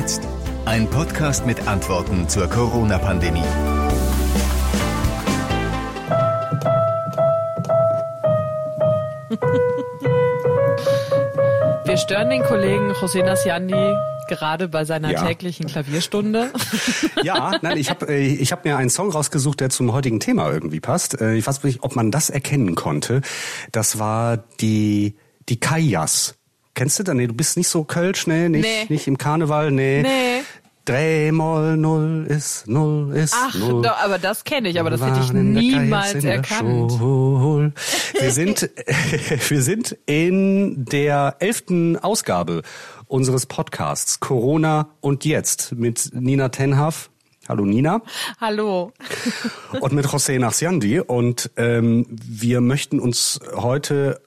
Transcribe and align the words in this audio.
jetzt? 0.00 0.22
Ein 0.64 0.88
Podcast 0.88 1.44
mit 1.44 1.68
Antworten 1.68 2.26
zur 2.26 2.48
Corona-Pandemie. 2.48 3.40
Wir 11.84 11.96
stören 11.96 12.30
den 12.30 12.42
Kollegen 12.42 12.92
José 12.92 13.24
Nasiandi 13.24 13.74
gerade 14.28 14.68
bei 14.68 14.84
seiner 14.84 15.10
Ja. 15.10 15.24
täglichen 15.26 15.66
Klavierstunde. 15.66 16.50
Ja, 17.22 17.52
nein, 17.60 17.76
ich 17.76 17.90
habe 17.90 18.08
äh, 18.08 18.26
ich 18.26 18.50
hab 18.52 18.64
mir 18.64 18.76
einen 18.78 18.88
Song 18.88 19.10
rausgesucht, 19.10 19.60
der 19.60 19.68
zum 19.68 19.92
heutigen 19.92 20.20
Thema 20.20 20.50
irgendwie 20.50 20.80
passt. 20.80 21.20
Äh, 21.20 21.34
Ich 21.34 21.46
weiß 21.46 21.62
nicht, 21.64 21.82
ob 21.82 21.96
man 21.96 22.10
das 22.10 22.30
erkennen 22.30 22.74
konnte. 22.76 23.20
Das 23.72 23.98
war 23.98 24.38
die, 24.60 25.16
die 25.50 25.60
Kajas. 25.60 26.36
Kennst 26.74 26.98
du 26.98 27.02
da? 27.02 27.14
Nee, 27.14 27.26
du 27.26 27.34
bist 27.34 27.56
nicht 27.56 27.68
so 27.68 27.84
Kölsch, 27.84 28.26
nee, 28.26 28.48
nicht, 28.48 28.62
Nee. 28.62 28.86
nicht 28.88 29.06
im 29.06 29.18
Karneval, 29.18 29.70
nee. 29.70 30.02
Nee. 30.02 30.42
Drei 30.86 31.30
mal 31.30 31.76
null 31.76 32.26
ist 32.28 32.66
null 32.66 33.14
ist 33.14 33.34
Ach, 33.36 33.54
null. 33.54 33.82
doch, 33.82 33.98
aber 34.02 34.18
das 34.18 34.44
kenne 34.44 34.70
ich, 34.70 34.80
aber 34.80 34.88
das 34.88 35.02
hätte 35.02 35.20
ich 35.20 35.30
niemals 35.32 36.24
erkannt. 36.24 36.92
Wir 38.18 38.30
sind, 38.32 38.68
wir 39.50 39.62
sind 39.62 39.96
in 40.06 40.84
der 40.86 41.36
elften 41.38 41.96
Ausgabe 41.98 42.62
unseres 43.06 43.44
Podcasts 43.46 44.20
Corona 44.20 44.88
und 45.00 45.24
jetzt 45.26 45.72
mit 45.72 46.10
Nina 46.14 46.48
Tenhaf. 46.48 47.10
Hallo 47.48 47.64
Nina. 47.64 48.00
Hallo. 48.40 48.92
Und 49.80 49.92
mit 49.92 50.06
José 50.06 50.38
Nachsiandi. 50.38 51.00
Und 51.00 51.50
ähm, 51.56 52.06
wir 52.10 52.60
möchten 52.60 53.00
uns 53.00 53.40
heute 53.56 54.20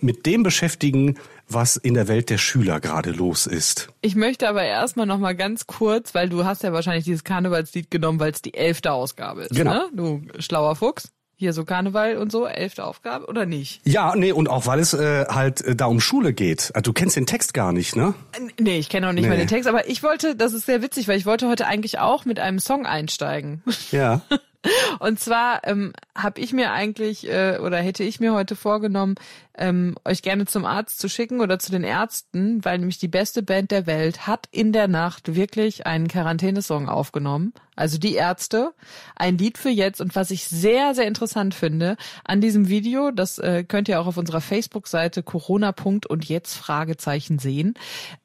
mit 0.00 0.26
dem 0.26 0.42
beschäftigen, 0.44 1.16
was 1.48 1.76
in 1.76 1.94
der 1.94 2.08
Welt 2.08 2.30
der 2.30 2.38
Schüler 2.38 2.80
gerade 2.80 3.10
los 3.10 3.46
ist. 3.46 3.88
Ich 4.00 4.16
möchte 4.16 4.48
aber 4.48 4.62
erstmal 4.64 5.06
noch 5.06 5.18
mal 5.18 5.34
ganz 5.36 5.66
kurz, 5.66 6.14
weil 6.14 6.28
du 6.28 6.44
hast 6.44 6.62
ja 6.62 6.72
wahrscheinlich 6.72 7.04
dieses 7.04 7.24
Karnevalslied 7.24 7.90
genommen, 7.90 8.18
weil 8.20 8.32
es 8.32 8.42
die 8.42 8.54
elfte 8.54 8.92
Ausgabe 8.92 9.42
ist. 9.42 9.54
Genau. 9.54 9.72
Ne? 9.72 9.88
Du 9.92 10.22
schlauer 10.38 10.76
Fuchs. 10.76 11.10
Hier 11.38 11.52
so 11.52 11.66
Karneval 11.66 12.16
und 12.16 12.32
so, 12.32 12.46
elfte 12.46 12.82
Aufgabe 12.82 13.26
oder 13.26 13.44
nicht? 13.44 13.82
Ja, 13.84 14.14
nee, 14.16 14.32
und 14.32 14.48
auch 14.48 14.66
weil 14.66 14.78
es 14.80 14.94
äh, 14.94 15.26
halt 15.28 15.60
äh, 15.60 15.76
da 15.76 15.84
um 15.84 16.00
Schule 16.00 16.32
geht. 16.32 16.70
Also, 16.72 16.80
du 16.80 16.92
kennst 16.94 17.14
den 17.14 17.26
Text 17.26 17.52
gar 17.52 17.72
nicht, 17.74 17.94
ne? 17.94 18.14
N- 18.38 18.50
Nee, 18.58 18.78
ich 18.78 18.88
kenne 18.88 19.06
auch 19.06 19.12
nicht 19.12 19.24
Nee. 19.24 19.28
mal 19.28 19.36
den 19.36 19.46
Text, 19.46 19.68
aber 19.68 19.86
ich 19.86 20.02
wollte, 20.02 20.34
das 20.34 20.54
ist 20.54 20.64
sehr 20.64 20.80
witzig, 20.80 21.08
weil 21.08 21.18
ich 21.18 21.26
wollte 21.26 21.46
heute 21.50 21.66
eigentlich 21.66 21.98
auch 21.98 22.24
mit 22.24 22.40
einem 22.40 22.58
Song 22.58 22.86
einsteigen. 22.86 23.62
Ja. 23.92 24.22
Und 24.98 25.20
zwar 25.20 25.60
ähm, 25.64 25.92
habe 26.16 26.40
ich 26.40 26.54
mir 26.54 26.72
eigentlich 26.72 27.28
äh, 27.28 27.58
oder 27.62 27.76
hätte 27.78 28.02
ich 28.02 28.18
mir 28.18 28.32
heute 28.32 28.56
vorgenommen, 28.56 29.14
ähm, 29.58 29.96
euch 30.04 30.22
gerne 30.22 30.46
zum 30.46 30.64
Arzt 30.64 30.98
zu 30.98 31.08
schicken 31.08 31.40
oder 31.40 31.58
zu 31.58 31.70
den 31.70 31.84
Ärzten, 31.84 32.64
weil 32.64 32.78
nämlich 32.78 32.98
die 32.98 33.08
beste 33.08 33.42
Band 33.42 33.70
der 33.70 33.86
Welt 33.86 34.26
hat 34.26 34.48
in 34.50 34.72
der 34.72 34.88
Nacht 34.88 35.34
wirklich 35.34 35.86
einen 35.86 36.08
Quarantänesong 36.08 36.88
aufgenommen. 36.88 37.52
Also 37.76 37.98
die 37.98 38.14
Ärzte, 38.14 38.72
ein 39.16 39.36
Lied 39.36 39.58
für 39.58 39.68
jetzt 39.68 40.00
und 40.00 40.16
was 40.16 40.30
ich 40.30 40.46
sehr, 40.46 40.94
sehr 40.94 41.06
interessant 41.06 41.54
finde 41.54 41.98
an 42.24 42.40
diesem 42.40 42.68
Video, 42.68 43.10
das 43.10 43.38
äh, 43.38 43.64
könnt 43.64 43.88
ihr 43.88 44.00
auch 44.00 44.06
auf 44.06 44.16
unserer 44.16 44.40
Facebook-Seite 44.40 45.22
Corona. 45.22 45.74
und 46.08 46.24
jetzt 46.24 46.54
Fragezeichen 46.54 47.38
sehen. 47.38 47.74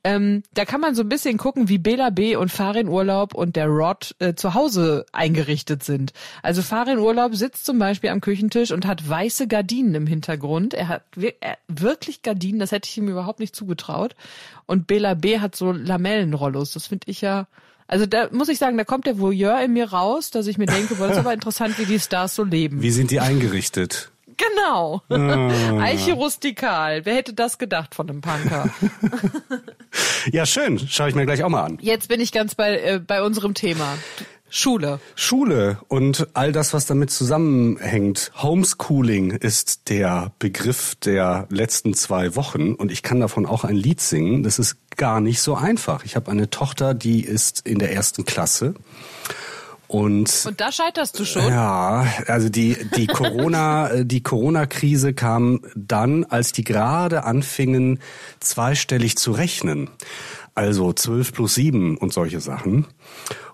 Ähm, 0.05 0.43
da 0.53 0.63
kann 0.63 0.79
man 0.79 0.95
so 0.95 1.01
ein 1.01 1.09
bisschen 1.09 1.37
gucken, 1.37 1.67
wie 1.67 1.77
Bela 1.77 2.11
B. 2.11 2.37
und 2.37 2.49
Farin 2.49 2.87
Urlaub 2.87 3.35
und 3.35 3.57
der 3.57 3.67
Rod 3.67 4.15
äh, 4.19 4.35
zu 4.35 4.53
Hause 4.53 5.05
eingerichtet 5.11 5.83
sind. 5.83 6.13
Also 6.43 6.61
Farin 6.61 6.97
Urlaub 6.97 7.35
sitzt 7.35 7.65
zum 7.65 7.77
Beispiel 7.77 8.09
am 8.09 8.21
Küchentisch 8.21 8.71
und 8.71 8.87
hat 8.87 9.07
weiße 9.07 9.47
Gardinen 9.47 9.95
im 9.95 10.07
Hintergrund. 10.07 10.73
Er 10.73 10.87
hat 10.87 11.03
wirklich 11.67 12.21
Gardinen, 12.21 12.59
das 12.59 12.71
hätte 12.71 12.89
ich 12.89 12.97
ihm 12.97 13.07
überhaupt 13.07 13.39
nicht 13.39 13.55
zugetraut. 13.55 14.15
Und 14.65 14.87
Bela 14.87 15.13
B. 15.13 15.39
hat 15.39 15.55
so 15.55 15.71
Lamellenrollos. 15.71 16.73
Das 16.73 16.87
finde 16.87 17.09
ich 17.09 17.21
ja. 17.21 17.47
Also 17.87 18.05
da 18.05 18.29
muss 18.31 18.49
ich 18.49 18.57
sagen, 18.57 18.77
da 18.77 18.85
kommt 18.85 19.05
der 19.05 19.19
Voyeur 19.19 19.59
in 19.61 19.73
mir 19.73 19.91
raus, 19.91 20.31
dass 20.31 20.47
ich 20.47 20.57
mir 20.57 20.65
denke, 20.65 20.95
boah, 20.95 21.07
das 21.07 21.17
ist 21.17 21.25
aber 21.25 21.33
interessant, 21.33 21.77
wie 21.77 21.85
die 21.85 21.99
Stars 21.99 22.35
so 22.35 22.43
leben. 22.43 22.81
Wie 22.81 22.91
sind 22.91 23.11
die 23.11 23.19
eingerichtet? 23.19 24.11
Genau. 24.37 25.01
Eiche 25.09 26.13
rustikal. 26.13 27.05
Wer 27.05 27.15
hätte 27.15 27.33
das 27.33 27.57
gedacht 27.57 27.93
von 27.95 28.09
einem 28.09 28.21
Punker? 28.21 28.69
Ja, 30.31 30.45
schön. 30.45 30.79
Schaue 30.79 31.09
ich 31.09 31.15
mir 31.15 31.25
gleich 31.25 31.43
auch 31.43 31.49
mal 31.49 31.63
an. 31.63 31.77
Jetzt 31.81 32.07
bin 32.07 32.21
ich 32.21 32.31
ganz 32.31 32.55
bei, 32.55 32.79
äh, 32.79 32.99
bei 32.99 33.23
unserem 33.23 33.53
Thema. 33.53 33.97
Schule. 34.53 34.99
Schule 35.15 35.77
und 35.87 36.27
all 36.33 36.51
das, 36.51 36.73
was 36.73 36.85
damit 36.85 37.09
zusammenhängt. 37.09 38.33
Homeschooling 38.35 39.31
ist 39.31 39.87
der 39.89 40.33
Begriff 40.39 40.95
der 40.95 41.47
letzten 41.49 41.93
zwei 41.93 42.35
Wochen 42.35 42.73
und 42.73 42.91
ich 42.91 43.01
kann 43.01 43.21
davon 43.21 43.45
auch 43.45 43.63
ein 43.63 43.77
Lied 43.77 44.01
singen. 44.01 44.43
Das 44.43 44.59
ist 44.59 44.75
gar 44.97 45.21
nicht 45.21 45.41
so 45.41 45.55
einfach. 45.55 46.03
Ich 46.03 46.17
habe 46.17 46.29
eine 46.29 46.49
Tochter, 46.49 46.93
die 46.93 47.23
ist 47.23 47.65
in 47.65 47.79
der 47.79 47.93
ersten 47.93 48.25
Klasse 48.25 48.73
und 49.87 50.45
Und 50.45 50.59
da 50.59 50.71
scheiterst 50.71 51.17
du 51.17 51.23
schon. 51.23 51.47
ja, 51.47 52.05
also 52.27 52.49
die 52.49 52.77
die 52.95 53.07
Corona 53.07 54.03
die 54.03 54.21
Corona 54.21 54.65
Krise 54.65 55.13
kam 55.13 55.61
dann, 55.75 56.25
als 56.25 56.51
die 56.51 56.65
gerade 56.65 57.23
anfingen 57.23 57.99
zweistellig 58.41 59.17
zu 59.17 59.31
rechnen. 59.31 59.89
Also 60.55 60.91
12 60.91 61.31
plus 61.31 61.55
7 61.55 61.97
und 61.97 62.11
solche 62.11 62.41
Sachen. 62.41 62.85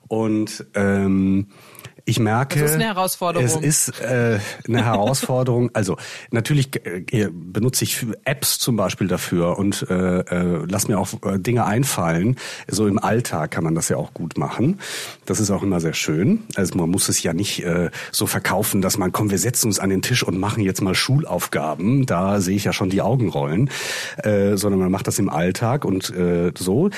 Und 0.07 0.65
ähm, 0.75 1.47
ich 2.07 2.19
merke, 2.19 2.61
Das 2.61 2.69
ist 2.69 2.75
eine 2.75 2.85
Herausforderung. 2.85 3.45
Es 3.45 3.55
ist 3.55 3.99
äh, 3.99 4.39
eine 4.67 4.85
Herausforderung. 4.85 5.69
Also 5.77 5.97
natürlich 6.31 6.69
äh, 6.85 7.29
benutze 7.31 7.83
ich 7.83 8.05
Apps 8.23 8.57
zum 8.57 8.77
Beispiel 8.77 9.07
dafür 9.07 9.59
und 9.59 9.85
äh, 9.89 10.19
äh, 10.19 10.65
lass 10.67 10.87
mir 10.87 10.97
auch 10.97 11.09
äh, 11.23 11.37
Dinge 11.37 11.65
einfallen. 11.65 12.37
So 12.67 12.87
im 12.87 12.97
Alltag 12.97 13.51
kann 13.51 13.63
man 13.63 13.75
das 13.75 13.89
ja 13.89 13.97
auch 13.97 14.13
gut 14.13 14.37
machen. 14.37 14.79
Das 15.25 15.39
ist 15.39 15.51
auch 15.51 15.61
immer 15.61 15.79
sehr 15.79 15.93
schön. 15.93 16.43
Also 16.55 16.77
man 16.77 16.89
muss 16.89 17.09
es 17.09 17.21
ja 17.21 17.33
nicht 17.33 17.63
äh, 17.63 17.91
so 18.11 18.25
verkaufen, 18.25 18.81
dass 18.81 18.97
man, 18.97 19.11
komm, 19.11 19.29
wir 19.29 19.37
setzen 19.37 19.67
uns 19.67 19.79
an 19.79 19.89
den 19.89 20.01
Tisch 20.01 20.23
und 20.23 20.39
machen 20.39 20.63
jetzt 20.63 20.81
mal 20.81 20.95
Schulaufgaben. 20.95 22.05
Da 22.05 22.39
sehe 22.39 22.55
ich 22.55 22.63
ja 22.63 22.73
schon 22.73 22.89
die 22.89 23.01
Augen 23.01 23.29
rollen. 23.29 23.69
Äh, 24.23 24.55
sondern 24.55 24.79
man 24.79 24.91
macht 24.91 25.07
das 25.07 25.19
im 25.19 25.29
Alltag 25.29 25.85
und 25.85 26.09
äh, 26.09 26.51
so. 26.57 26.89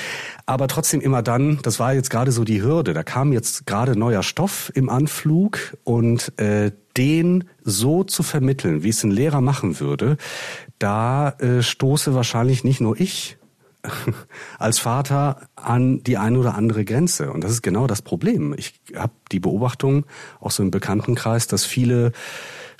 Aber 0.46 0.68
trotzdem 0.68 1.00
immer 1.00 1.22
dann, 1.22 1.58
das 1.62 1.80
war 1.80 1.94
jetzt 1.94 2.10
gerade 2.10 2.32
so 2.32 2.44
die 2.44 2.62
Hürde. 2.62 2.94
Da 2.94 3.02
kam 3.02 3.32
jetzt 3.32 3.66
gerade 3.66 3.98
neuer 3.98 4.22
Stoff 4.22 4.70
im 4.74 4.88
Anflug 5.00 5.78
und 5.82 6.38
äh, 6.38 6.72
den 6.96 7.44
so 7.64 8.04
zu 8.04 8.22
vermitteln, 8.22 8.82
wie 8.82 8.90
es 8.90 9.02
ein 9.02 9.10
Lehrer 9.10 9.40
machen 9.40 9.80
würde, 9.80 10.18
da 10.78 11.30
äh, 11.38 11.62
stoße 11.62 12.14
wahrscheinlich 12.14 12.64
nicht 12.64 12.82
nur 12.82 13.00
ich 13.00 13.38
als 14.58 14.78
Vater 14.78 15.48
an 15.56 16.02
die 16.02 16.18
eine 16.18 16.38
oder 16.38 16.54
andere 16.54 16.84
Grenze. 16.84 17.32
Und 17.32 17.42
das 17.42 17.52
ist 17.52 17.62
genau 17.62 17.86
das 17.86 18.02
Problem. 18.02 18.54
Ich 18.58 18.74
habe 18.94 19.12
die 19.32 19.40
Beobachtung, 19.40 20.04
auch 20.38 20.50
so 20.50 20.62
im 20.62 20.70
Bekanntenkreis, 20.70 21.46
dass 21.46 21.64
viele 21.64 22.12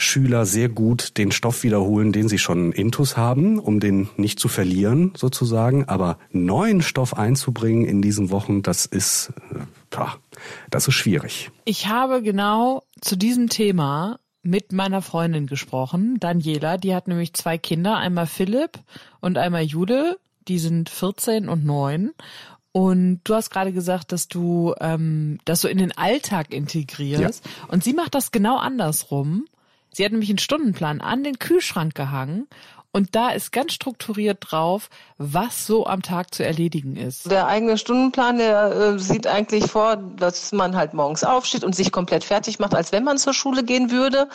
Schüler 0.00 0.46
sehr 0.46 0.68
gut 0.68 1.18
den 1.18 1.30
Stoff 1.30 1.62
wiederholen, 1.62 2.12
den 2.12 2.28
sie 2.28 2.38
schon 2.38 2.72
intus 2.72 3.16
haben, 3.16 3.58
um 3.58 3.80
den 3.80 4.08
nicht 4.16 4.38
zu 4.38 4.48
verlieren 4.48 5.12
sozusagen. 5.16 5.84
Aber 5.84 6.18
neuen 6.30 6.82
Stoff 6.82 7.16
einzubringen 7.16 7.84
in 7.84 8.02
diesen 8.02 8.30
Wochen, 8.30 8.62
das 8.62 8.86
ist, 8.86 9.32
äh, 9.52 9.60
pah, 9.90 10.16
das 10.70 10.88
ist 10.88 10.94
schwierig. 10.94 11.50
Ich 11.64 11.88
habe 11.88 12.22
genau 12.22 12.82
zu 13.00 13.16
diesem 13.16 13.48
Thema 13.48 14.18
mit 14.42 14.72
meiner 14.72 15.02
Freundin 15.02 15.46
gesprochen, 15.46 16.16
Daniela. 16.18 16.78
Die 16.78 16.94
hat 16.94 17.08
nämlich 17.08 17.34
zwei 17.34 17.58
Kinder, 17.58 17.96
einmal 17.98 18.26
Philipp 18.26 18.78
und 19.20 19.36
einmal 19.36 19.62
Jude. 19.62 20.18
Die 20.48 20.58
sind 20.58 20.88
14 20.88 21.48
und 21.48 21.64
9. 21.64 22.10
Und 22.72 23.20
du 23.24 23.34
hast 23.34 23.50
gerade 23.50 23.72
gesagt, 23.72 24.12
dass 24.12 24.28
du 24.28 24.74
ähm, 24.80 25.38
das 25.44 25.60
so 25.60 25.68
in 25.68 25.78
den 25.78 25.96
Alltag 25.96 26.52
integrierst. 26.54 27.44
Und 27.68 27.84
sie 27.84 27.92
macht 27.92 28.14
das 28.14 28.30
genau 28.30 28.56
andersrum. 28.56 29.44
Sie 29.92 30.04
hat 30.04 30.12
nämlich 30.12 30.30
einen 30.30 30.38
Stundenplan 30.38 31.00
an 31.00 31.24
den 31.24 31.38
Kühlschrank 31.38 31.94
gehangen 31.94 32.46
und 32.92 33.14
da 33.14 33.30
ist 33.30 33.52
ganz 33.52 33.72
strukturiert 33.72 34.38
drauf, 34.40 34.88
was 35.16 35.66
so 35.66 35.86
am 35.86 36.02
Tag 36.02 36.34
zu 36.34 36.44
erledigen 36.44 36.96
ist. 36.96 37.30
Der 37.30 37.46
eigene 37.46 37.78
Stundenplan, 37.78 38.38
der 38.38 38.72
äh, 38.72 38.98
sieht 38.98 39.26
eigentlich 39.26 39.70
vor, 39.70 39.96
dass 39.96 40.50
man 40.52 40.74
halt 40.74 40.94
morgens 40.94 41.22
aufsteht 41.22 41.62
und 41.62 41.76
sich 41.76 41.92
komplett 41.92 42.24
fertig 42.24 42.58
macht, 42.58 42.74
als 42.74 42.90
wenn 42.90 43.04
man 43.04 43.18
zur 43.18 43.34
Schule 43.34 43.62
gehen 43.62 43.90
würde, 43.90 44.28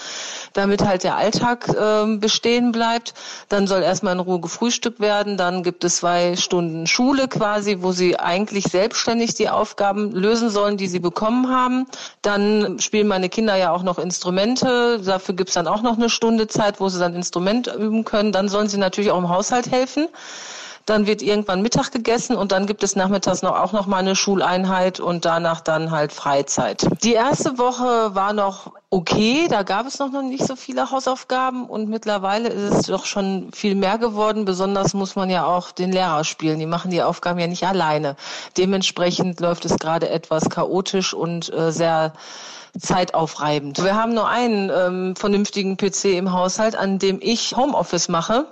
damit 0.53 0.85
halt 0.85 1.03
der 1.03 1.17
Alltag 1.17 1.67
äh, 1.69 2.17
bestehen 2.17 2.71
bleibt. 2.71 3.13
Dann 3.49 3.67
soll 3.67 3.81
erstmal 3.81 4.13
in 4.13 4.19
Ruhe 4.19 4.39
gefrühstückt 4.39 4.99
werden, 4.99 5.37
dann 5.37 5.63
gibt 5.63 5.83
es 5.83 5.97
zwei 5.97 6.35
Stunden 6.35 6.87
Schule 6.87 7.27
quasi, 7.27 7.77
wo 7.81 7.91
sie 7.91 8.19
eigentlich 8.19 8.65
selbstständig 8.65 9.33
die 9.33 9.49
Aufgaben 9.49 10.11
lösen 10.11 10.49
sollen, 10.49 10.77
die 10.77 10.87
sie 10.87 10.99
bekommen 10.99 11.49
haben. 11.49 11.87
Dann 12.21 12.79
spielen 12.79 13.07
meine 13.07 13.29
Kinder 13.29 13.55
ja 13.55 13.71
auch 13.71 13.83
noch 13.83 13.97
Instrumente, 13.97 15.01
dafür 15.03 15.35
gibt's 15.35 15.55
dann 15.55 15.67
auch 15.67 15.81
noch 15.81 15.97
eine 15.97 16.09
Stunde 16.09 16.47
Zeit, 16.47 16.79
wo 16.79 16.89
sie 16.89 16.99
dann 16.99 17.15
Instrument 17.15 17.67
üben 17.67 18.05
können. 18.05 18.31
Dann 18.31 18.44
sollen 18.49 18.67
sie 18.67 18.77
natürlich 18.77 19.11
auch 19.11 19.17
im 19.17 19.29
Haushalt 19.29 19.71
helfen. 19.71 20.07
Dann 20.85 21.07
wird 21.07 21.23
irgendwann 21.23 21.63
Mittag 21.63 21.91
gegessen 21.91 22.35
und 22.35 22.51
dann 22.51 22.67
gibt 22.67 22.83
es 22.83 22.95
nachmittags 22.95 23.41
noch 23.41 23.59
auch 23.59 23.71
noch 23.71 23.87
mal 23.87 23.97
eine 23.97 24.15
Schuleinheit 24.15 24.99
und 24.99 25.25
danach 25.25 25.61
dann 25.61 25.89
halt 25.89 26.13
Freizeit. 26.13 26.85
Die 27.03 27.13
erste 27.13 27.57
Woche 27.57 28.13
war 28.13 28.33
noch 28.33 28.71
okay, 28.91 29.47
da 29.49 29.63
gab 29.63 29.87
es 29.87 29.97
noch 29.97 30.11
nicht 30.21 30.45
so 30.45 30.55
viele 30.55 30.91
Hausaufgaben 30.91 31.65
und 31.65 31.89
mittlerweile 31.89 32.49
ist 32.49 32.73
es 32.73 32.85
doch 32.85 33.05
schon 33.05 33.51
viel 33.51 33.73
mehr 33.73 33.97
geworden. 33.97 34.45
Besonders 34.45 34.93
muss 34.93 35.15
man 35.15 35.31
ja 35.31 35.45
auch 35.45 35.71
den 35.71 35.91
Lehrer 35.91 36.23
spielen. 36.23 36.59
Die 36.59 36.67
machen 36.67 36.91
die 36.91 37.01
Aufgaben 37.01 37.39
ja 37.39 37.47
nicht 37.47 37.65
alleine. 37.65 38.15
Dementsprechend 38.55 39.39
läuft 39.39 39.65
es 39.65 39.77
gerade 39.79 40.09
etwas 40.09 40.49
chaotisch 40.51 41.15
und 41.15 41.51
äh, 41.51 41.71
sehr 41.71 42.13
zeitaufreibend. 42.79 43.83
Wir 43.83 43.95
haben 43.95 44.13
nur 44.13 44.27
einen 44.27 44.69
ähm, 44.69 45.15
vernünftigen 45.15 45.77
PC 45.77 46.05
im 46.17 46.31
Haushalt, 46.31 46.75
an 46.75 46.99
dem 46.99 47.19
ich 47.21 47.55
Homeoffice 47.55 48.09
mache. 48.09 48.45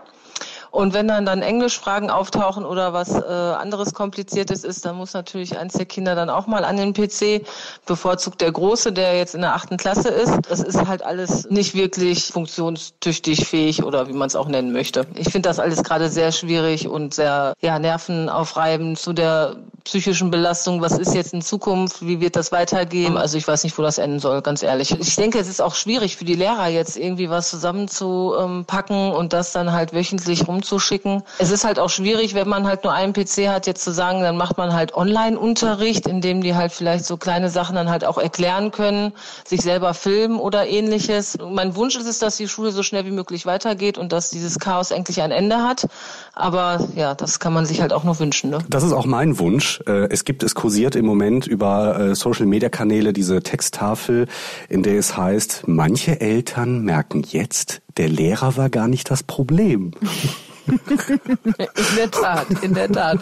Und 0.73 0.95
wenn 0.95 1.07
dann 1.07 1.23
dann 1.23 1.43
Englischfragen 1.43 2.09
auftauchen 2.09 2.65
oder 2.65 2.93
was 2.93 3.13
äh, 3.13 3.21
anderes 3.21 3.93
Kompliziertes 3.93 4.63
ist, 4.63 4.83
dann 4.85 4.95
muss 4.95 5.13
natürlich 5.13 5.55
eins 5.55 5.73
der 5.73 5.85
Kinder 5.85 6.15
dann 6.15 6.31
auch 6.31 6.47
mal 6.47 6.65
an 6.65 6.77
den 6.77 6.93
PC, 6.93 7.45
bevorzugt 7.85 8.41
der 8.41 8.51
Große, 8.51 8.91
der 8.91 9.15
jetzt 9.15 9.35
in 9.35 9.41
der 9.41 9.53
achten 9.53 9.77
Klasse 9.77 10.09
ist. 10.09 10.33
Das 10.49 10.61
ist 10.61 10.87
halt 10.87 11.03
alles 11.03 11.47
nicht 11.51 11.75
wirklich 11.75 12.25
funktionstüchtig 12.25 13.45
fähig 13.45 13.83
oder 13.83 14.07
wie 14.07 14.13
man 14.13 14.25
es 14.25 14.35
auch 14.35 14.47
nennen 14.47 14.71
möchte. 14.71 15.05
Ich 15.13 15.29
finde 15.29 15.47
das 15.47 15.59
alles 15.59 15.83
gerade 15.83 16.09
sehr 16.09 16.31
schwierig 16.31 16.87
und 16.87 17.13
sehr 17.13 17.53
ja, 17.61 17.77
nervenaufreibend 17.77 18.97
zu 18.97 19.13
der 19.13 19.57
psychischen 19.83 20.31
Belastung. 20.31 20.81
Was 20.81 20.97
ist 20.97 21.13
jetzt 21.13 21.33
in 21.33 21.43
Zukunft? 21.43 22.03
Wie 22.03 22.19
wird 22.19 22.35
das 22.35 22.51
weitergehen? 22.51 23.15
Also 23.15 23.37
ich 23.37 23.47
weiß 23.47 23.63
nicht, 23.63 23.77
wo 23.77 23.83
das 23.83 23.99
enden 23.99 24.19
soll, 24.19 24.41
ganz 24.41 24.63
ehrlich. 24.63 24.89
Ich 24.99 25.15
denke, 25.17 25.37
es 25.37 25.47
ist 25.47 25.61
auch 25.61 25.75
schwierig 25.75 26.17
für 26.17 26.25
die 26.25 26.35
Lehrer 26.35 26.67
jetzt 26.67 26.97
irgendwie 26.97 27.29
was 27.29 27.51
zusammenzupacken 27.51 29.11
und 29.11 29.33
das 29.33 29.51
dann 29.51 29.71
halt 29.71 29.93
wöchentlich 29.93 30.47
rum 30.47 30.62
rumzuschicken. 30.63 31.23
Es 31.37 31.51
ist 31.51 31.63
halt 31.63 31.79
auch 31.79 31.89
schwierig, 31.89 32.33
wenn 32.33 32.47
man 32.47 32.65
halt 32.65 32.83
nur 32.83 32.93
einen 32.93 33.13
PC 33.13 33.49
hat, 33.49 33.67
jetzt 33.67 33.83
zu 33.83 33.91
sagen, 33.91 34.21
dann 34.21 34.37
macht 34.37 34.57
man 34.57 34.73
halt 34.73 34.93
Online-Unterricht, 34.95 36.07
in 36.07 36.21
dem 36.21 36.41
die 36.41 36.55
halt 36.55 36.71
vielleicht 36.71 37.05
so 37.05 37.17
kleine 37.17 37.49
Sachen 37.49 37.75
dann 37.75 37.89
halt 37.89 38.05
auch 38.05 38.17
erklären 38.17 38.71
können, 38.71 39.13
sich 39.45 39.61
selber 39.61 39.93
filmen 39.93 40.39
oder 40.39 40.67
ähnliches. 40.67 41.37
Mein 41.39 41.75
Wunsch 41.75 41.95
ist 41.95 42.07
es, 42.07 42.19
dass 42.19 42.37
die 42.37 42.47
Schule 42.47 42.71
so 42.71 42.83
schnell 42.83 43.05
wie 43.05 43.11
möglich 43.11 43.45
weitergeht 43.45 43.97
und 43.97 44.11
dass 44.11 44.29
dieses 44.29 44.59
Chaos 44.59 44.91
endlich 44.91 45.21
ein 45.21 45.31
Ende 45.31 45.57
hat. 45.57 45.87
Aber 46.33 46.87
ja, 46.95 47.13
das 47.15 47.39
kann 47.39 47.53
man 47.53 47.65
sich 47.65 47.81
halt 47.81 47.93
auch 47.93 48.03
nur 48.03 48.19
wünschen. 48.19 48.49
Ne? 48.49 48.59
Das 48.69 48.83
ist 48.83 48.93
auch 48.93 49.05
mein 49.05 49.39
Wunsch. 49.39 49.81
Äh, 49.87 50.07
es 50.09 50.25
gibt, 50.25 50.43
es 50.43 50.55
kursiert 50.55 50.95
im 50.95 51.05
Moment 51.05 51.45
über 51.47 51.99
äh, 51.99 52.15
Social-Media-Kanäle 52.15 53.13
diese 53.13 53.43
Texttafel, 53.43 54.27
in 54.69 54.83
der 54.83 54.97
es 54.97 55.17
heißt, 55.17 55.63
manche 55.65 56.21
Eltern 56.21 56.81
merken 56.81 57.23
jetzt, 57.27 57.81
der 57.97 58.09
Lehrer 58.09 58.57
war 58.57 58.69
gar 58.69 58.87
nicht 58.87 59.11
das 59.11 59.23
Problem. 59.23 59.91
in 60.67 61.95
der 61.97 62.11
Tat, 62.11 62.47
in 62.61 62.73
der 62.73 62.91
Tat. 62.91 63.19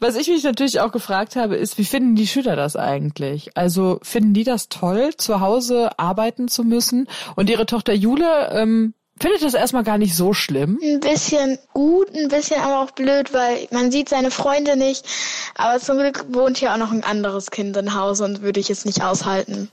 Was 0.00 0.16
ich 0.16 0.28
mich 0.28 0.42
natürlich 0.44 0.80
auch 0.80 0.92
gefragt 0.92 1.36
habe, 1.36 1.56
ist, 1.56 1.78
wie 1.78 1.84
finden 1.84 2.14
die 2.14 2.26
Schüler 2.26 2.56
das 2.56 2.76
eigentlich? 2.76 3.56
Also 3.56 3.98
finden 4.02 4.34
die 4.34 4.44
das 4.44 4.68
toll, 4.68 5.16
zu 5.16 5.40
Hause 5.40 5.98
arbeiten 5.98 6.48
zu 6.48 6.64
müssen? 6.64 7.08
Und 7.36 7.48
ihre 7.48 7.64
Tochter 7.64 7.94
Jule 7.94 8.50
ähm, 8.52 8.94
findet 9.18 9.42
das 9.42 9.54
erstmal 9.54 9.84
gar 9.84 9.98
nicht 9.98 10.14
so 10.14 10.34
schlimm. 10.34 10.78
Ein 10.82 11.00
bisschen 11.00 11.58
gut, 11.72 12.14
ein 12.14 12.28
bisschen 12.28 12.60
aber 12.60 12.82
auch 12.82 12.90
blöd, 12.90 13.32
weil 13.32 13.66
man 13.70 13.90
sieht 13.90 14.08
seine 14.08 14.30
Freunde 14.30 14.76
nicht. 14.76 15.06
Aber 15.54 15.80
zum 15.80 15.98
Glück 15.98 16.26
wohnt 16.30 16.58
hier 16.58 16.72
auch 16.72 16.78
noch 16.78 16.92
ein 16.92 17.04
anderes 17.04 17.50
Kind 17.50 17.76
im 17.76 17.94
Haus 17.94 18.20
und 18.20 18.42
würde 18.42 18.60
ich 18.60 18.70
es 18.70 18.84
nicht 18.84 19.02
aushalten. 19.02 19.70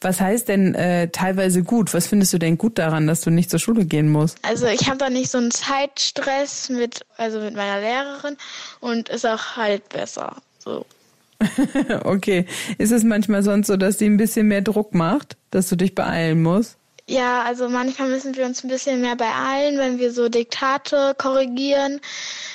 Was 0.00 0.20
heißt 0.20 0.48
denn 0.48 0.74
äh, 0.74 1.08
teilweise 1.08 1.62
gut? 1.62 1.94
Was 1.94 2.06
findest 2.06 2.32
du 2.32 2.38
denn 2.38 2.58
gut 2.58 2.78
daran, 2.78 3.06
dass 3.06 3.22
du 3.22 3.30
nicht 3.30 3.50
zur 3.50 3.58
Schule 3.58 3.84
gehen 3.84 4.10
musst? 4.10 4.38
Also 4.42 4.66
ich 4.66 4.88
habe 4.88 4.98
da 4.98 5.08
nicht 5.08 5.30
so 5.30 5.38
einen 5.38 5.50
Zeitstress 5.50 6.68
mit, 6.68 7.06
also 7.16 7.40
mit 7.40 7.54
meiner 7.54 7.80
Lehrerin 7.80 8.36
und 8.80 9.08
ist 9.08 9.26
auch 9.26 9.56
halt 9.56 9.88
besser. 9.88 10.36
So. 10.58 10.84
okay. 12.04 12.46
Ist 12.78 12.92
es 12.92 13.04
manchmal 13.04 13.42
sonst 13.42 13.66
so, 13.66 13.76
dass 13.76 13.98
sie 13.98 14.06
ein 14.06 14.16
bisschen 14.16 14.48
mehr 14.48 14.62
Druck 14.62 14.94
macht, 14.94 15.36
dass 15.50 15.68
du 15.68 15.76
dich 15.76 15.94
beeilen 15.94 16.42
musst? 16.42 16.76
Ja, 17.06 17.42
also 17.42 17.68
manchmal 17.68 18.08
müssen 18.08 18.34
wir 18.34 18.46
uns 18.46 18.64
ein 18.64 18.68
bisschen 18.68 19.02
mehr 19.02 19.16
beeilen, 19.16 19.76
wenn 19.76 19.98
wir 19.98 20.10
so 20.10 20.30
Diktate 20.30 21.14
korrigieren. 21.18 22.00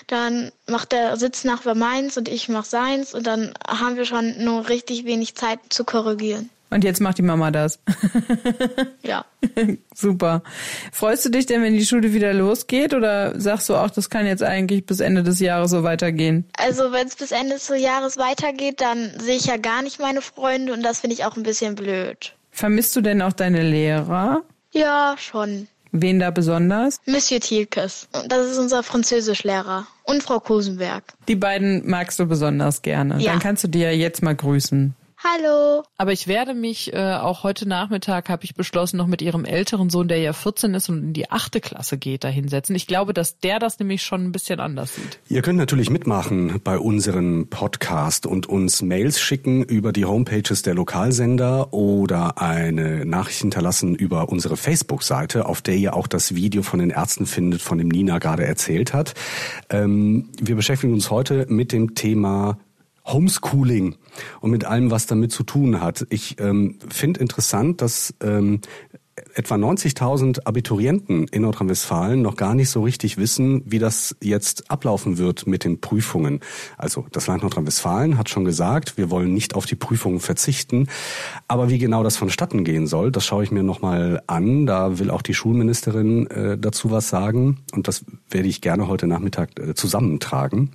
Dann 0.07 0.51
macht 0.67 0.91
der 0.91 1.17
Sitz 1.17 1.43
nach 1.43 1.63
meins 1.75 2.17
und 2.17 2.27
ich 2.27 2.49
mach 2.49 2.65
seins 2.65 3.13
und 3.13 3.27
dann 3.27 3.53
haben 3.67 3.95
wir 3.95 4.05
schon 4.05 4.43
nur 4.43 4.67
richtig 4.67 5.05
wenig 5.05 5.35
Zeit 5.35 5.59
zu 5.69 5.83
korrigieren. 5.83 6.49
Und 6.69 6.83
jetzt 6.83 7.01
macht 7.01 7.17
die 7.17 7.23
Mama 7.23 7.49
das. 7.51 7.79
ja. 9.03 9.25
Super. 9.95 10.43
Freust 10.91 11.25
du 11.25 11.29
dich 11.29 11.45
denn, 11.47 11.63
wenn 11.63 11.73
die 11.73 11.85
Schule 11.85 12.13
wieder 12.13 12.33
losgeht 12.33 12.93
oder 12.93 13.39
sagst 13.39 13.69
du 13.69 13.75
auch, 13.75 13.89
das 13.89 14.09
kann 14.09 14.27
jetzt 14.27 14.43
eigentlich 14.43 14.85
bis 14.85 14.99
Ende 14.99 15.23
des 15.23 15.39
Jahres 15.39 15.71
so 15.71 15.83
weitergehen? 15.83 16.45
Also 16.57 16.91
wenn 16.91 17.07
es 17.07 17.15
bis 17.15 17.31
Ende 17.31 17.55
des 17.55 17.69
Jahres 17.69 18.17
weitergeht, 18.17 18.81
dann 18.81 19.11
sehe 19.19 19.37
ich 19.37 19.45
ja 19.45 19.57
gar 19.57 19.81
nicht 19.81 19.99
meine 19.99 20.21
Freunde 20.21 20.73
und 20.73 20.83
das 20.83 20.99
finde 20.99 21.15
ich 21.15 21.25
auch 21.25 21.35
ein 21.37 21.43
bisschen 21.43 21.75
blöd. 21.75 22.33
Vermisst 22.51 22.95
du 22.95 23.01
denn 23.01 23.21
auch 23.21 23.33
deine 23.33 23.63
Lehrer? 23.63 24.43
Ja, 24.71 25.15
schon. 25.17 25.67
Wen 25.91 26.19
da 26.19 26.29
besonders? 26.29 26.99
Monsieur 27.05 27.39
Thielkes. 27.39 28.07
Das 28.27 28.47
ist 28.47 28.57
unser 28.59 28.83
Französischlehrer. 28.83 29.87
Und 30.03 30.21
Frau 30.21 30.39
Kosenberg. 30.39 31.03
Die 31.27 31.35
beiden 31.35 31.89
magst 31.89 32.19
du 32.19 32.25
besonders 32.25 32.81
gerne. 32.81 33.19
Ja. 33.19 33.31
Dann 33.31 33.39
kannst 33.39 33.63
du 33.63 33.67
dir 33.67 33.95
jetzt 33.95 34.21
mal 34.21 34.35
grüßen. 34.35 34.93
Hallo. 35.21 35.83
Aber 35.97 36.13
ich 36.13 36.29
werde 36.29 36.53
mich 36.53 36.93
äh, 36.93 37.15
auch 37.15 37.43
heute 37.43 37.67
Nachmittag 37.67 38.29
habe 38.29 38.45
ich 38.45 38.55
beschlossen, 38.55 38.95
noch 38.95 39.05
mit 39.05 39.21
ihrem 39.21 39.43
älteren 39.43 39.89
Sohn, 39.89 40.07
der 40.07 40.19
ja 40.19 40.31
14 40.31 40.73
ist 40.73 40.87
und 40.87 41.03
in 41.03 41.13
die 41.13 41.29
achte 41.29 41.59
Klasse 41.59 41.97
geht, 41.97 42.23
da 42.23 42.29
hinsetzen. 42.29 42.73
Ich 42.73 42.87
glaube, 42.87 43.13
dass 43.13 43.37
der 43.37 43.59
das 43.59 43.79
nämlich 43.79 44.01
schon 44.01 44.23
ein 44.23 44.31
bisschen 44.31 44.61
anders 44.61 44.95
sieht. 44.95 45.19
Ihr 45.27 45.41
könnt 45.41 45.59
natürlich 45.59 45.89
mitmachen 45.89 46.61
bei 46.63 46.79
unserem 46.79 47.47
Podcast 47.49 48.25
und 48.25 48.47
uns 48.47 48.81
Mails 48.81 49.19
schicken 49.19 49.61
über 49.61 49.91
die 49.91 50.05
Homepages 50.05 50.61
der 50.61 50.73
Lokalsender 50.73 51.73
oder 51.73 52.41
eine 52.41 53.05
Nachricht 53.05 53.41
hinterlassen 53.41 53.95
über 53.95 54.29
unsere 54.29 54.55
Facebook-Seite, 54.55 55.47
auf 55.47 55.61
der 55.61 55.75
ihr 55.75 55.97
auch 55.97 56.07
das 56.07 56.33
Video 56.33 56.63
von 56.63 56.79
den 56.79 56.91
Ärzten 56.91 57.25
findet, 57.25 57.61
von 57.61 57.77
dem 57.77 57.89
Nina 57.89 58.19
gerade 58.19 58.45
erzählt 58.45 58.93
hat. 58.93 59.15
Ähm, 59.69 60.29
wir 60.41 60.55
beschäftigen 60.55 60.93
uns 60.93 61.11
heute 61.11 61.45
mit 61.49 61.73
dem 61.73 61.93
Thema 61.93 62.57
Homeschooling 63.05 63.95
und 64.41 64.51
mit 64.51 64.65
allem, 64.65 64.91
was 64.91 65.05
damit 65.07 65.31
zu 65.31 65.43
tun 65.43 65.81
hat. 65.81 66.05
Ich 66.09 66.39
ähm, 66.39 66.77
finde 66.89 67.19
interessant, 67.19 67.81
dass 67.81 68.13
ähm, 68.21 68.61
etwa 69.33 69.55
90.000 69.55 70.45
Abiturienten 70.45 71.27
in 71.27 71.43
Nordrhein-Westfalen 71.43 72.21
noch 72.21 72.35
gar 72.35 72.55
nicht 72.55 72.69
so 72.69 72.81
richtig 72.81 73.17
wissen, 73.17 73.63
wie 73.65 73.79
das 73.79 74.15
jetzt 74.21 74.69
ablaufen 74.71 75.17
wird 75.17 75.47
mit 75.47 75.63
den 75.63 75.81
Prüfungen. 75.81 76.39
Also 76.77 77.05
das 77.11 77.27
Land 77.27 77.43
Nordrhein-Westfalen 77.43 78.17
hat 78.17 78.29
schon 78.29 78.45
gesagt, 78.45 78.97
wir 78.97 79.09
wollen 79.09 79.33
nicht 79.33 79.55
auf 79.55 79.65
die 79.65 79.75
Prüfungen 79.75 80.19
verzichten. 80.19 80.87
Aber 81.47 81.69
wie 81.69 81.77
genau 81.77 82.03
das 82.03 82.17
vonstatten 82.17 82.63
gehen 82.63 82.87
soll, 82.87 83.11
das 83.11 83.25
schaue 83.25 83.43
ich 83.43 83.51
mir 83.51 83.63
nochmal 83.63 84.21
an. 84.27 84.65
Da 84.65 84.99
will 84.99 85.11
auch 85.11 85.21
die 85.21 85.33
Schulministerin 85.33 86.27
äh, 86.27 86.57
dazu 86.57 86.91
was 86.91 87.09
sagen. 87.09 87.59
Und 87.73 87.87
das 87.87 88.05
werde 88.29 88.47
ich 88.47 88.61
gerne 88.61 88.87
heute 88.87 89.07
Nachmittag 89.07 89.59
äh, 89.59 89.73
zusammentragen. 89.73 90.71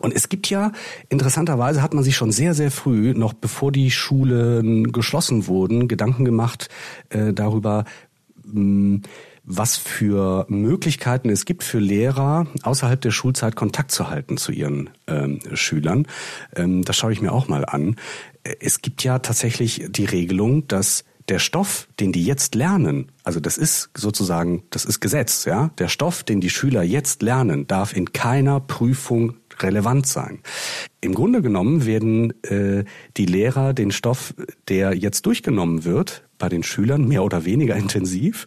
Und 0.00 0.14
es 0.14 0.28
gibt 0.28 0.50
ja, 0.50 0.72
interessanterweise 1.08 1.82
hat 1.82 1.94
man 1.94 2.04
sich 2.04 2.16
schon 2.16 2.32
sehr, 2.32 2.54
sehr 2.54 2.70
früh, 2.70 3.14
noch 3.14 3.32
bevor 3.32 3.72
die 3.72 3.90
Schulen 3.90 4.92
geschlossen 4.92 5.46
wurden, 5.46 5.88
Gedanken 5.88 6.24
gemacht 6.24 6.68
äh, 7.10 7.32
darüber, 7.32 7.84
mh, 8.44 8.52
hm, 8.52 9.02
was 9.48 9.76
für 9.76 10.44
Möglichkeiten 10.48 11.30
es 11.30 11.44
gibt 11.44 11.62
für 11.62 11.78
Lehrer, 11.78 12.48
außerhalb 12.64 13.00
der 13.00 13.12
Schulzeit 13.12 13.54
Kontakt 13.54 13.92
zu 13.92 14.10
halten 14.10 14.36
zu 14.36 14.50
ihren 14.50 14.90
ähm, 15.06 15.38
Schülern. 15.54 16.08
Ähm, 16.56 16.82
das 16.82 16.96
schaue 16.96 17.12
ich 17.12 17.22
mir 17.22 17.32
auch 17.32 17.46
mal 17.46 17.64
an. 17.64 17.94
Es 18.42 18.82
gibt 18.82 19.04
ja 19.04 19.20
tatsächlich 19.20 19.86
die 19.88 20.04
Regelung, 20.04 20.66
dass 20.66 21.04
der 21.28 21.38
Stoff, 21.38 21.88
den 21.98 22.12
die 22.12 22.24
jetzt 22.24 22.54
lernen, 22.54 23.10
also 23.24 23.40
das 23.40 23.56
ist 23.56 23.90
sozusagen, 23.96 24.64
das 24.70 24.84
ist 24.84 25.00
Gesetz, 25.00 25.44
ja, 25.44 25.70
der 25.78 25.88
Stoff, 25.88 26.22
den 26.22 26.40
die 26.40 26.50
Schüler 26.50 26.82
jetzt 26.82 27.22
lernen, 27.22 27.66
darf 27.66 27.96
in 27.96 28.12
keiner 28.12 28.60
Prüfung 28.60 29.34
relevant 29.62 30.06
sein. 30.06 30.40
Im 31.00 31.14
Grunde 31.14 31.42
genommen 31.42 31.86
werden 31.86 32.32
äh, 32.44 32.84
die 33.16 33.26
Lehrer 33.26 33.74
den 33.74 33.90
Stoff, 33.90 34.34
der 34.68 34.94
jetzt 34.94 35.26
durchgenommen 35.26 35.84
wird, 35.84 36.25
bei 36.38 36.48
den 36.48 36.62
Schülern 36.62 37.06
mehr 37.06 37.24
oder 37.24 37.44
weniger 37.44 37.76
intensiv, 37.76 38.46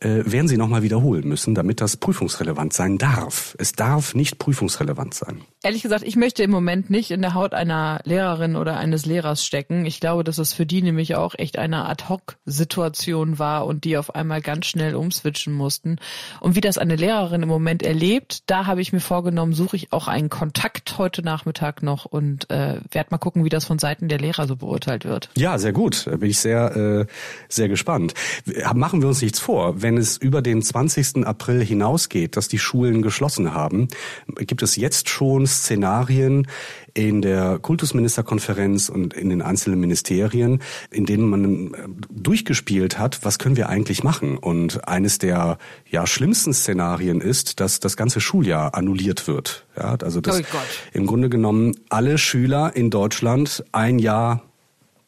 äh, 0.00 0.22
werden 0.24 0.48
sie 0.48 0.56
nochmal 0.56 0.82
wiederholen 0.82 1.26
müssen, 1.26 1.54
damit 1.54 1.80
das 1.80 1.96
prüfungsrelevant 1.96 2.72
sein 2.72 2.98
darf. 2.98 3.54
Es 3.58 3.72
darf 3.72 4.14
nicht 4.14 4.38
prüfungsrelevant 4.38 5.14
sein. 5.14 5.42
Ehrlich 5.62 5.82
gesagt, 5.82 6.02
ich 6.04 6.16
möchte 6.16 6.42
im 6.42 6.50
Moment 6.50 6.90
nicht 6.90 7.10
in 7.10 7.22
der 7.22 7.34
Haut 7.34 7.54
einer 7.54 8.00
Lehrerin 8.04 8.56
oder 8.56 8.76
eines 8.76 9.06
Lehrers 9.06 9.44
stecken. 9.44 9.86
Ich 9.86 10.00
glaube, 10.00 10.24
dass 10.24 10.38
es 10.38 10.52
für 10.52 10.66
die 10.66 10.82
nämlich 10.82 11.14
auch 11.14 11.34
echt 11.38 11.58
eine 11.58 11.88
Ad-Hoc-Situation 11.88 13.38
war 13.38 13.66
und 13.66 13.84
die 13.84 13.96
auf 13.96 14.14
einmal 14.14 14.40
ganz 14.40 14.66
schnell 14.66 14.96
umswitchen 14.96 15.52
mussten. 15.52 15.96
Und 16.40 16.56
wie 16.56 16.60
das 16.60 16.78
eine 16.78 16.96
Lehrerin 16.96 17.42
im 17.42 17.48
Moment 17.48 17.82
erlebt, 17.82 18.50
da 18.50 18.66
habe 18.66 18.80
ich 18.80 18.92
mir 18.92 19.00
vorgenommen, 19.00 19.52
suche 19.52 19.76
ich 19.76 19.92
auch 19.92 20.08
einen 20.08 20.30
Kontakt 20.30 20.98
heute 20.98 21.22
Nachmittag 21.22 21.82
noch 21.82 22.04
und 22.04 22.50
äh, 22.50 22.80
werde 22.90 23.08
mal 23.10 23.18
gucken, 23.18 23.44
wie 23.44 23.48
das 23.48 23.64
von 23.64 23.78
Seiten 23.78 24.08
der 24.08 24.18
Lehrer 24.18 24.48
so 24.48 24.56
beurteilt 24.56 25.04
wird. 25.04 25.30
Ja, 25.36 25.58
sehr 25.58 25.72
gut. 25.72 26.06
Da 26.06 26.16
bin 26.16 26.30
ich 26.30 26.38
sehr 26.38 26.76
äh, 26.76 27.06
sehr 27.48 27.68
gespannt. 27.68 28.14
Machen 28.74 29.02
wir 29.02 29.08
uns 29.08 29.22
nichts 29.22 29.38
vor, 29.38 29.82
wenn 29.82 29.96
es 29.96 30.16
über 30.16 30.42
den 30.42 30.62
20. 30.62 31.26
April 31.26 31.64
hinausgeht, 31.64 32.36
dass 32.36 32.48
die 32.48 32.58
Schulen 32.58 33.02
geschlossen 33.02 33.54
haben, 33.54 33.88
gibt 34.38 34.62
es 34.62 34.76
jetzt 34.76 35.08
schon 35.08 35.46
Szenarien, 35.46 36.46
in 36.94 37.22
der 37.22 37.58
Kultusministerkonferenz 37.58 38.88
und 38.88 39.14
in 39.14 39.30
den 39.30 39.42
einzelnen 39.42 39.80
Ministerien, 39.80 40.62
in 40.90 41.06
denen 41.06 41.28
man 41.28 41.74
äh, 41.74 41.78
durchgespielt 42.10 42.98
hat, 42.98 43.24
was 43.24 43.38
können 43.38 43.56
wir 43.56 43.68
eigentlich 43.68 44.04
machen? 44.04 44.36
Und 44.36 44.86
eines 44.86 45.18
der 45.18 45.58
ja 45.88 46.06
schlimmsten 46.06 46.52
Szenarien 46.52 47.20
ist, 47.20 47.60
dass 47.60 47.80
das 47.80 47.96
ganze 47.96 48.20
Schuljahr 48.20 48.74
annulliert 48.74 49.26
wird. 49.26 49.66
Ja, 49.76 49.96
also 50.02 50.20
dass 50.20 50.40
oh 50.40 50.44
im 50.92 51.06
Grunde 51.06 51.30
genommen 51.30 51.74
alle 51.88 52.18
Schüler 52.18 52.76
in 52.76 52.90
Deutschland 52.90 53.64
ein 53.72 53.98
Jahr 53.98 54.42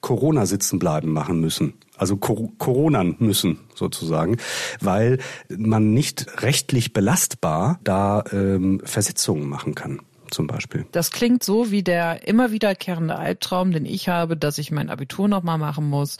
Corona 0.00 0.46
sitzen 0.46 0.78
bleiben 0.78 1.12
machen 1.12 1.40
müssen. 1.40 1.74
Also 1.96 2.16
Coronan 2.16 3.16
müssen 3.18 3.60
sozusagen, 3.74 4.38
weil 4.80 5.18
man 5.48 5.94
nicht 5.94 6.42
rechtlich 6.42 6.92
belastbar 6.92 7.78
da 7.84 8.24
ähm, 8.32 8.80
Versetzungen 8.84 9.48
machen 9.48 9.74
kann 9.74 10.00
zum 10.30 10.46
Beispiel. 10.46 10.86
Das 10.92 11.10
klingt 11.10 11.44
so 11.44 11.70
wie 11.70 11.82
der 11.82 12.26
immer 12.26 12.50
wiederkehrende 12.50 13.16
Albtraum, 13.16 13.70
den 13.70 13.86
ich 13.86 14.08
habe, 14.08 14.36
dass 14.36 14.58
ich 14.58 14.72
mein 14.72 14.90
Abitur 14.90 15.28
nochmal 15.28 15.58
machen 15.58 15.88
muss, 15.88 16.18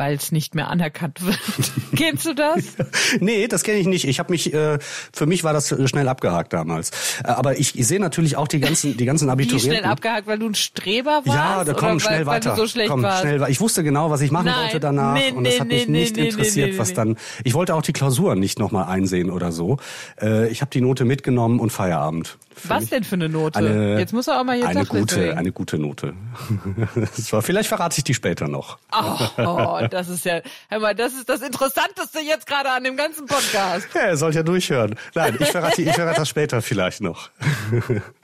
weil 0.00 0.14
es 0.14 0.32
nicht 0.32 0.54
mehr 0.54 0.68
anerkannt 0.68 1.22
wird. 1.26 1.38
Kennst 1.94 2.24
du 2.24 2.32
das? 2.32 2.76
nee, 3.20 3.46
das 3.48 3.64
kenne 3.64 3.80
ich 3.80 3.86
nicht. 3.86 4.06
Ich 4.06 4.18
habe 4.18 4.32
mich, 4.32 4.54
äh, 4.54 4.78
für 5.12 5.26
mich 5.26 5.44
war 5.44 5.52
das 5.52 5.68
schnell 5.68 6.08
abgehakt 6.08 6.54
damals. 6.54 6.90
Äh, 7.22 7.28
aber 7.28 7.58
ich, 7.58 7.78
ich 7.78 7.86
sehe 7.86 8.00
natürlich 8.00 8.38
auch 8.38 8.48
die 8.48 8.60
ganzen, 8.60 8.96
die 8.96 9.04
ganzen 9.04 9.28
Abiturienten. 9.28 9.72
Wie 9.72 9.76
schnell 9.76 9.90
abgehakt, 9.90 10.26
weil 10.26 10.38
du 10.38 10.46
ein 10.46 10.54
Streber 10.54 11.20
warst? 11.26 11.26
Ja, 11.26 11.64
da 11.64 11.74
komm 11.74 12.00
schnell 12.00 12.20
weil, 12.20 12.26
weiter. 12.26 12.50
Weil 12.52 12.56
du 12.56 12.62
so 12.62 12.68
schlecht 12.68 12.88
komm, 12.88 13.02
warst? 13.02 13.20
schnell 13.20 13.44
Ich 13.50 13.60
wusste 13.60 13.84
genau, 13.84 14.10
was 14.10 14.22
ich 14.22 14.30
machen 14.30 14.46
Nein, 14.46 14.62
wollte 14.62 14.80
danach 14.80 15.12
nee, 15.12 15.32
und 15.32 15.44
das 15.44 15.60
hat 15.60 15.68
mich 15.68 15.86
nee, 15.86 16.00
nicht 16.00 16.16
nee, 16.16 16.28
interessiert, 16.28 16.78
was 16.78 16.94
dann. 16.94 17.18
Ich 17.44 17.52
wollte 17.52 17.74
auch 17.74 17.82
die 17.82 17.92
Klausuren 17.92 18.38
nicht 18.38 18.58
nochmal 18.58 18.86
einsehen 18.86 19.30
oder 19.30 19.52
so. 19.52 19.76
Äh, 20.18 20.48
ich 20.48 20.62
habe 20.62 20.70
die 20.70 20.80
Note 20.80 21.04
mitgenommen 21.04 21.60
und 21.60 21.72
Feierabend. 21.72 22.38
Was 22.64 22.88
denn 22.88 23.04
für 23.04 23.14
eine 23.14 23.28
Note? 23.28 23.58
Eine, 23.58 23.98
jetzt 23.98 24.12
muss 24.12 24.28
er 24.28 24.40
auch 24.40 24.44
mal 24.44 24.56
hier 24.56 24.66
eine 24.66 24.84
gute, 24.84 25.36
eine 25.36 25.52
gute 25.52 25.78
Note. 25.78 26.14
das 26.94 27.32
war, 27.32 27.42
vielleicht 27.42 27.68
verrate 27.68 27.98
ich 27.98 28.04
die 28.04 28.14
später 28.14 28.48
noch. 28.48 28.78
Oh, 28.92 29.18
oh, 29.38 29.78
das 29.94 30.08
ist 30.08 30.24
ja, 30.24 30.40
hör 30.68 30.80
mal, 30.80 30.94
das 30.94 31.14
ist 31.14 31.28
das 31.28 31.42
Interessanteste 31.42 32.20
jetzt 32.20 32.46
gerade 32.46 32.70
an 32.70 32.84
dem 32.84 32.96
ganzen 32.96 33.26
Podcast. 33.26 33.88
Ja, 33.94 34.00
er 34.00 34.16
soll 34.16 34.34
ja 34.34 34.42
durchhören. 34.42 34.94
Nein, 35.14 35.36
ich 35.38 35.48
verrate, 35.48 35.82
ich 35.82 35.92
verrate 35.92 36.20
das 36.20 36.28
später 36.28 36.62
vielleicht 36.62 37.00
noch. 37.00 37.30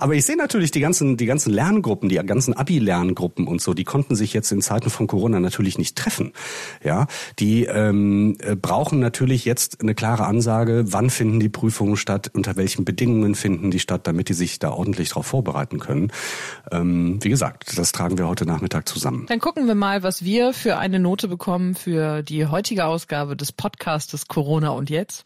Aber 0.00 0.14
ich 0.14 0.24
sehe 0.24 0.36
natürlich 0.36 0.70
die 0.70 0.80
ganzen, 0.80 1.16
die 1.16 1.26
ganzen 1.26 1.52
Lerngruppen, 1.52 2.08
die 2.08 2.16
ganzen 2.16 2.54
Abi-Lerngruppen 2.54 3.46
und 3.46 3.60
so, 3.60 3.74
die 3.74 3.84
konnten 3.84 4.14
sich 4.14 4.32
jetzt 4.32 4.50
in 4.52 4.62
Zeiten 4.62 4.90
von 4.90 5.06
Corona 5.06 5.40
natürlich 5.40 5.78
nicht 5.78 5.96
treffen. 5.96 6.32
Ja, 6.82 7.06
die 7.38 7.64
ähm, 7.64 8.36
äh, 8.40 8.56
brauchen 8.56 9.00
natürlich 9.00 9.44
jetzt 9.44 9.80
eine 9.80 9.94
klare 9.94 10.26
Ansage, 10.26 10.84
wann 10.86 11.10
finden 11.10 11.40
die 11.40 11.48
Prüfungen 11.48 11.96
statt, 11.96 12.30
unter 12.34 12.56
welchen 12.56 12.84
Bedingungen 12.84 13.34
finden 13.34 13.70
die 13.70 13.78
statt, 13.78 14.06
damit 14.06 14.28
die 14.28 14.34
sich 14.34 14.58
da 14.58 14.70
ordentlich 14.70 15.10
darauf 15.10 15.26
vorbereiten 15.26 15.78
können. 15.78 16.12
Ähm, 16.70 17.18
wie 17.22 17.30
gesagt, 17.30 17.78
das 17.78 17.92
tragen 17.92 18.18
wir 18.18 18.28
heute 18.28 18.46
Nachmittag 18.46 18.88
zusammen. 18.88 19.26
Dann 19.28 19.40
gucken 19.40 19.66
wir 19.66 19.74
mal, 19.74 20.02
was 20.02 20.24
wir 20.24 20.52
für 20.52 20.76
eine 20.78 20.98
Note 20.98 21.28
bekommen 21.28 21.74
für 21.74 22.22
die 22.22 22.46
heutige 22.46 22.86
Ausgabe 22.86 23.36
des 23.36 23.52
Podcastes 23.52 24.28
Corona 24.28 24.70
und 24.70 24.90
jetzt. 24.90 25.24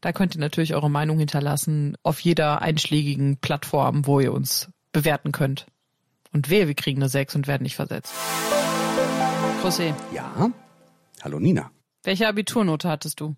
Da 0.00 0.12
könnt 0.12 0.36
ihr 0.36 0.40
natürlich 0.40 0.74
eure 0.74 0.90
Meinung 0.90 1.18
hinterlassen 1.18 1.96
auf 2.04 2.20
jeder 2.20 2.62
einschlägigen 2.62 3.38
Plattform, 3.38 4.06
wo 4.06 4.20
ihr 4.20 4.32
uns 4.32 4.70
bewerten 4.92 5.32
könnt. 5.32 5.66
Und 6.32 6.50
wehe, 6.50 6.68
wir 6.68 6.74
kriegen 6.74 7.00
eine 7.02 7.08
6 7.08 7.34
und 7.34 7.48
werden 7.48 7.64
nicht 7.64 7.74
versetzt. 7.74 8.14
José. 9.62 9.94
Ja? 10.14 10.50
Hallo 11.22 11.40
Nina. 11.40 11.72
Welche 12.04 12.28
Abiturnote 12.28 12.88
hattest 12.88 13.20
du? 13.20 13.34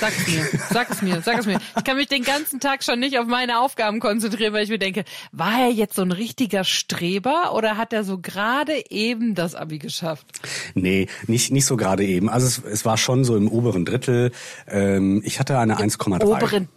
Sag 0.00 0.12
es 0.18 0.26
mir, 0.26 0.46
sag 0.70 0.90
es 0.90 1.02
mir, 1.02 1.22
sag 1.22 1.38
es 1.38 1.46
mir. 1.46 1.58
Ich 1.76 1.84
kann 1.84 1.96
mich 1.96 2.08
den 2.08 2.22
ganzen 2.22 2.60
Tag 2.60 2.84
schon 2.84 2.98
nicht 3.00 3.18
auf 3.18 3.26
meine 3.26 3.60
Aufgaben 3.60 4.00
konzentrieren, 4.00 4.52
weil 4.52 4.64
ich 4.64 4.70
mir 4.70 4.78
denke, 4.78 5.04
war 5.32 5.60
er 5.60 5.70
jetzt 5.70 5.94
so 5.94 6.02
ein 6.02 6.12
richtiger 6.12 6.64
Streber 6.64 7.54
oder 7.54 7.76
hat 7.76 7.92
er 7.92 8.04
so 8.04 8.18
gerade 8.18 8.84
eben 8.90 9.34
das 9.34 9.54
Abi 9.54 9.78
geschafft? 9.78 10.26
Nee, 10.74 11.08
nicht, 11.26 11.50
nicht 11.52 11.66
so 11.66 11.76
gerade 11.76 12.04
eben. 12.04 12.28
Also 12.28 12.46
es, 12.46 12.62
es 12.64 12.84
war 12.84 12.96
schon 12.96 13.24
so 13.24 13.36
im 13.36 13.48
oberen 13.48 13.84
Drittel. 13.84 14.32
Ähm, 14.68 15.22
ich 15.24 15.38
hatte 15.38 15.58
eine 15.58 15.78
1,3. 15.78 16.24
Oberen. 16.24 16.68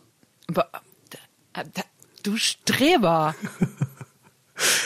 Du 2.24 2.38
Streber. 2.38 3.35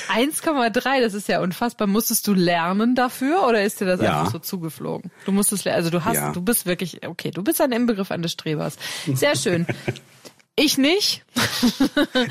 1,3, 0.10 1.02
das 1.02 1.14
ist 1.14 1.28
ja 1.28 1.42
unfassbar. 1.42 1.88
Musstest 1.88 2.28
du 2.28 2.34
lernen 2.34 2.96
dafür 2.96 3.48
oder 3.48 3.64
ist 3.64 3.80
dir 3.80 3.86
das 3.86 4.02
ja. 4.02 4.20
einfach 4.20 4.32
so 4.34 4.40
zugeflogen? 4.40 5.12
Du 5.26 5.32
musstest, 5.32 5.68
also 5.68 5.90
du 5.90 6.04
hast, 6.04 6.16
ja. 6.16 6.32
du 6.32 6.42
bist 6.42 6.66
wirklich, 6.66 7.06
okay, 7.08 7.32
du 7.32 7.44
bist 7.44 7.62
ein 7.62 7.72
Inbegriff 7.72 8.12
eines 8.12 8.32
Strebers. 8.32 8.78
Sehr 9.14 9.36
schön. 9.36 9.66
Ich 10.62 10.78
nicht. 10.78 11.24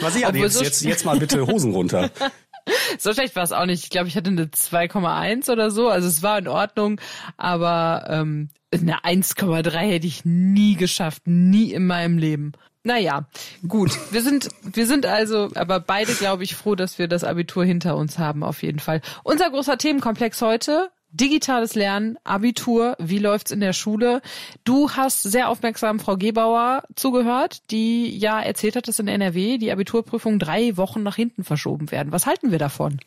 Was 0.00 0.14
ich 0.14 0.20
jetzt, 0.20 0.54
so 0.54 0.62
jetzt, 0.62 0.84
jetzt 0.84 1.06
mal 1.06 1.18
bitte 1.18 1.46
Hosen 1.46 1.72
runter. 1.72 2.10
so 2.98 3.14
schlecht 3.14 3.34
war 3.36 3.42
es 3.42 3.52
auch 3.52 3.64
nicht. 3.64 3.84
Ich 3.84 3.88
glaube, 3.90 4.08
ich 4.08 4.16
hatte 4.16 4.28
eine 4.28 4.44
2,1 4.44 5.50
oder 5.50 5.70
so. 5.70 5.88
Also 5.88 6.08
es 6.08 6.22
war 6.22 6.38
in 6.38 6.46
Ordnung, 6.46 7.00
aber 7.38 8.06
ähm, 8.10 8.50
eine 8.70 8.98
1,3 9.02 9.70
hätte 9.70 10.06
ich 10.06 10.26
nie 10.26 10.76
geschafft, 10.76 11.22
nie 11.26 11.72
in 11.72 11.86
meinem 11.86 12.18
Leben. 12.18 12.52
Naja, 12.84 13.26
gut. 13.66 13.90
Wir 14.12 14.22
sind, 14.22 14.48
wir 14.62 14.86
sind 14.86 15.04
also 15.04 15.50
aber 15.54 15.80
beide, 15.80 16.14
glaube 16.14 16.44
ich, 16.44 16.54
froh, 16.54 16.74
dass 16.74 16.98
wir 16.98 17.08
das 17.08 17.24
Abitur 17.24 17.64
hinter 17.64 17.96
uns 17.96 18.18
haben, 18.18 18.42
auf 18.42 18.62
jeden 18.62 18.78
Fall. 18.78 19.00
Unser 19.24 19.50
großer 19.50 19.78
Themenkomplex 19.78 20.40
heute, 20.42 20.90
digitales 21.10 21.74
Lernen, 21.74 22.18
Abitur, 22.24 22.96
wie 22.98 23.18
läuft's 23.18 23.50
in 23.50 23.60
der 23.60 23.72
Schule? 23.72 24.20
Du 24.64 24.90
hast 24.90 25.22
sehr 25.22 25.48
aufmerksam 25.48 26.00
Frau 26.00 26.16
Gebauer 26.16 26.82
zugehört, 26.96 27.70
die 27.70 28.16
ja 28.16 28.40
erzählt 28.40 28.76
hat, 28.76 28.88
dass 28.88 28.98
in 28.98 29.08
NRW 29.08 29.58
die 29.58 29.72
Abiturprüfungen 29.72 30.38
drei 30.38 30.76
Wochen 30.76 31.02
nach 31.02 31.16
hinten 31.16 31.44
verschoben 31.44 31.90
werden. 31.90 32.12
Was 32.12 32.26
halten 32.26 32.50
wir 32.50 32.58
davon? 32.58 32.98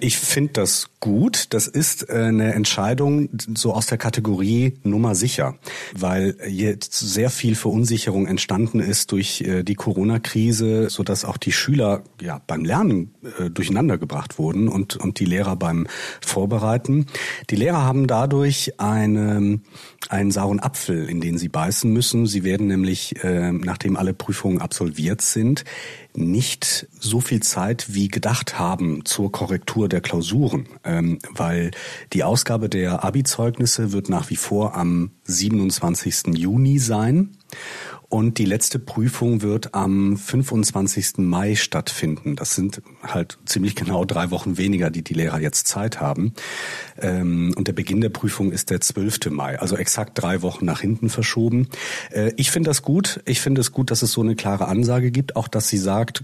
Ich 0.00 0.18
finde 0.18 0.52
das 0.54 0.90
gut. 1.00 1.52
Das 1.52 1.66
ist 1.66 2.08
äh, 2.08 2.12
eine 2.12 2.54
Entscheidung 2.54 3.28
so 3.54 3.74
aus 3.74 3.86
der 3.86 3.98
Kategorie 3.98 4.74
Nummer 4.84 5.14
sicher, 5.14 5.56
weil 5.94 6.36
jetzt 6.48 6.94
sehr 6.94 7.30
viel 7.30 7.56
Verunsicherung 7.56 8.26
entstanden 8.26 8.78
ist 8.78 9.10
durch 9.10 9.40
äh, 9.40 9.64
die 9.64 9.74
Corona-Krise, 9.74 10.90
so 10.90 11.02
dass 11.02 11.24
auch 11.24 11.36
die 11.36 11.52
Schüler 11.52 12.04
ja 12.20 12.40
beim 12.46 12.64
Lernen 12.64 13.14
äh, 13.38 13.50
durcheinander 13.50 13.98
gebracht 13.98 14.38
wurden 14.38 14.68
und 14.68 14.96
und 14.96 15.18
die 15.18 15.24
Lehrer 15.24 15.56
beim 15.56 15.86
Vorbereiten. 16.20 17.06
Die 17.50 17.56
Lehrer 17.56 17.84
haben 17.84 18.06
dadurch 18.06 18.80
eine, 18.80 19.60
einen 20.08 20.30
sauren 20.30 20.60
Apfel, 20.60 21.08
in 21.08 21.20
den 21.20 21.38
sie 21.38 21.48
beißen 21.48 21.92
müssen. 21.92 22.26
Sie 22.26 22.44
werden 22.44 22.66
nämlich, 22.66 23.22
äh, 23.24 23.52
nachdem 23.52 23.96
alle 23.96 24.14
Prüfungen 24.14 24.60
absolviert 24.60 25.22
sind, 25.22 25.64
nicht 26.14 26.88
so 26.98 27.20
viel 27.20 27.40
Zeit 27.40 27.94
wie 27.94 28.08
gedacht 28.08 28.58
haben 28.58 29.04
zur 29.04 29.32
Korrektur 29.32 29.88
der 29.88 30.00
Klausuren, 30.00 30.66
ähm, 30.84 31.18
weil 31.30 31.70
die 32.12 32.24
Ausgabe 32.24 32.68
der 32.68 33.04
Abi-Zeugnisse 33.04 33.92
wird 33.92 34.08
nach 34.08 34.30
wie 34.30 34.36
vor 34.36 34.74
am 34.76 35.10
27. 35.24 36.36
Juni 36.36 36.78
sein. 36.78 37.30
Und 38.12 38.36
die 38.36 38.44
letzte 38.44 38.78
Prüfung 38.78 39.40
wird 39.40 39.74
am 39.74 40.18
25. 40.18 41.16
Mai 41.16 41.54
stattfinden. 41.54 42.36
Das 42.36 42.54
sind 42.54 42.82
halt 43.02 43.38
ziemlich 43.46 43.74
genau 43.74 44.04
drei 44.04 44.30
Wochen 44.30 44.58
weniger, 44.58 44.90
die 44.90 45.02
die 45.02 45.14
Lehrer 45.14 45.40
jetzt 45.40 45.66
Zeit 45.66 45.98
haben. 45.98 46.34
Ähm, 47.00 47.54
und 47.56 47.68
der 47.68 47.72
Beginn 47.72 48.02
der 48.02 48.10
Prüfung 48.10 48.52
ist 48.52 48.68
der 48.68 48.82
12. 48.82 49.30
Mai, 49.30 49.58
also 49.58 49.78
exakt 49.78 50.22
drei 50.22 50.42
Wochen 50.42 50.66
nach 50.66 50.82
hinten 50.82 51.08
verschoben. 51.08 51.68
Äh, 52.10 52.32
ich 52.36 52.50
finde 52.50 52.68
das 52.68 52.82
gut. 52.82 53.22
Ich 53.24 53.40
finde 53.40 53.62
es 53.62 53.72
gut, 53.72 53.90
dass 53.90 54.02
es 54.02 54.12
so 54.12 54.20
eine 54.20 54.36
klare 54.36 54.68
Ansage 54.68 55.10
gibt, 55.10 55.34
auch 55.34 55.48
dass 55.48 55.68
sie 55.68 55.78
sagt, 55.78 56.22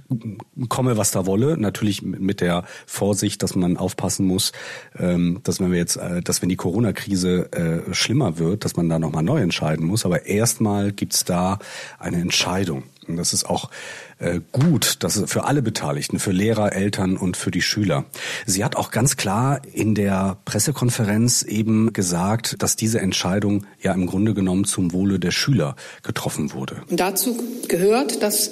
komme 0.68 0.98
was 0.98 1.10
da 1.10 1.24
wolle. 1.24 1.56
Natürlich 1.56 2.02
mit 2.02 2.42
der 2.42 2.64
Vorsicht, 2.84 3.42
dass 3.42 3.56
man 3.56 3.78
aufpassen 3.78 4.26
muss, 4.26 4.52
ähm, 4.98 5.40
dass 5.42 5.58
wenn 5.58 5.72
wir 5.72 5.78
jetzt, 5.78 5.96
äh, 5.96 6.20
dass 6.20 6.42
wenn 6.42 6.50
die 6.50 6.56
Corona-Krise 6.56 7.50
äh, 7.52 7.94
schlimmer 7.94 8.38
wird, 8.38 8.66
dass 8.66 8.76
man 8.76 8.90
da 8.90 8.98
nochmal 8.98 9.22
neu 9.22 9.40
entscheiden 9.40 9.86
muss. 9.86 10.04
Aber 10.04 10.26
erstmal 10.26 10.92
gibt's 10.92 11.24
da 11.24 11.58
eine 11.98 12.20
Entscheidung. 12.20 12.84
Und 13.06 13.16
das 13.16 13.32
ist 13.32 13.48
auch 13.48 13.70
äh, 14.18 14.40
gut, 14.52 14.96
das 15.00 15.16
ist 15.16 15.30
für 15.30 15.44
alle 15.44 15.62
Beteiligten, 15.62 16.18
für 16.18 16.32
Lehrer, 16.32 16.72
Eltern 16.72 17.16
und 17.16 17.36
für 17.36 17.50
die 17.50 17.62
Schüler. 17.62 18.04
Sie 18.46 18.64
hat 18.64 18.76
auch 18.76 18.90
ganz 18.90 19.16
klar 19.16 19.62
in 19.72 19.94
der 19.94 20.36
Pressekonferenz 20.44 21.42
eben 21.42 21.92
gesagt, 21.92 22.62
dass 22.62 22.76
diese 22.76 23.00
Entscheidung 23.00 23.66
ja 23.80 23.92
im 23.92 24.06
Grunde 24.06 24.34
genommen 24.34 24.64
zum 24.64 24.92
Wohle 24.92 25.18
der 25.18 25.30
Schüler 25.30 25.76
getroffen 26.02 26.52
wurde. 26.52 26.82
Und 26.90 27.00
dazu 27.00 27.38
gehört, 27.68 28.22
dass 28.22 28.50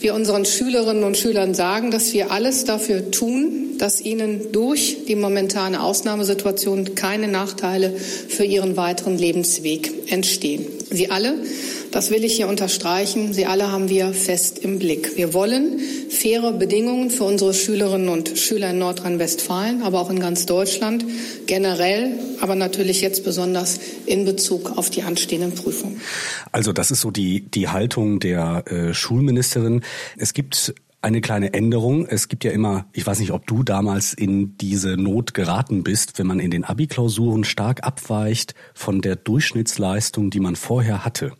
wir 0.00 0.14
unseren 0.14 0.44
Schülerinnen 0.44 1.04
und 1.04 1.16
Schülern 1.16 1.54
sagen, 1.54 1.90
dass 1.92 2.12
wir 2.12 2.32
alles 2.32 2.64
dafür 2.64 3.12
tun, 3.12 3.76
dass 3.78 4.00
ihnen 4.00 4.50
durch 4.52 5.04
die 5.06 5.14
momentane 5.14 5.82
Ausnahmesituation 5.82 6.94
keine 6.94 7.28
Nachteile 7.28 7.94
für 7.96 8.44
ihren 8.44 8.76
weiteren 8.76 9.16
Lebensweg 9.16 10.10
entstehen. 10.10 10.66
Sie 10.96 11.10
alle, 11.10 11.34
das 11.90 12.10
will 12.10 12.24
ich 12.24 12.34
hier 12.34 12.48
unterstreichen, 12.48 13.32
Sie 13.32 13.46
alle 13.46 13.70
haben 13.70 13.88
wir 13.88 14.12
fest 14.12 14.58
im 14.58 14.78
Blick. 14.78 15.16
Wir 15.16 15.34
wollen 15.34 15.78
faire 16.10 16.52
Bedingungen 16.52 17.10
für 17.10 17.24
unsere 17.24 17.54
Schülerinnen 17.54 18.08
und 18.08 18.38
Schüler 18.38 18.70
in 18.70 18.78
Nordrhein-Westfalen, 18.78 19.82
aber 19.82 20.00
auch 20.00 20.10
in 20.10 20.20
ganz 20.20 20.46
Deutschland 20.46 21.04
generell, 21.46 22.12
aber 22.40 22.54
natürlich 22.54 23.00
jetzt 23.00 23.24
besonders 23.24 23.80
in 24.06 24.24
Bezug 24.24 24.76
auf 24.76 24.90
die 24.90 25.02
anstehenden 25.02 25.54
Prüfungen. 25.54 26.00
Also 26.50 26.72
das 26.72 26.90
ist 26.90 27.00
so 27.00 27.10
die, 27.10 27.40
die 27.40 27.68
Haltung 27.68 28.20
der 28.20 28.64
äh, 28.66 28.94
Schulministerin. 28.94 29.82
Es 30.16 30.34
gibt 30.34 30.74
eine 31.02 31.20
kleine 31.20 31.52
Änderung. 31.52 32.06
Es 32.06 32.28
gibt 32.28 32.44
ja 32.44 32.52
immer, 32.52 32.86
ich 32.92 33.06
weiß 33.06 33.18
nicht, 33.18 33.32
ob 33.32 33.46
du 33.46 33.62
damals 33.62 34.14
in 34.14 34.56
diese 34.56 34.96
Not 34.96 35.34
geraten 35.34 35.82
bist, 35.82 36.18
wenn 36.18 36.26
man 36.26 36.38
in 36.38 36.50
den 36.50 36.64
Abi-Klausuren 36.64 37.44
stark 37.44 37.84
abweicht 37.84 38.54
von 38.72 39.00
der 39.00 39.16
Durchschnittsleistung, 39.16 40.30
die 40.30 40.40
man 40.40 40.56
vorher 40.56 41.04
hatte. 41.04 41.32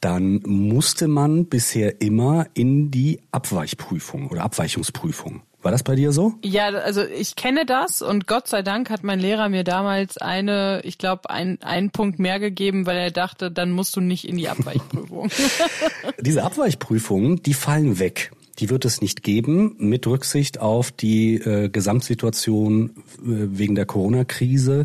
Dann 0.00 0.40
musste 0.46 1.08
man 1.08 1.46
bisher 1.46 2.00
immer 2.00 2.46
in 2.54 2.92
die 2.92 3.20
Abweichprüfung 3.32 4.28
oder 4.28 4.44
Abweichungsprüfung. 4.44 5.42
War 5.60 5.72
das 5.72 5.82
bei 5.82 5.96
dir 5.96 6.12
so? 6.12 6.34
Ja, 6.44 6.68
also 6.68 7.02
ich 7.02 7.34
kenne 7.34 7.66
das 7.66 8.00
und 8.00 8.28
Gott 8.28 8.46
sei 8.46 8.62
Dank 8.62 8.90
hat 8.90 9.02
mein 9.02 9.18
Lehrer 9.18 9.48
mir 9.48 9.64
damals 9.64 10.16
eine, 10.16 10.82
ich 10.84 10.98
glaube, 10.98 11.30
ein, 11.30 11.60
einen 11.62 11.90
Punkt 11.90 12.20
mehr 12.20 12.38
gegeben, 12.38 12.86
weil 12.86 12.96
er 12.96 13.10
dachte, 13.10 13.50
dann 13.50 13.72
musst 13.72 13.96
du 13.96 14.00
nicht 14.00 14.28
in 14.28 14.36
die 14.36 14.48
Abweichprüfung. 14.48 15.30
Diese 16.20 16.44
Abweichprüfungen, 16.44 17.42
die 17.42 17.54
fallen 17.54 17.98
weg. 17.98 18.30
Die 18.58 18.70
wird 18.70 18.84
es 18.84 19.00
nicht 19.00 19.22
geben 19.22 19.76
mit 19.78 20.06
Rücksicht 20.06 20.60
auf 20.60 20.90
die 20.90 21.36
äh, 21.36 21.68
Gesamtsituation 21.68 22.90
äh, 22.90 22.96
wegen 23.22 23.74
der 23.74 23.86
Corona-Krise. 23.86 24.84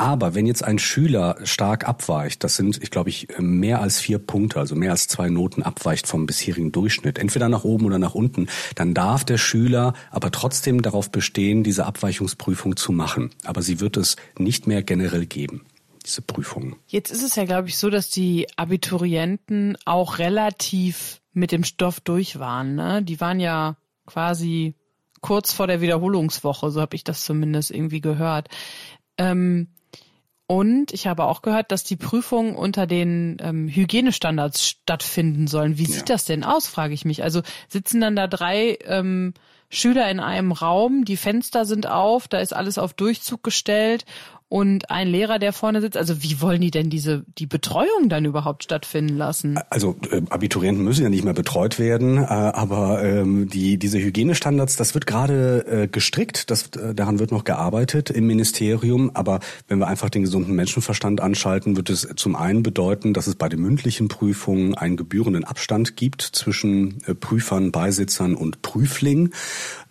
Aber 0.00 0.36
wenn 0.36 0.46
jetzt 0.46 0.62
ein 0.62 0.78
Schüler 0.78 1.36
stark 1.42 1.88
abweicht, 1.88 2.44
das 2.44 2.54
sind, 2.54 2.80
ich 2.80 2.92
glaube 2.92 3.10
ich, 3.10 3.26
mehr 3.40 3.80
als 3.80 3.98
vier 3.98 4.20
Punkte, 4.20 4.60
also 4.60 4.76
mehr 4.76 4.92
als 4.92 5.08
zwei 5.08 5.28
Noten 5.28 5.64
abweicht 5.64 6.06
vom 6.06 6.24
bisherigen 6.24 6.70
Durchschnitt, 6.70 7.18
entweder 7.18 7.48
nach 7.48 7.64
oben 7.64 7.86
oder 7.86 7.98
nach 7.98 8.14
unten, 8.14 8.46
dann 8.76 8.94
darf 8.94 9.24
der 9.24 9.38
Schüler 9.38 9.94
aber 10.12 10.30
trotzdem 10.30 10.82
darauf 10.82 11.10
bestehen, 11.10 11.64
diese 11.64 11.84
Abweichungsprüfung 11.84 12.76
zu 12.76 12.92
machen. 12.92 13.30
Aber 13.44 13.60
sie 13.62 13.80
wird 13.80 13.96
es 13.96 14.14
nicht 14.38 14.68
mehr 14.68 14.84
generell 14.84 15.26
geben 15.26 15.62
diese 16.08 16.22
Prüfungen. 16.22 16.76
Jetzt 16.86 17.10
ist 17.10 17.22
es 17.22 17.36
ja, 17.36 17.44
glaube 17.44 17.68
ich, 17.68 17.76
so, 17.76 17.90
dass 17.90 18.10
die 18.10 18.46
Abiturienten 18.56 19.76
auch 19.84 20.18
relativ 20.18 21.20
mit 21.32 21.52
dem 21.52 21.64
Stoff 21.64 22.00
durch 22.00 22.38
waren. 22.38 22.74
Ne? 22.74 23.02
Die 23.02 23.20
waren 23.20 23.40
ja 23.40 23.76
quasi 24.06 24.74
kurz 25.20 25.52
vor 25.52 25.66
der 25.66 25.80
Wiederholungswoche, 25.80 26.70
so 26.70 26.80
habe 26.80 26.96
ich 26.96 27.04
das 27.04 27.24
zumindest 27.24 27.70
irgendwie 27.70 28.00
gehört. 28.00 28.48
Ähm, 29.18 29.68
und 30.46 30.94
ich 30.94 31.06
habe 31.06 31.24
auch 31.24 31.42
gehört, 31.42 31.72
dass 31.72 31.84
die 31.84 31.96
Prüfungen 31.96 32.56
unter 32.56 32.86
den 32.86 33.36
ähm, 33.40 33.68
Hygienestandards 33.68 34.66
stattfinden 34.66 35.46
sollen. 35.46 35.76
Wie 35.76 35.84
sieht 35.84 36.08
ja. 36.08 36.14
das 36.14 36.24
denn 36.24 36.42
aus, 36.42 36.66
frage 36.66 36.94
ich 36.94 37.04
mich. 37.04 37.22
Also 37.22 37.42
sitzen 37.68 38.00
dann 38.00 38.16
da 38.16 38.26
drei 38.26 38.78
ähm, 38.86 39.34
Schüler 39.68 40.10
in 40.10 40.20
einem 40.20 40.52
Raum, 40.52 41.04
die 41.04 41.18
Fenster 41.18 41.66
sind 41.66 41.86
auf, 41.86 42.28
da 42.28 42.38
ist 42.38 42.54
alles 42.54 42.78
auf 42.78 42.94
Durchzug 42.94 43.42
gestellt 43.42 44.06
und 44.48 44.90
ein 44.90 45.08
Lehrer, 45.08 45.38
der 45.38 45.52
vorne 45.52 45.82
sitzt. 45.82 45.96
Also 45.96 46.22
wie 46.22 46.40
wollen 46.40 46.62
die 46.62 46.70
denn 46.70 46.88
diese 46.88 47.24
die 47.38 47.46
Betreuung 47.46 48.08
dann 48.08 48.24
überhaupt 48.24 48.64
stattfinden 48.64 49.16
lassen? 49.16 49.58
Also 49.68 49.96
äh, 50.10 50.22
Abiturienten 50.30 50.82
müssen 50.82 51.02
ja 51.02 51.10
nicht 51.10 51.24
mehr 51.24 51.34
betreut 51.34 51.78
werden, 51.78 52.16
äh, 52.16 52.22
aber 52.22 53.04
ähm, 53.04 53.48
die 53.48 53.78
diese 53.78 53.98
Hygienestandards, 53.98 54.76
das 54.76 54.94
wird 54.94 55.06
gerade 55.06 55.66
äh, 55.66 55.88
gestrickt, 55.88 56.50
das 56.50 56.68
äh, 56.68 56.94
daran 56.94 57.18
wird 57.18 57.30
noch 57.30 57.44
gearbeitet 57.44 58.08
im 58.08 58.26
Ministerium. 58.26 59.10
Aber 59.12 59.40
wenn 59.68 59.78
wir 59.78 59.86
einfach 59.86 60.08
den 60.08 60.22
gesunden 60.22 60.54
Menschenverstand 60.54 61.20
anschalten, 61.20 61.76
wird 61.76 61.90
es 61.90 62.08
zum 62.16 62.34
einen 62.34 62.62
bedeuten, 62.62 63.12
dass 63.12 63.26
es 63.26 63.34
bei 63.34 63.50
den 63.50 63.60
mündlichen 63.60 64.08
Prüfungen 64.08 64.74
einen 64.74 64.96
gebührenden 64.96 65.44
Abstand 65.44 65.96
gibt 65.96 66.22
zwischen 66.22 67.02
äh, 67.06 67.14
Prüfern, 67.14 67.70
Beisitzern 67.70 68.34
und 68.34 68.62
Prüfling 68.62 69.30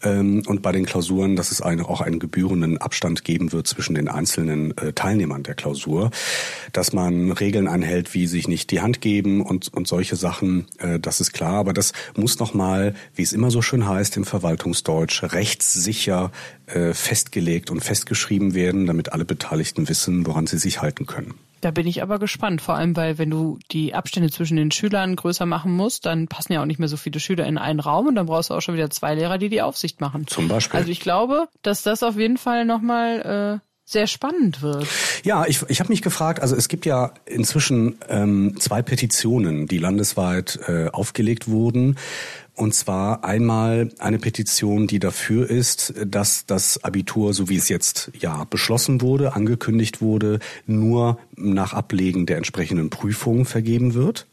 ähm, 0.02 0.42
und 0.48 0.64
bei 0.64 0.72
den 0.72 0.88
Klausuren, 0.88 1.36
dass 1.36 1.52
es 1.52 1.62
eine, 1.62 1.88
auch 1.88 2.02
einen 2.02 2.18
gebührenden 2.18 2.80
Abstand 2.80 3.24
geben 3.24 3.52
wird 3.52 3.68
zwischen 3.68 3.94
den 3.94 4.08
einzelnen 4.08 4.47
äh, 4.50 4.94
Teilnehmern 4.94 5.44
der 5.44 5.56
Klausur, 5.56 6.12
dass 6.74 6.94
man 6.94 7.32
Regeln 7.32 7.68
einhält, 7.68 8.14
wie 8.14 8.28
sich 8.28 8.48
nicht 8.48 8.72
die 8.72 8.82
Hand 8.82 9.02
geben 9.02 9.42
und, 9.42 9.74
und 9.74 9.88
solche 9.88 10.16
Sachen, 10.16 10.66
äh, 10.80 11.00
das 11.00 11.20
ist 11.20 11.34
klar, 11.34 11.54
aber 11.54 11.74
das 11.74 11.94
muss 12.16 12.40
nochmal, 12.40 12.96
wie 13.16 13.24
es 13.24 13.34
immer 13.34 13.52
so 13.52 13.62
schön 13.62 13.88
heißt 13.88 14.18
im 14.18 14.26
Verwaltungsdeutsch, 14.26 15.24
rechtssicher 15.24 16.32
äh, 16.68 16.94
festgelegt 16.94 17.70
und 17.70 17.82
festgeschrieben 17.82 18.54
werden, 18.54 18.86
damit 18.86 19.14
alle 19.14 19.26
Beteiligten 19.26 19.90
wissen, 19.90 20.26
woran 20.26 20.48
sie 20.48 20.58
sich 20.58 20.82
halten 20.82 21.06
können. 21.06 21.36
Da 21.62 21.72
bin 21.72 21.88
ich 21.88 22.04
aber 22.04 22.20
gespannt, 22.20 22.62
vor 22.62 22.76
allem 22.76 22.96
weil 22.96 23.18
wenn 23.18 23.32
du 23.32 23.58
die 23.72 23.96
Abstände 23.96 24.30
zwischen 24.30 24.58
den 24.58 24.72
Schülern 24.72 25.16
größer 25.16 25.46
machen 25.46 25.76
musst, 25.76 26.06
dann 26.06 26.28
passen 26.28 26.54
ja 26.54 26.62
auch 26.62 26.66
nicht 26.66 26.80
mehr 26.80 26.88
so 26.88 26.98
viele 26.98 27.20
Schüler 27.20 27.48
in 27.48 27.58
einen 27.58 27.80
Raum 27.80 28.08
und 28.08 28.16
dann 28.16 28.28
brauchst 28.28 28.50
du 28.50 28.54
auch 28.54 28.62
schon 28.62 28.76
wieder 28.76 28.90
zwei 28.92 29.16
Lehrer, 29.16 29.38
die 29.38 29.50
die 29.50 29.62
Aufsicht 29.62 30.00
machen. 30.00 30.28
Zum 30.28 30.48
Beispiel. 30.48 30.80
Also 30.80 30.92
ich 30.92 31.00
glaube, 31.00 31.48
dass 31.64 31.82
das 31.82 32.04
auf 32.04 32.18
jeden 32.18 32.38
Fall 32.38 32.66
nochmal 32.66 33.62
äh, 33.64 33.67
sehr 33.90 34.06
spannend 34.06 34.62
wird. 34.62 34.86
Ja, 35.24 35.46
ich, 35.46 35.62
ich 35.70 35.80
habe 35.80 35.90
mich 35.90 36.02
gefragt, 36.02 36.42
also 36.42 36.58
es 36.58 36.68
gibt 36.68 36.86
ja 36.86 37.14
inzwischen 37.26 37.98
ähm, 38.10 38.56
zwei 38.60 38.82
Petitionen, 38.82 39.66
die 39.66 39.78
landesweit 39.78 40.60
äh, 40.68 40.90
aufgelegt 40.90 41.48
wurden. 41.48 41.96
Und 42.54 42.76
zwar 42.76 43.24
einmal 43.24 43.90
eine 44.00 44.20
Petition, 44.20 44.88
die 44.88 45.00
dafür 45.00 45.50
ist, 45.50 45.94
dass 46.06 46.46
das 46.46 46.84
Abitur, 46.84 47.34
so 47.34 47.48
wie 47.48 47.56
es 47.56 47.70
jetzt 47.70 48.12
ja 48.20 48.44
beschlossen 48.44 49.00
wurde, 49.00 49.34
angekündigt 49.34 50.02
wurde, 50.02 50.40
nur 50.66 51.18
nach 51.38 51.72
Ablegen 51.74 52.26
der 52.26 52.38
entsprechenden 52.38 52.90
Prüfungen 52.90 53.46
vergeben 53.46 53.94
wird 53.94 54.28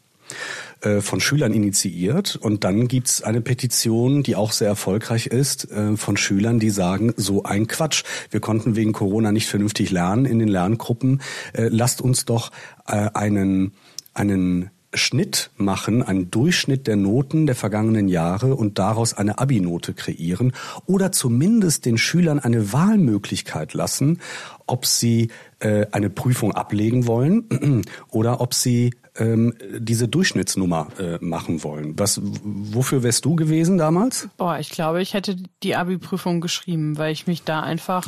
äh, 0.81 1.01
von 1.01 1.19
Schülern 1.19 1.53
initiiert. 1.53 2.35
Und 2.35 2.63
dann 2.63 2.87
gibt's 2.87 3.21
eine 3.21 3.41
Petition, 3.41 4.23
die 4.23 4.35
auch 4.35 4.51
sehr 4.51 4.67
erfolgreich 4.67 5.27
ist, 5.27 5.71
äh, 5.71 5.97
von 5.97 6.17
Schülern, 6.17 6.59
die 6.59 6.69
sagen, 6.69 7.13
so 7.17 7.43
ein 7.43 7.67
Quatsch. 7.67 8.03
Wir 8.31 8.39
konnten 8.39 8.75
wegen 8.75 8.93
Corona 8.93 9.31
nicht 9.31 9.47
vernünftig 9.47 9.91
lernen 9.91 10.25
in 10.25 10.39
den 10.39 10.47
Lerngruppen. 10.47 11.21
Äh, 11.53 11.69
lasst 11.69 12.01
uns 12.01 12.25
doch 12.25 12.51
einen, 12.87 13.71
einen 14.13 14.69
Schnitt 14.95 15.51
machen, 15.57 16.03
einen 16.03 16.31
Durchschnitt 16.31 16.87
der 16.87 16.95
Noten 16.95 17.45
der 17.45 17.55
vergangenen 17.55 18.07
Jahre 18.07 18.55
und 18.55 18.79
daraus 18.79 19.13
eine 19.13 19.39
Abi-Note 19.39 19.93
kreieren 19.93 20.53
oder 20.85 21.11
zumindest 21.11 21.85
den 21.85 21.97
Schülern 21.97 22.39
eine 22.39 22.73
Wahlmöglichkeit 22.73 23.73
lassen, 23.73 24.19
ob 24.65 24.85
sie 24.85 25.29
äh, 25.59 25.85
eine 25.91 26.09
Prüfung 26.09 26.53
ablegen 26.53 27.07
wollen 27.07 27.83
oder 28.09 28.41
ob 28.41 28.53
sie 28.53 28.91
ähm, 29.17 29.53
diese 29.77 30.07
Durchschnittsnummer 30.07 30.87
äh, 30.99 31.17
machen 31.21 31.63
wollen. 31.63 31.97
Was, 31.97 32.21
wofür 32.43 33.03
wärst 33.03 33.25
du 33.25 33.35
gewesen 33.35 33.77
damals? 33.77 34.29
Boah, 34.37 34.59
ich 34.59 34.69
glaube, 34.69 35.01
ich 35.01 35.13
hätte 35.13 35.37
die 35.63 35.75
Abi-Prüfung 35.75 36.41
geschrieben, 36.41 36.97
weil 36.97 37.11
ich 37.11 37.27
mich 37.27 37.43
da 37.43 37.61
einfach 37.61 38.05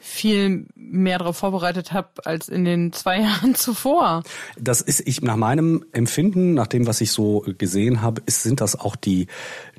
viel 0.00 0.66
mehr 0.74 1.18
darauf 1.18 1.36
vorbereitet 1.36 1.92
habe 1.92 2.08
als 2.24 2.48
in 2.48 2.64
den 2.64 2.92
zwei 2.92 3.20
Jahren 3.22 3.54
zuvor. 3.54 4.22
Das 4.58 4.80
ist 4.80 5.06
ich 5.06 5.22
nach 5.22 5.36
meinem 5.36 5.84
Empfinden, 5.92 6.54
nach 6.54 6.66
dem, 6.66 6.86
was 6.86 7.00
ich 7.00 7.12
so 7.12 7.44
gesehen 7.58 8.00
habe, 8.00 8.22
ist, 8.26 8.42
sind 8.42 8.60
das 8.60 8.78
auch 8.78 8.96
die 8.96 9.26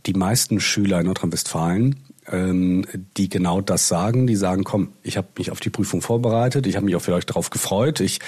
die 0.05 0.13
meisten 0.13 0.59
Schüler 0.59 0.99
in 0.99 1.07
Nordrhein-Westfalen, 1.07 1.97
ähm, 2.31 2.85
die 3.17 3.29
genau 3.29 3.61
das 3.61 3.87
sagen. 3.87 4.27
Die 4.27 4.35
sagen, 4.35 4.63
komm, 4.63 4.93
ich 5.03 5.17
habe 5.17 5.27
mich 5.37 5.51
auf 5.51 5.59
die 5.59 5.69
Prüfung 5.69 6.01
vorbereitet, 6.01 6.67
ich 6.67 6.75
habe 6.75 6.85
mich 6.85 6.95
auch 6.95 7.01
vielleicht 7.01 7.29
darauf 7.29 7.49
gefreut. 7.49 7.99
Ich 7.99 8.19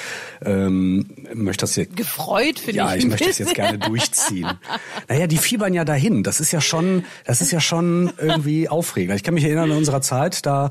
ähm, 0.43 1.05
möchte 1.33 1.63
das 1.63 1.75
jetzt 1.75 1.95
gefreut 1.95 2.59
finde 2.59 2.77
ja, 2.77 2.85
ich. 2.85 2.91
Ja, 2.91 2.97
ich 2.97 3.05
möchte 3.05 3.27
das 3.27 3.37
jetzt 3.37 3.55
gerne 3.55 3.77
durchziehen. 3.79 4.49
naja, 5.07 5.27
die 5.27 5.37
fiebern 5.37 5.73
ja 5.73 5.85
dahin. 5.85 6.23
Das 6.23 6.39
ist 6.39 6.51
ja 6.51 6.61
schon, 6.61 7.03
das 7.25 7.41
ist 7.41 7.51
ja 7.51 7.59
schon 7.59 8.11
irgendwie 8.17 8.69
aufregend. 8.69 9.15
Ich 9.15 9.23
kann 9.23 9.33
mich 9.33 9.43
erinnern 9.43 9.71
an 9.71 9.77
unserer 9.77 10.01
Zeit, 10.01 10.45
da 10.45 10.69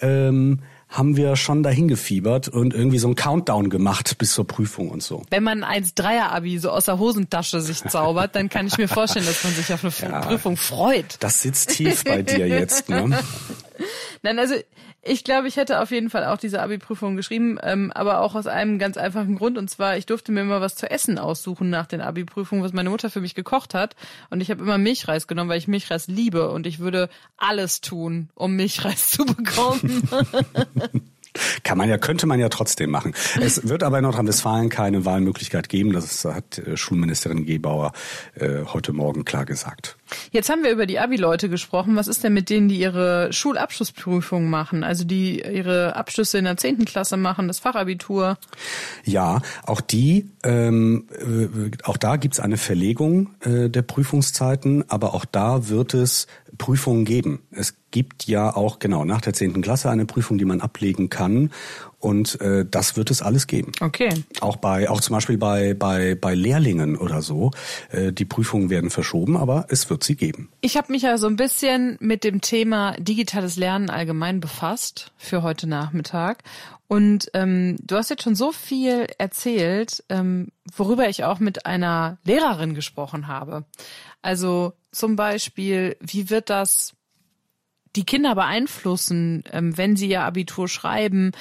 ähm, 0.00 0.60
haben 0.90 1.16
wir 1.16 1.36
schon 1.36 1.62
dahin 1.62 1.86
gefiebert 1.86 2.48
und 2.48 2.74
irgendwie 2.74 2.98
so 2.98 3.06
einen 3.06 3.14
Countdown 3.14 3.70
gemacht 3.70 4.18
bis 4.18 4.34
zur 4.34 4.46
Prüfung 4.46 4.90
und 4.90 5.02
so. 5.02 5.22
Wenn 5.30 5.44
man 5.44 5.62
ein 5.62 5.84
1-3er-Abi 5.84 6.58
so 6.58 6.70
aus 6.70 6.86
der 6.86 6.98
Hosentasche 6.98 7.60
sich 7.60 7.82
zaubert, 7.84 8.34
dann 8.34 8.48
kann 8.48 8.66
ich 8.66 8.76
mir 8.76 8.88
vorstellen, 8.88 9.24
dass 9.24 9.44
man 9.44 9.54
sich 9.54 9.72
auf 9.72 9.84
eine 9.84 9.92
ja, 10.12 10.20
Prüfung 10.20 10.56
freut. 10.56 11.16
Das 11.20 11.42
sitzt 11.42 11.70
tief 11.70 12.02
bei 12.04 12.22
dir 12.22 12.48
jetzt, 12.48 12.88
ne? 12.88 13.18
Nein, 14.22 14.38
also 14.38 14.54
ich 15.02 15.24
glaube, 15.24 15.48
ich 15.48 15.56
hätte 15.56 15.80
auf 15.80 15.90
jeden 15.90 16.10
Fall 16.10 16.26
auch 16.26 16.36
diese 16.36 16.60
Abi-Prüfung 16.60 17.16
geschrieben, 17.16 17.58
ähm, 17.62 17.90
aber 17.94 18.20
auch 18.20 18.34
aus 18.34 18.46
einem 18.46 18.78
ganz 18.78 18.96
einfachen 18.96 19.36
Grund. 19.36 19.56
Und 19.56 19.70
zwar, 19.70 19.96
ich 19.96 20.06
durfte 20.06 20.30
mir 20.32 20.42
immer 20.42 20.60
was 20.60 20.76
zu 20.76 20.90
essen 20.90 21.18
aussuchen 21.18 21.70
nach 21.70 21.86
den 21.86 22.00
Abi-Prüfungen, 22.00 22.62
was 22.62 22.72
meine 22.72 22.90
Mutter 22.90 23.10
für 23.10 23.20
mich 23.20 23.34
gekocht 23.34 23.74
hat. 23.74 23.96
Und 24.28 24.40
ich 24.40 24.50
habe 24.50 24.62
immer 24.62 24.78
Milchreis 24.78 25.26
genommen, 25.26 25.48
weil 25.48 25.58
ich 25.58 25.68
Milchreis 25.68 26.06
liebe. 26.06 26.50
Und 26.50 26.66
ich 26.66 26.80
würde 26.80 27.08
alles 27.38 27.80
tun, 27.80 28.28
um 28.34 28.56
Milchreis 28.56 29.08
zu 29.08 29.24
bekommen. 29.24 30.08
Kann 31.62 31.78
man 31.78 31.88
ja, 31.88 31.98
könnte 31.98 32.26
man 32.26 32.40
ja 32.40 32.48
trotzdem 32.48 32.90
machen. 32.90 33.14
Es 33.40 33.68
wird 33.68 33.82
aber 33.82 33.98
in 33.98 34.04
Nordrhein-Westfalen 34.04 34.68
keine 34.68 35.04
Wahlmöglichkeit 35.04 35.68
geben. 35.68 35.92
Das 35.92 36.24
hat 36.24 36.58
äh, 36.58 36.76
Schulministerin 36.76 37.46
Gebauer 37.46 37.92
äh, 38.34 38.64
heute 38.66 38.92
Morgen 38.92 39.24
klar 39.24 39.44
gesagt. 39.44 39.96
Jetzt 40.30 40.50
haben 40.50 40.62
wir 40.62 40.70
über 40.70 40.86
die 40.86 40.98
Abi-Leute 40.98 41.48
gesprochen. 41.48 41.96
Was 41.96 42.08
ist 42.08 42.24
denn 42.24 42.32
mit 42.32 42.50
denen, 42.50 42.68
die 42.68 42.78
ihre 42.78 43.32
Schulabschlussprüfung 43.32 44.48
machen? 44.48 44.84
Also 44.84 45.04
die 45.04 45.40
ihre 45.40 45.96
Abschlüsse 45.96 46.38
in 46.38 46.44
der 46.44 46.56
zehnten 46.56 46.84
Klasse 46.84 47.16
machen, 47.16 47.48
das 47.48 47.58
Fachabitur? 47.58 48.38
Ja, 49.04 49.42
auch 49.64 49.80
die, 49.80 50.30
ähm, 50.44 51.08
äh, 51.18 51.70
auch 51.84 51.96
da 51.96 52.16
gibt's 52.16 52.40
eine 52.40 52.56
Verlegung 52.56 53.30
äh, 53.40 53.68
der 53.68 53.82
Prüfungszeiten, 53.82 54.84
aber 54.88 55.14
auch 55.14 55.24
da 55.24 55.68
wird 55.68 55.94
es 55.94 56.26
Prüfungen 56.58 57.04
geben. 57.04 57.40
Es 57.50 57.74
gibt 57.90 58.26
ja 58.26 58.54
auch 58.54 58.78
genau 58.78 59.04
nach 59.04 59.20
der 59.20 59.32
zehnten 59.32 59.62
Klasse 59.62 59.90
eine 59.90 60.04
Prüfung, 60.04 60.38
die 60.38 60.44
man 60.44 60.60
ablegen 60.60 61.08
kann. 61.08 61.50
Und 62.00 62.40
äh, 62.40 62.64
das 62.68 62.96
wird 62.96 63.10
es 63.10 63.22
alles 63.22 63.46
geben. 63.46 63.72
Okay. 63.80 64.08
Auch 64.40 64.56
bei, 64.56 64.88
auch 64.88 65.00
zum 65.00 65.14
Beispiel 65.14 65.36
bei 65.38 65.74
bei 65.74 66.14
bei 66.14 66.34
Lehrlingen 66.34 66.96
oder 66.96 67.20
so. 67.22 67.50
Äh, 67.92 68.12
die 68.12 68.24
Prüfungen 68.24 68.70
werden 68.70 68.90
verschoben, 68.90 69.36
aber 69.36 69.66
es 69.68 69.88
wird 69.90 70.02
sie 70.02 70.16
geben. 70.16 70.50
Ich 70.62 70.76
habe 70.76 70.90
mich 70.90 71.02
ja 71.02 71.18
so 71.18 71.26
ein 71.26 71.36
bisschen 71.36 71.98
mit 72.00 72.24
dem 72.24 72.40
Thema 72.40 72.92
digitales 72.98 73.56
Lernen 73.56 73.90
allgemein 73.90 74.40
befasst 74.40 75.12
für 75.18 75.42
heute 75.42 75.66
Nachmittag. 75.66 76.42
Und 76.88 77.30
ähm, 77.34 77.76
du 77.86 77.96
hast 77.96 78.10
jetzt 78.10 78.24
schon 78.24 78.34
so 78.34 78.50
viel 78.50 79.06
erzählt, 79.18 80.02
ähm, 80.08 80.48
worüber 80.74 81.08
ich 81.08 81.22
auch 81.22 81.38
mit 81.38 81.64
einer 81.64 82.18
Lehrerin 82.24 82.74
gesprochen 82.74 83.28
habe. 83.28 83.64
Also 84.22 84.72
zum 84.90 85.14
Beispiel, 85.14 85.96
wie 86.00 86.30
wird 86.30 86.50
das 86.50 86.94
die 87.96 88.04
Kinder 88.04 88.34
beeinflussen, 88.34 89.44
ähm, 89.52 89.76
wenn 89.76 89.96
sie 89.96 90.08
ihr 90.08 90.22
Abitur 90.22 90.68
schreiben, 90.68 91.32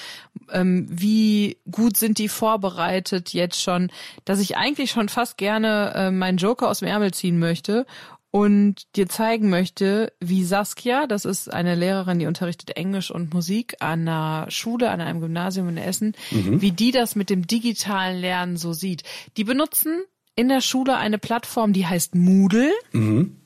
ähm, 0.51 0.87
wie 0.89 1.57
gut 1.69 1.97
sind 1.97 2.17
die 2.17 2.29
vorbereitet 2.29 3.33
jetzt 3.33 3.61
schon, 3.61 3.91
dass 4.25 4.39
ich 4.39 4.57
eigentlich 4.57 4.91
schon 4.91 5.09
fast 5.09 5.37
gerne 5.37 5.93
äh, 5.95 6.11
meinen 6.11 6.37
Joker 6.37 6.69
aus 6.69 6.79
dem 6.79 6.87
Ärmel 6.87 7.13
ziehen 7.13 7.39
möchte 7.39 7.85
und 8.31 8.95
dir 8.95 9.09
zeigen 9.09 9.49
möchte, 9.49 10.13
wie 10.19 10.43
Saskia, 10.43 11.07
das 11.07 11.25
ist 11.25 11.51
eine 11.51 11.75
Lehrerin, 11.75 12.19
die 12.19 12.27
unterrichtet 12.27 12.77
Englisch 12.77 13.09
und 13.09 13.33
Musik 13.33 13.75
an 13.79 14.07
einer 14.07 14.45
Schule, 14.49 14.91
an 14.91 15.01
einem 15.01 15.19
Gymnasium 15.19 15.69
in 15.69 15.77
Essen, 15.77 16.13
mhm. 16.29 16.61
wie 16.61 16.71
die 16.71 16.91
das 16.91 17.15
mit 17.15 17.29
dem 17.29 17.47
digitalen 17.47 18.19
Lernen 18.19 18.57
so 18.57 18.73
sieht. 18.73 19.03
Die 19.37 19.43
benutzen 19.43 20.03
in 20.35 20.47
der 20.47 20.61
Schule 20.61 20.95
eine 20.95 21.17
Plattform, 21.17 21.73
die 21.73 21.85
heißt 21.85 22.15
Moodle. 22.15 22.71
Mhm. 22.91 23.38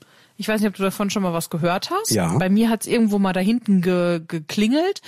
Ich 0.43 0.49
weiß 0.49 0.59
nicht, 0.59 0.67
ob 0.67 0.75
du 0.75 0.83
davon 0.83 1.09
schon 1.09 1.23
mal 1.23 1.31
was 1.31 1.49
gehört 1.49 1.89
hast. 1.89 2.11
Ja. 2.11 2.37
Bei 2.37 2.49
mir 2.49 2.69
hat 2.69 2.81
es 2.81 2.87
irgendwo 2.87 3.17
mal 3.17 3.31
da 3.31 3.39
hinten 3.39 3.81
ge 3.81 4.19
geklingelt. 4.27 5.01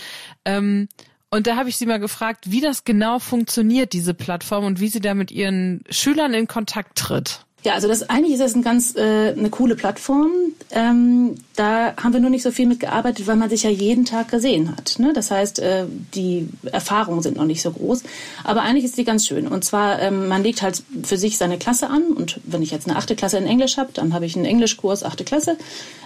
Ähm, 0.46 0.88
und 1.30 1.46
da 1.46 1.58
habe 1.58 1.68
ich 1.68 1.76
sie 1.76 1.86
mal 1.86 2.00
gefragt, 2.00 2.50
wie 2.52 2.62
das 2.62 2.86
genau 2.86 3.20
funktioniert, 3.20 3.92
diese 3.92 4.14
Plattform, 4.14 4.64
und 4.64 4.80
wie 4.80 4.88
sie 4.88 5.02
da 5.02 5.14
mit 5.14 5.32
ihren 5.32 5.84
Schülern 5.90 6.34
in 6.34 6.48
Kontakt 6.48 6.98
tritt. 6.98 7.45
Ja, 7.66 7.74
also 7.74 7.88
das 7.88 8.08
eigentlich 8.12 8.34
ist 8.34 8.42
das 8.42 8.54
ein 8.54 8.62
ganz 8.62 8.96
äh, 8.96 9.34
eine 9.36 9.50
coole 9.50 9.76
Plattform. 9.76 10.30
Ähm, 10.70 11.34
da 11.56 11.96
haben 11.98 12.14
wir 12.14 12.20
nur 12.20 12.30
nicht 12.30 12.44
so 12.44 12.52
viel 12.52 12.68
mitgearbeitet, 12.68 13.26
weil 13.26 13.38
man 13.38 13.50
sich 13.50 13.64
ja 13.64 13.72
jeden 13.72 14.06
Tag 14.06 14.30
gesehen 14.30 14.76
hat. 14.76 15.00
Ne? 15.00 15.14
Das 15.14 15.32
heißt, 15.32 15.58
äh, 15.60 15.86
die 16.14 16.48
Erfahrungen 16.72 17.24
sind 17.24 17.38
noch 17.38 17.46
nicht 17.46 17.64
so 17.64 17.72
groß. 17.72 18.04
Aber 18.44 18.62
eigentlich 18.62 18.86
ist 18.86 18.98
die 19.00 19.04
ganz 19.04 19.26
schön. 19.26 19.48
Und 19.48 19.66
zwar, 19.66 20.00
ähm, 20.00 20.28
man 20.28 20.44
legt 20.44 20.62
halt 20.62 20.84
für 21.04 21.18
sich 21.18 21.40
seine 21.40 21.58
Klasse 21.58 21.90
an. 21.90 22.04
Und 22.16 22.40
wenn 22.44 22.62
ich 22.62 22.70
jetzt 22.70 22.88
eine 22.88 22.98
achte 22.98 23.16
Klasse 23.16 23.40
in 23.40 23.48
Englisch 23.48 23.78
habe, 23.78 23.90
dann 23.94 24.14
habe 24.14 24.28
ich 24.28 24.36
einen 24.36 24.46
Englischkurs 24.46 25.04
achte 25.04 25.24
Klasse, 25.24 25.58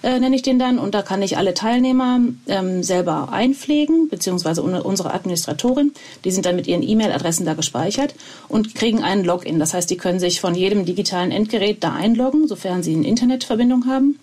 äh, 0.02 0.17
nenne 0.17 0.38
ich 0.38 0.43
den 0.43 0.60
dann. 0.60 0.80
Und 0.80 0.95
da 0.95 1.02
kann 1.02 1.22
ich 1.22 1.36
alle 1.36 1.54
Teilnehmer 1.54 2.22
ähm, 2.48 2.84
selber 2.84 3.34
einpflegen, 3.34 4.08
beziehungsweise 4.08 4.62
unsere 4.62 5.13
Administratorin. 5.13 5.91
Die 6.24 6.32
sind 6.32 6.45
dann 6.45 6.56
mit 6.56 6.67
ihren 6.67 6.84
E-Mail-Adressen 6.84 7.45
da 7.45 7.54
gespeichert 7.54 8.15
und 8.48 8.76
kriegen 8.76 9.04
einen 9.04 9.26
Login. 9.26 9.60
Das 9.60 9.74
heißt, 9.74 9.89
die 9.89 9.98
können 9.98 10.22
sich 10.22 10.39
von 10.39 10.56
jedem 10.56 10.86
digitalen 10.86 11.32
End 11.32 11.49
Endgerät 11.50 11.84
da 11.84 11.94
einloggen, 11.94 12.48
sofern 12.48 12.84
Sie 12.84 12.96
eine 12.96 13.08
Internetverbindung 13.08 13.88
haben. 13.88 14.20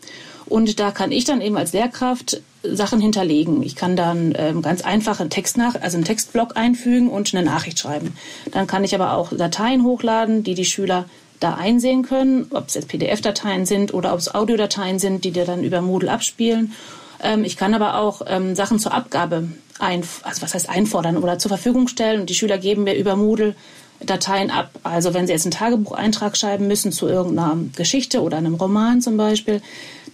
Und 0.47 0.79
da 0.79 0.93
kann 0.93 1.11
ich 1.11 1.25
dann 1.25 1.41
eben 1.41 1.57
als 1.57 1.73
Lehrkraft 1.73 2.41
Sachen 2.63 3.01
hinterlegen. 3.01 3.65
Ich 3.65 3.75
kann 3.75 3.97
dann 3.97 4.33
ähm, 4.39 4.63
ganz 4.63 4.83
einfach 4.83 5.19
einen 5.19 5.31
Text 5.31 5.57
nach, 5.57 5.75
also 5.81 5.97
einen 5.97 6.05
Textblock 6.05 6.57
einfügen 6.57 7.11
und 7.11 7.35
eine 7.35 7.45
Nachricht 7.45 7.81
schreiben. 7.81 8.15
Dann 8.53 8.69
kann 8.69 8.85
ich 8.85 8.95
aber 8.95 9.15
auch 9.15 9.33
Dateien 9.37 9.83
hochladen, 9.83 10.45
die 10.45 10.55
die 10.55 10.65
Schüler 10.65 11.07
da 11.41 11.55
einsehen 11.55 12.03
können, 12.03 12.47
ob 12.51 12.69
es 12.69 12.75
jetzt 12.75 12.89
PDF-Dateien 12.89 13.67
sind 13.67 13.93
oder 13.93 14.13
ob 14.13 14.21
es 14.21 14.33
Audiodateien 14.33 15.01
sind, 15.01 15.25
die 15.25 15.33
dir 15.33 15.45
dann 15.45 15.65
über 15.65 15.81
Moodle 15.81 16.13
abspielen. 16.13 16.73
Ähm, 17.21 17.43
ich 17.43 17.57
kann 17.57 17.75
aber 17.75 17.99
auch 17.99 18.23
ähm, 18.29 18.55
Sachen 18.55 18.79
zur 18.79 18.95
Abgabe 18.95 19.49
ein, 19.81 20.05
also 20.23 20.43
was 20.43 20.55
heißt 20.55 20.69
einfordern 20.69 21.17
oder 21.17 21.41
zur 21.41 21.49
Verfügung 21.49 21.89
stellen 21.89 22.21
und 22.21 22.31
die 22.31 22.35
Schüler 22.35 22.59
geben 22.59 22.85
mir 22.85 22.95
über 22.95 23.17
Moodle 23.17 23.57
Dateien 24.05 24.51
ab. 24.51 24.71
Also 24.83 25.15
wenn 25.15 25.27
Sie 25.27 25.33
jetzt 25.33 25.47
einen 25.47 25.53
Tagebucheintrag 25.53 26.37
schreiben 26.37 26.67
müssen 26.67 26.93
zu 26.93 27.09
irgendeiner 27.09 27.59
Geschichte 27.75 28.23
oder 28.23 28.37
einem 28.37 28.55
Roman 28.55 29.01
zum 29.01 29.17
Beispiel, 29.17 29.63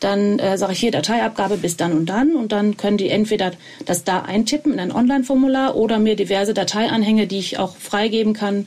dann 0.00 0.38
äh, 0.38 0.58
sage 0.58 0.72
ich 0.72 0.80
hier 0.80 0.90
Dateiabgabe 0.90 1.56
bis 1.56 1.76
dann 1.76 1.92
und 1.92 2.06
dann 2.06 2.34
und 2.34 2.52
dann 2.52 2.76
können 2.76 2.96
die 2.96 3.08
entweder 3.08 3.52
das 3.86 4.04
da 4.04 4.22
eintippen 4.22 4.72
in 4.72 4.80
ein 4.80 4.92
Online-Formular 4.92 5.76
oder 5.76 5.98
mir 5.98 6.16
diverse 6.16 6.54
Dateianhänge, 6.54 7.26
die 7.26 7.38
ich 7.38 7.58
auch 7.58 7.76
freigeben 7.76 8.32
kann, 8.32 8.66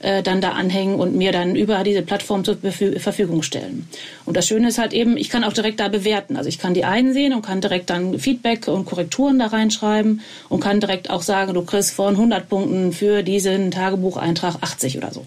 äh, 0.00 0.22
dann 0.22 0.40
da 0.40 0.50
anhängen 0.50 0.96
und 0.96 1.16
mir 1.16 1.32
dann 1.32 1.56
über 1.56 1.82
diese 1.84 2.02
Plattform 2.02 2.44
zur 2.44 2.56
Verfügung 2.56 3.42
stellen. 3.42 3.88
Und 4.24 4.36
das 4.36 4.46
Schöne 4.46 4.68
ist 4.68 4.78
halt 4.78 4.92
eben, 4.92 5.16
ich 5.16 5.30
kann 5.30 5.44
auch 5.44 5.52
direkt 5.52 5.80
da 5.80 5.88
bewerten. 5.88 6.36
Also 6.36 6.48
ich 6.48 6.58
kann 6.58 6.74
die 6.74 6.84
einsehen 6.84 7.32
und 7.32 7.42
kann 7.42 7.60
direkt 7.60 7.90
dann 7.90 8.18
Feedback 8.18 8.68
und 8.68 8.84
Korrekturen 8.84 9.38
da 9.38 9.46
reinschreiben 9.46 10.20
und 10.48 10.60
kann 10.60 10.80
direkt 10.80 11.10
auch 11.10 11.22
sagen, 11.22 11.54
du 11.54 11.62
kriegst 11.62 11.92
von 11.92 12.14
100 12.14 12.48
Punkten 12.48 12.92
für 12.92 13.22
diesen 13.22 13.70
Tagebucheintrag 13.70 14.56
80 14.60 14.98
oder 14.98 15.12
so 15.12 15.24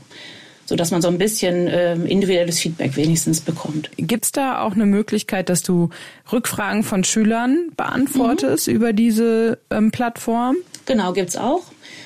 so 0.70 0.76
dass 0.76 0.92
man 0.92 1.02
so 1.02 1.08
ein 1.08 1.18
bisschen 1.18 1.68
äh, 1.68 1.96
individuelles 1.96 2.60
Feedback 2.60 2.96
wenigstens 2.96 3.42
bekommt. 3.42 3.90
Gibt's 3.98 4.32
da 4.32 4.62
auch 4.62 4.74
eine 4.74 4.86
Möglichkeit, 4.86 5.50
dass 5.50 5.64
du 5.64 5.90
Rückfragen 6.32 6.84
von 6.84 7.04
Schülern 7.04 7.72
beantwortest 7.76 8.68
mhm. 8.68 8.76
über 8.76 8.94
diese 8.94 9.58
ähm, 9.72 9.90
Plattform? 9.90 10.58
Genau, 10.89 11.13
gibt's 11.13 11.36
auch. 11.36 11.65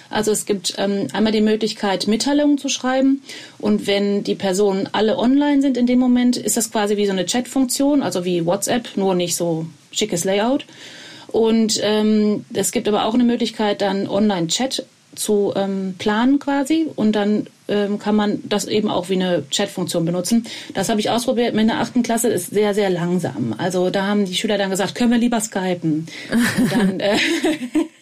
Also 0.09 0.33
es 0.33 0.45
gibt 0.45 0.73
ähm, 0.77 1.07
einmal 1.13 1.31
die 1.31 1.39
Möglichkeit, 1.39 2.05
Mitteilungen 2.07 2.57
zu 2.57 2.67
schreiben. 2.67 3.21
Und 3.59 3.87
wenn 3.87 4.25
die 4.25 4.35
Personen 4.35 4.89
alle 4.91 5.17
online 5.17 5.61
sind 5.61 5.77
in 5.77 5.85
dem 5.85 5.99
Moment, 5.99 6.35
ist 6.35 6.57
das 6.57 6.69
quasi 6.69 6.97
wie 6.97 7.05
so 7.05 7.13
eine 7.13 7.25
Chat-Funktion, 7.25 8.03
also 8.03 8.25
wie 8.25 8.45
WhatsApp, 8.45 8.97
nur 8.97 9.15
nicht 9.15 9.37
so 9.37 9.67
schickes 9.91 10.25
Layout. 10.25 10.65
Und 11.29 11.79
ähm, 11.81 12.43
es 12.53 12.73
gibt 12.73 12.89
aber 12.89 13.05
auch 13.05 13.13
eine 13.13 13.23
Möglichkeit, 13.23 13.81
dann 13.81 14.05
Online-Chat 14.05 14.85
zu 15.15 15.53
ähm, 15.55 15.95
planen 15.97 16.39
quasi 16.39 16.87
und 16.95 17.13
dann 17.13 17.47
ähm, 17.67 17.99
kann 17.99 18.15
man 18.15 18.41
das 18.43 18.65
eben 18.65 18.89
auch 18.89 19.09
wie 19.09 19.15
eine 19.15 19.43
Chat-Funktion 19.49 20.05
benutzen. 20.05 20.45
Das 20.73 20.89
habe 20.89 20.99
ich 20.99 21.09
ausprobiert 21.09 21.55
mit 21.55 21.69
der 21.69 21.79
achten 21.79 22.03
Klasse, 22.03 22.27
ist 22.27 22.49
sehr, 22.49 22.73
sehr 22.73 22.89
langsam. 22.89 23.55
Also 23.57 23.89
da 23.89 24.07
haben 24.07 24.25
die 24.25 24.35
Schüler 24.35 24.57
dann 24.57 24.69
gesagt, 24.69 24.95
können 24.95 25.11
wir 25.11 25.17
lieber 25.17 25.39
skypen. 25.39 26.07
Und 26.31 26.71
dann, 26.71 26.99
äh, 26.99 27.17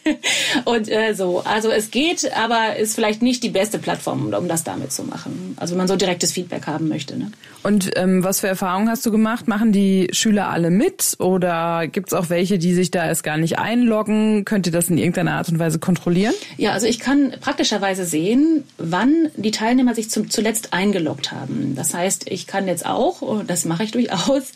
und 0.65 0.89
äh, 0.89 1.13
so. 1.13 1.39
Also 1.39 1.69
es 1.69 1.91
geht, 1.91 2.31
aber 2.35 2.75
ist 2.77 2.95
vielleicht 2.95 3.21
nicht 3.21 3.43
die 3.43 3.49
beste 3.49 3.79
Plattform, 3.79 4.33
um 4.33 4.47
das 4.47 4.63
damit 4.63 4.91
zu 4.91 5.03
machen. 5.03 5.55
Also 5.57 5.73
wenn 5.73 5.79
man 5.79 5.87
so 5.87 5.95
direktes 5.95 6.31
Feedback 6.31 6.67
haben 6.67 6.87
möchte. 6.87 7.17
Ne? 7.17 7.31
Und 7.63 7.91
ähm, 7.95 8.23
was 8.23 8.39
für 8.39 8.47
Erfahrungen 8.47 8.89
hast 8.89 9.05
du 9.05 9.11
gemacht? 9.11 9.47
Machen 9.47 9.71
die 9.71 10.07
Schüler 10.11 10.49
alle 10.49 10.71
mit 10.71 11.15
oder 11.19 11.87
gibt 11.87 12.07
es 12.07 12.13
auch 12.13 12.29
welche, 12.29 12.57
die 12.57 12.73
sich 12.73 12.89
da 12.89 13.05
erst 13.05 13.23
gar 13.23 13.37
nicht 13.37 13.59
einloggen? 13.59 14.45
Könnt 14.45 14.65
ihr 14.65 14.73
das 14.73 14.89
in 14.89 14.97
irgendeiner 14.97 15.33
Art 15.33 15.49
und 15.49 15.59
Weise 15.59 15.77
kontrollieren? 15.77 16.33
Ja, 16.57 16.71
also 16.71 16.87
ich 16.87 16.99
kann 16.99 17.33
praktischerweise 17.39 18.05
sehen, 18.05 18.63
wann 18.77 19.29
die 19.35 19.51
Teilnehmer 19.51 19.93
sich 19.93 20.09
zum, 20.09 20.29
zuletzt 20.29 20.73
eingeloggt 20.73 21.31
haben. 21.31 21.73
Das 21.75 21.93
heißt, 21.93 22.29
ich 22.29 22.47
kann 22.47 22.67
jetzt 22.67 22.85
auch, 22.85 23.21
und 23.21 23.49
das 23.49 23.65
mache 23.65 23.83
ich 23.83 23.91
durchaus, 23.91 24.53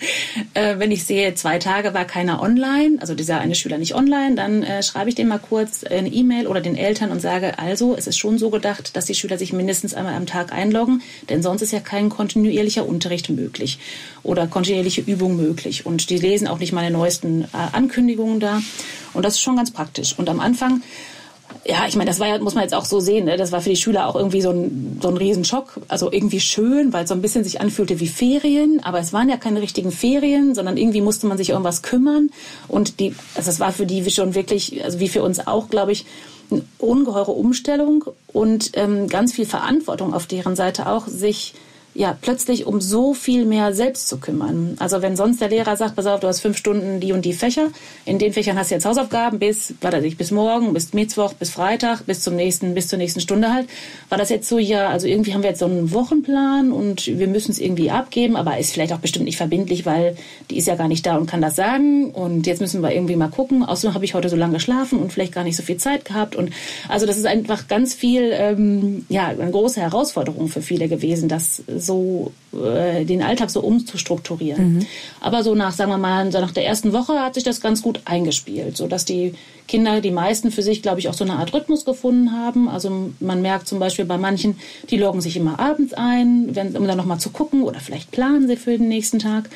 äh, 0.56 0.80
wenn 0.80 0.92
ich 0.92 1.06
sehe, 1.06 1.36
zwei 1.36 1.60
Tage 1.60 1.94
war 1.94 2.06
keiner 2.06 2.42
online, 2.42 2.98
also 3.00 3.14
dieser 3.14 3.40
eine 3.40 3.54
Schüler 3.54 3.78
nicht 3.78 3.94
online, 3.94 4.36
dann 4.36 4.64
äh, 4.64 4.82
schreibe 4.82 5.10
ich 5.10 5.16
dem 5.16 5.28
mal 5.28 5.35
kurz 5.40 5.84
eine 5.84 6.10
E-Mail 6.10 6.48
oder 6.48 6.62
den 6.62 6.76
Eltern 6.76 7.12
und 7.12 7.20
sage, 7.20 7.60
also 7.60 7.96
es 7.96 8.08
ist 8.08 8.18
schon 8.18 8.38
so 8.38 8.50
gedacht, 8.50 8.96
dass 8.96 9.06
die 9.06 9.16
Schüler 9.16 9.38
sich 9.38 9.54
mindestens 9.54 9.94
einmal 9.94 10.16
am 10.16 10.26
Tag 10.26 10.52
einloggen, 10.54 11.02
denn 11.30 11.42
sonst 11.44 11.62
ist 11.62 11.72
ja 11.72 11.80
kein 11.80 12.10
kontinuierlicher 12.10 12.88
Unterricht 12.88 13.30
möglich 13.30 13.80
oder 14.24 14.48
kontinuierliche 14.48 15.02
Übung 15.02 15.36
möglich. 15.36 15.86
Und 15.86 16.10
die 16.10 16.18
lesen 16.18 16.48
auch 16.48 16.60
nicht 16.60 16.74
meine 16.74 16.92
neuesten 16.92 17.44
äh, 17.44 17.48
Ankündigungen 17.72 18.40
da. 18.40 18.62
Und 19.14 19.24
das 19.24 19.36
ist 19.36 19.42
schon 19.42 19.56
ganz 19.56 19.72
praktisch. 19.72 20.18
Und 20.18 20.30
am 20.30 20.40
Anfang 20.40 20.82
ja, 21.68 21.88
ich 21.88 21.96
meine, 21.96 22.10
das 22.10 22.20
war 22.20 22.28
ja, 22.28 22.38
muss 22.38 22.54
man 22.54 22.64
jetzt 22.64 22.76
auch 22.76 22.86
so 22.86 23.00
sehen, 23.00 23.26
ne? 23.26 23.38
das 23.38 23.52
war 23.52 23.60
für 23.60 23.72
die 23.72 23.76
Schüler 23.76 24.08
auch 24.08 24.16
irgendwie 24.16 24.42
so 24.42 24.52
ein, 24.52 25.00
so 25.02 25.08
ein 25.08 25.18
Riesenschock. 25.18 25.82
Also 25.88 26.12
irgendwie 26.12 26.40
schön, 26.40 26.94
weil 26.94 27.04
es 27.04 27.10
so 27.10 27.16
ein 27.16 27.22
bisschen 27.22 27.44
sich 27.44 27.60
anfühlte 27.60 28.00
wie 28.00 28.08
Ferien, 28.08 28.84
aber 28.84 29.00
es 29.00 29.14
waren 29.14 29.30
ja 29.30 29.38
keine 29.38 29.62
richtigen 29.62 29.92
Ferien, 29.92 30.54
sondern 30.54 30.78
irgendwie 30.78 31.02
musste 31.02 31.26
man 31.26 31.40
sich 31.40 31.50
irgendwas 31.50 31.82
kümmern. 31.82 32.30
Und 32.68 33.00
die, 33.00 33.16
also 33.34 33.50
es 33.50 33.60
war 33.60 33.72
für 33.72 33.88
die 33.88 34.08
schon 34.12 34.36
wirklich, 34.36 34.84
also 34.84 35.00
wie 35.00 35.08
für 35.08 35.24
uns 35.24 35.48
auch, 35.48 35.70
glaube 35.70 35.92
ich, 35.92 36.06
eine 36.52 36.62
ungeheure 36.78 37.32
Umstellung 37.32 38.06
und 38.28 38.72
ähm, 38.74 39.08
ganz 39.08 39.34
viel 39.34 39.48
Verantwortung 39.48 40.14
auf 40.14 40.28
deren 40.28 40.56
Seite 40.56 40.88
auch, 40.88 41.08
sich 41.08 41.56
ja 41.96 42.16
plötzlich 42.20 42.68
um 42.68 42.82
so 42.82 43.14
viel 43.14 43.46
mehr 43.46 43.74
selbst 43.74 44.10
zu 44.10 44.18
kümmern. 44.18 44.76
Also 44.80 45.02
wenn 45.02 45.16
sonst 45.16 45.40
der 45.40 45.48
Lehrer 45.48 45.78
sagt, 45.78 45.96
pass 45.96 46.06
auf, 46.06 46.20
du 46.20 46.28
hast 46.28 46.42
fünf 46.42 46.58
Stunden 46.58 47.00
die 47.00 47.14
und 47.14 47.24
die 47.24 47.34
Fächer, 47.34 47.70
in 48.04 48.20
den 48.20 48.34
Fächern 48.34 48.60
hast 48.60 48.70
du 48.70 48.76
jetzt 48.76 48.86
Hausaufgaben 48.86 49.40
bis, 49.40 49.74
was 49.80 49.94
weiß 49.94 50.04
ich, 50.04 50.18
bis 50.18 50.32
morgen, 50.32 50.74
bis 50.74 50.94
Mittwoch, 50.94 51.34
bis 51.34 51.52
Freitag, 51.52 52.06
bis 52.06 52.22
zum 52.22 52.36
nächsten, 52.36 52.74
bis 52.74 52.90
zur 52.90 52.98
nächsten 52.98 53.22
Stunde 53.22 53.52
halt, 53.52 53.70
war 54.10 54.18
das 54.18 54.30
jetzt 54.30 54.50
so, 54.50 54.60
ja, 54.60 54.90
also 54.90 55.08
irgendwie 55.08 55.34
haben 55.34 55.42
wir 55.42 55.50
jetzt 55.52 55.60
so 55.60 55.66
einen 55.66 55.94
Wochenplan 55.94 56.74
und 56.74 57.08
wir 57.08 57.28
müssen 57.28 57.52
es 57.52 57.60
irgendwie 57.60 57.90
abgeben, 57.90 58.36
aber 58.36 58.58
ist 58.58 58.74
vielleicht 58.74 58.92
auch 58.92 59.00
bestimmt 59.00 59.26
nicht 59.26 59.38
verbindlich, 59.38 59.86
weil 59.86 60.18
die 60.50 60.58
ist 60.58 60.68
ja 60.68 60.76
gar 60.76 60.90
nicht 60.90 61.06
da 61.06 61.16
und 61.16 61.28
kann 61.28 61.42
das 61.42 61.56
sagen 61.56 62.12
und 62.12 62.46
jetzt 62.46 62.60
müssen 62.60 62.82
wir 62.82 62.92
irgendwie 62.92 63.16
mal 63.16 63.30
gucken. 63.30 63.64
Außerdem 63.64 63.94
habe 63.94 64.04
ich 64.04 64.14
heute 64.14 64.28
so 64.28 64.36
lange 64.36 64.56
geschlafen 64.56 65.00
und 65.00 65.14
vielleicht 65.14 65.34
gar 65.34 65.46
nicht 65.46 65.56
so 65.56 65.64
viel 65.64 65.78
Zeit 65.78 66.04
gehabt 66.04 66.36
und 66.36 66.50
also 66.90 67.06
das 67.06 67.18
ist 67.18 67.26
einfach 67.26 67.70
ganz 67.70 67.94
viel, 67.94 68.32
ähm, 68.34 69.06
ja, 69.08 69.28
eine 69.28 69.52
große 69.52 69.80
Herausforderung 69.80 70.50
für 70.50 70.62
viele 70.62 70.90
gewesen, 70.90 71.30
das 71.30 71.64
so 71.86 72.32
äh, 72.54 73.06
den 73.06 73.22
Alltag 73.22 73.50
so 73.50 73.62
umzustrukturieren. 73.62 74.76
Mhm. 74.76 74.86
Aber 75.22 75.44
so 75.44 75.56
nach, 75.56 75.72
sagen 75.72 75.92
wir 75.92 75.98
mal, 75.98 76.32
so 76.32 76.40
nach 76.40 76.52
der 76.52 76.66
ersten 76.66 76.94
Woche 76.94 77.20
hat 77.20 77.36
sich 77.36 77.44
das 77.44 77.62
ganz 77.62 77.82
gut 77.82 78.02
eingespielt, 78.06 78.76
so 78.76 78.88
dass 78.88 79.06
die 79.06 79.34
Kinder, 79.68 80.02
die 80.02 80.12
meisten 80.12 80.52
für 80.52 80.62
sich, 80.62 80.82
glaube 80.82 81.00
ich, 81.00 81.10
auch 81.10 81.14
so 81.14 81.24
eine 81.24 81.38
Art 81.38 81.54
Rhythmus 81.54 81.86
gefunden 81.86 82.32
haben. 82.32 82.70
Also 82.70 83.12
man 83.20 83.42
merkt 83.42 83.68
zum 83.68 83.80
Beispiel 83.80 84.06
bei 84.06 84.18
manchen, 84.18 84.58
die 84.90 84.98
loggen 84.98 85.22
sich 85.22 85.38
immer 85.38 85.60
abends 85.60 85.94
ein, 85.94 86.56
wenn, 86.56 86.76
um 86.76 86.88
dann 86.88 86.98
nochmal 86.98 87.20
zu 87.20 87.30
gucken 87.30 87.64
oder 87.64 87.80
vielleicht 87.80 88.12
planen 88.12 88.48
sie 88.48 88.58
für 88.58 88.78
den 88.78 88.88
nächsten 88.88 89.20
Tag. 89.20 89.50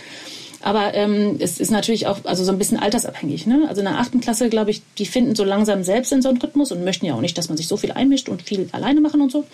Aber 0.61 0.93
ähm, 0.93 1.37
es 1.39 1.59
ist 1.59 1.71
natürlich 1.71 2.07
auch 2.07 2.19
also 2.25 2.43
so 2.43 2.51
ein 2.51 2.57
bisschen 2.57 2.77
altersabhängig. 2.77 3.47
Ne? 3.47 3.65
Also 3.69 3.79
in 3.81 3.85
der 3.85 3.97
achten 3.97 4.19
Klasse, 4.19 4.49
glaube 4.49 4.71
ich, 4.71 4.81
die 4.97 5.05
finden 5.05 5.35
so 5.35 5.43
langsam 5.45 5.83
selbst 5.83 6.11
in 6.11 6.21
so 6.21 6.29
einen 6.29 6.37
Rhythmus 6.37 6.71
und 6.71 6.83
möchten 6.83 7.05
ja 7.05 7.13
auch 7.13 7.21
nicht, 7.21 7.37
dass 7.37 7.47
man 7.47 7.57
sich 7.57 7.67
so 7.67 7.77
viel 7.77 7.93
einmischt 7.93 8.27
und 8.27 8.41
viel 8.41 8.67
alleine 8.73 8.99
machen 8.99 9.21
und 9.21 9.31
so. 9.31 9.45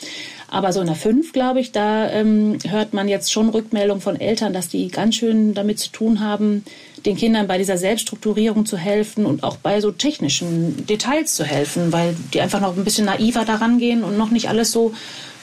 Aber 0.50 0.74
so 0.74 0.82
in 0.82 0.88
der 0.88 0.96
fünf, 0.96 1.32
glaube 1.32 1.60
ich, 1.60 1.72
da 1.72 2.10
ähm, 2.10 2.58
hört 2.68 2.94
man 2.94 3.08
jetzt 3.08 3.32
schon 3.32 3.50
Rückmeldungen 3.50 4.02
von 4.02 4.20
Eltern, 4.20 4.54
dass 4.54 4.68
die 4.68 4.88
ganz 4.88 5.16
schön 5.16 5.54
damit 5.54 5.78
zu 5.80 5.92
tun 5.92 6.22
haben, 6.22 6.64
den 7.06 7.16
Kindern 7.18 7.48
bei 7.48 7.60
dieser 7.60 7.78
Selbststrukturierung 7.78 8.66
zu 8.66 8.78
helfen 8.78 9.28
und 9.28 9.44
auch 9.44 9.58
bei 9.58 9.82
so 9.82 9.92
technischen 9.92 10.88
Details 10.88 11.36
zu 11.36 11.44
helfen, 11.44 11.94
weil 11.94 12.16
die 12.34 12.42
einfach 12.42 12.62
noch 12.62 12.76
ein 12.76 12.84
bisschen 12.84 13.06
naiver 13.06 13.46
daran 13.46 13.78
gehen 13.78 14.04
und 14.04 14.18
noch 14.18 14.32
nicht 14.32 14.50
alles 14.50 14.72
so 14.72 14.94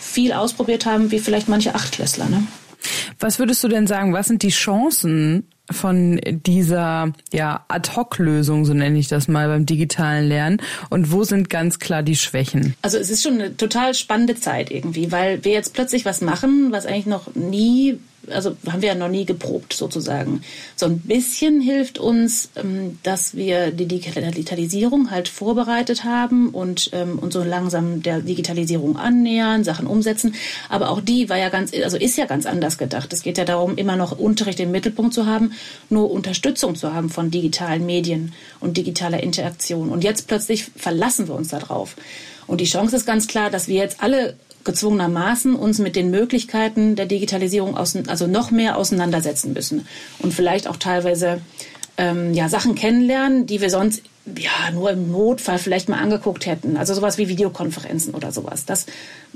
viel 0.01 0.33
ausprobiert 0.33 0.87
haben 0.87 1.13
wie 1.13 1.21
vielleicht 1.21 1.49
manche 1.49 1.77
Achtklässler. 1.77 2.29
Ne? 2.29 2.43
Was 3.21 3.39
würdest 3.39 3.63
du 3.63 3.69
denn 3.69 3.87
sagen, 3.87 4.13
was 4.13 4.27
sind 4.27 4.43
die 4.43 4.49
Chancen 4.49 5.49
von 5.71 6.21
dieser 6.25 7.13
ja, 7.33 7.65
Ad-Hoc-Lösung, 7.69 8.65
so 8.65 8.75
nenne 8.75 8.99
ich 8.99 9.09
das 9.09 9.29
mal, 9.29 9.49
beim 9.49 9.67
digitalen 9.67 10.27
Lernen? 10.27 10.61
Und 10.91 11.13
wo 11.13 11.25
sind 11.25 11.51
ganz 11.51 11.79
klar 11.79 12.03
die 12.03 12.17
Schwächen? 12.17 12.75
Also 12.83 12.99
es 12.99 13.11
ist 13.11 13.23
schon 13.23 13.35
eine 13.35 13.57
total 13.57 13.95
spannende 13.95 14.35
Zeit 14.35 14.71
irgendwie, 14.71 15.13
weil 15.13 15.45
wir 15.45 15.53
jetzt 15.53 15.75
plötzlich 15.75 16.05
was 16.05 16.21
machen, 16.21 16.73
was 16.73 16.87
eigentlich 16.87 17.07
noch 17.07 17.35
nie 17.35 17.99
also 18.31 18.57
haben 18.71 18.83
wir 18.83 18.91
ja 18.91 18.95
noch 18.95 19.09
nie 19.09 19.25
geprobt 19.25 19.73
sozusagen. 19.73 20.43
So 20.77 20.87
ein 20.87 20.99
bisschen 21.01 21.61
hilft 21.61 21.99
uns, 21.99 22.51
ähm, 22.57 22.99
dass 23.03 23.35
wir 23.35 23.71
die 23.71 23.87
Digitalisierung 23.87 25.11
halt 25.11 25.29
vorbereitet 25.29 26.05
haben 26.05 26.51
und 26.51 26.91
ähm, 26.93 27.19
uns 27.19 27.35
so 27.35 27.43
langsam 27.43 28.03
der 28.03 28.21
Digitalisierung 28.21 28.97
annähern, 28.97 29.65
Sachen 29.65 29.87
umsetzen. 29.87 30.35
Aber 30.69 30.91
auch 30.91 31.01
die 31.01 31.29
war 31.29 31.39
ja 31.39 31.49
ganz, 31.49 31.73
also 31.75 31.97
ist 31.97 32.17
ja 32.17 32.27
ganz 32.27 32.47
anders 32.47 32.79
gedacht. 32.79 33.13
Es 33.13 33.23
geht 33.23 33.39
ja 33.39 33.45
darum, 33.45 33.77
immer 33.77 33.97
noch 33.97 34.19
Unterricht 34.19 34.61
im 34.61 34.71
Mittelpunkt 34.71 35.15
zu 35.15 35.27
haben, 35.27 35.53
nur 35.91 36.11
Unterstützung 36.11 36.75
zu 36.75 36.93
haben 36.93 37.11
von 37.11 37.31
digitalen 37.31 37.85
Medien 37.87 38.33
und 38.61 38.77
digitaler 38.77 39.23
Interaktion. 39.23 39.89
Und 39.89 40.05
jetzt 40.05 40.29
plötzlich 40.29 40.67
verlassen 40.77 41.29
wir 41.29 41.35
uns 41.35 41.49
darauf. 41.49 41.97
Und 42.47 42.61
die 42.61 42.67
Chance 42.67 42.97
ist 42.97 43.07
ganz 43.07 43.27
klar, 43.27 43.51
dass 43.51 43.69
wir 43.69 43.77
jetzt 43.77 44.03
alle 44.03 44.37
gezwungenermaßen 44.65 45.55
uns 45.55 45.79
mit 45.79 45.97
den 45.97 46.11
Möglichkeiten 46.11 46.97
der 46.97 47.07
Digitalisierung 47.07 47.77
außen, 47.77 48.09
also 48.09 48.27
noch 48.27 48.51
mehr 48.51 48.77
auseinandersetzen 48.77 49.53
müssen 49.53 49.87
und 50.21 50.33
vielleicht 50.33 50.69
auch 50.69 50.77
teilweise 50.77 51.41
ähm, 51.97 52.35
ja, 52.35 52.49
Sachen 52.49 52.75
kennenlernen, 52.75 53.47
die 53.47 53.61
wir 53.61 53.71
sonst 53.71 54.03
ja 54.37 54.71
nur 54.73 54.91
im 54.91 55.11
Notfall 55.11 55.59
vielleicht 55.59 55.89
mal 55.89 55.99
angeguckt 55.99 56.47
hätten. 56.47 56.77
Also 56.77 56.95
sowas 56.95 57.19
wie 57.19 57.29
Videokonferenzen 57.29 58.15
oder 58.15 58.31
sowas. 58.31 58.65
Das 58.65 58.87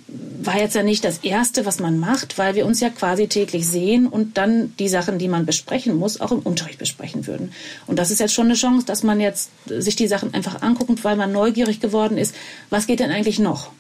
war 0.06 0.58
jetzt 0.58 0.76
ja 0.76 0.84
nicht 0.84 1.04
das 1.04 1.18
Erste, 1.18 1.66
was 1.66 1.80
man 1.80 1.98
macht, 1.98 2.38
weil 2.38 2.54
wir 2.54 2.66
uns 2.66 2.80
ja 2.80 2.88
quasi 2.90 3.26
täglich 3.26 3.66
sehen 3.66 4.06
und 4.06 4.38
dann 4.38 4.74
die 4.78 4.88
Sachen, 4.88 5.18
die 5.18 5.26
man 5.26 5.44
besprechen 5.44 5.96
muss, 5.96 6.20
auch 6.20 6.30
im 6.30 6.38
Unterricht 6.38 6.78
besprechen 6.78 7.26
würden. 7.26 7.52
Und 7.88 7.98
das 7.98 8.12
ist 8.12 8.20
jetzt 8.20 8.34
schon 8.34 8.46
eine 8.46 8.54
Chance, 8.54 8.86
dass 8.86 9.02
man 9.02 9.20
jetzt 9.20 9.50
sich 9.66 9.96
die 9.96 10.06
Sachen 10.06 10.32
einfach 10.34 10.62
anguckt, 10.62 11.02
weil 11.02 11.16
man 11.16 11.32
neugierig 11.32 11.80
geworden 11.80 12.16
ist. 12.16 12.34
Was 12.70 12.86
geht 12.86 13.00
denn 13.00 13.10
eigentlich 13.10 13.40
noch? 13.40 13.70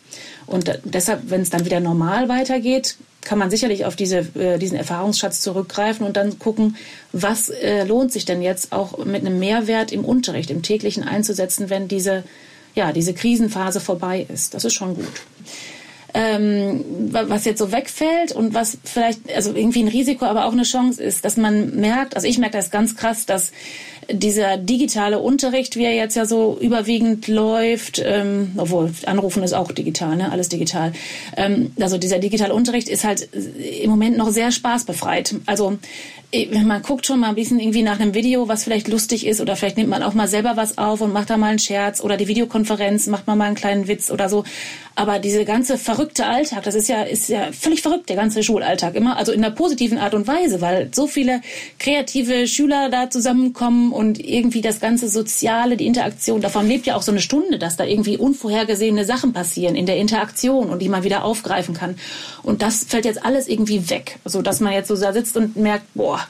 Und 0.46 0.80
deshalb, 0.84 1.30
wenn 1.30 1.42
es 1.42 1.50
dann 1.50 1.64
wieder 1.64 1.80
normal 1.80 2.28
weitergeht, 2.28 2.96
kann 3.22 3.38
man 3.38 3.50
sicherlich 3.50 3.84
auf 3.84 3.96
diese, 3.96 4.18
äh, 4.36 4.58
diesen 4.58 4.78
Erfahrungsschatz 4.78 5.40
zurückgreifen 5.40 6.06
und 6.06 6.16
dann 6.16 6.38
gucken, 6.38 6.76
was 7.12 7.50
äh, 7.50 7.84
lohnt 7.84 8.12
sich 8.12 8.24
denn 8.24 8.40
jetzt 8.40 8.72
auch 8.72 9.04
mit 9.04 9.22
einem 9.26 9.40
Mehrwert 9.40 9.90
im 9.90 10.04
Unterricht, 10.04 10.50
im 10.50 10.62
täglichen 10.62 11.02
einzusetzen, 11.02 11.68
wenn 11.68 11.88
diese, 11.88 12.22
ja, 12.76 12.92
diese 12.92 13.14
Krisenphase 13.14 13.80
vorbei 13.80 14.24
ist. 14.32 14.54
Das 14.54 14.64
ist 14.64 14.74
schon 14.74 14.94
gut. 14.94 15.22
Ähm, 16.18 16.82
was 17.10 17.44
jetzt 17.44 17.58
so 17.58 17.72
wegfällt 17.72 18.32
und 18.32 18.54
was 18.54 18.78
vielleicht, 18.84 19.20
also 19.34 19.54
irgendwie 19.54 19.82
ein 19.82 19.88
Risiko, 19.88 20.24
aber 20.24 20.46
auch 20.46 20.52
eine 20.52 20.62
Chance 20.62 21.02
ist, 21.02 21.26
dass 21.26 21.36
man 21.36 21.76
merkt, 21.76 22.16
also 22.16 22.26
ich 22.26 22.38
merke 22.38 22.56
das 22.56 22.70
ganz 22.70 22.96
krass, 22.96 23.26
dass 23.26 23.52
dieser 24.10 24.56
digitale 24.56 25.18
Unterricht, 25.18 25.76
wie 25.76 25.84
er 25.84 25.94
jetzt 25.94 26.16
ja 26.16 26.26
so 26.26 26.56
überwiegend 26.60 27.28
läuft, 27.28 28.00
ähm, 28.04 28.52
obwohl 28.56 28.92
Anrufen 29.06 29.42
ist 29.42 29.52
auch 29.52 29.72
digital, 29.72 30.16
ne? 30.16 30.30
alles 30.30 30.48
digital. 30.48 30.92
Ähm, 31.36 31.72
also 31.80 31.98
dieser 31.98 32.18
digitale 32.18 32.54
Unterricht 32.54 32.88
ist 32.88 33.04
halt 33.04 33.28
im 33.32 33.90
Moment 33.90 34.16
noch 34.16 34.30
sehr 34.30 34.52
spaßbefreit. 34.52 35.36
Also 35.46 35.78
man 36.50 36.82
guckt 36.82 37.06
schon 37.06 37.20
mal 37.20 37.30
ein 37.30 37.34
bisschen 37.34 37.60
irgendwie 37.60 37.82
nach 37.82 37.98
einem 37.98 38.14
Video, 38.14 38.48
was 38.48 38.64
vielleicht 38.64 38.88
lustig 38.88 39.26
ist 39.26 39.40
oder 39.40 39.56
vielleicht 39.56 39.76
nimmt 39.76 39.90
man 39.90 40.02
auch 40.02 40.14
mal 40.14 40.28
selber 40.28 40.56
was 40.56 40.76
auf 40.76 41.00
und 41.00 41.12
macht 41.12 41.30
da 41.30 41.36
mal 41.36 41.48
einen 41.48 41.58
Scherz 41.58 42.00
oder 42.00 42.16
die 42.16 42.28
Videokonferenz 42.28 43.06
macht 43.06 43.26
man 43.26 43.38
mal 43.38 43.44
einen 43.44 43.54
kleinen 43.54 43.88
Witz 43.88 44.10
oder 44.10 44.28
so. 44.28 44.44
Aber 44.94 45.18
diese 45.18 45.44
ganze 45.44 45.78
verrückte 45.78 46.05
Alltag, 46.14 46.64
das 46.64 46.74
ist 46.74 46.88
ja, 46.88 47.02
ist 47.02 47.28
ja 47.28 47.52
völlig 47.52 47.82
verrückt, 47.82 48.08
der 48.08 48.16
ganze 48.16 48.42
Schulalltag 48.42 48.94
immer. 48.94 49.16
Also 49.16 49.32
in 49.32 49.44
einer 49.44 49.54
positiven 49.54 49.98
Art 49.98 50.14
und 50.14 50.26
Weise, 50.26 50.60
weil 50.60 50.90
so 50.94 51.06
viele 51.06 51.40
kreative 51.78 52.46
Schüler 52.46 52.88
da 52.88 53.10
zusammenkommen 53.10 53.92
und 53.92 54.18
irgendwie 54.18 54.60
das 54.60 54.80
ganze 54.80 55.08
Soziale, 55.08 55.76
die 55.76 55.86
Interaktion, 55.86 56.40
davon 56.40 56.68
lebt 56.68 56.86
ja 56.86 56.96
auch 56.96 57.02
so 57.02 57.12
eine 57.12 57.20
Stunde, 57.20 57.58
dass 57.58 57.76
da 57.76 57.84
irgendwie 57.84 58.16
unvorhergesehene 58.16 59.04
Sachen 59.04 59.32
passieren 59.32 59.76
in 59.76 59.86
der 59.86 59.96
Interaktion 59.96 60.70
und 60.70 60.80
die 60.80 60.88
man 60.88 61.04
wieder 61.04 61.24
aufgreifen 61.24 61.74
kann. 61.74 61.96
Und 62.42 62.62
das 62.62 62.84
fällt 62.84 63.04
jetzt 63.04 63.24
alles 63.24 63.48
irgendwie 63.48 63.90
weg, 63.90 64.18
so 64.24 64.42
dass 64.42 64.60
man 64.60 64.72
jetzt 64.72 64.88
so 64.88 64.96
da 64.96 65.12
sitzt 65.12 65.36
und 65.36 65.56
merkt, 65.56 65.86
boah, 65.94 66.20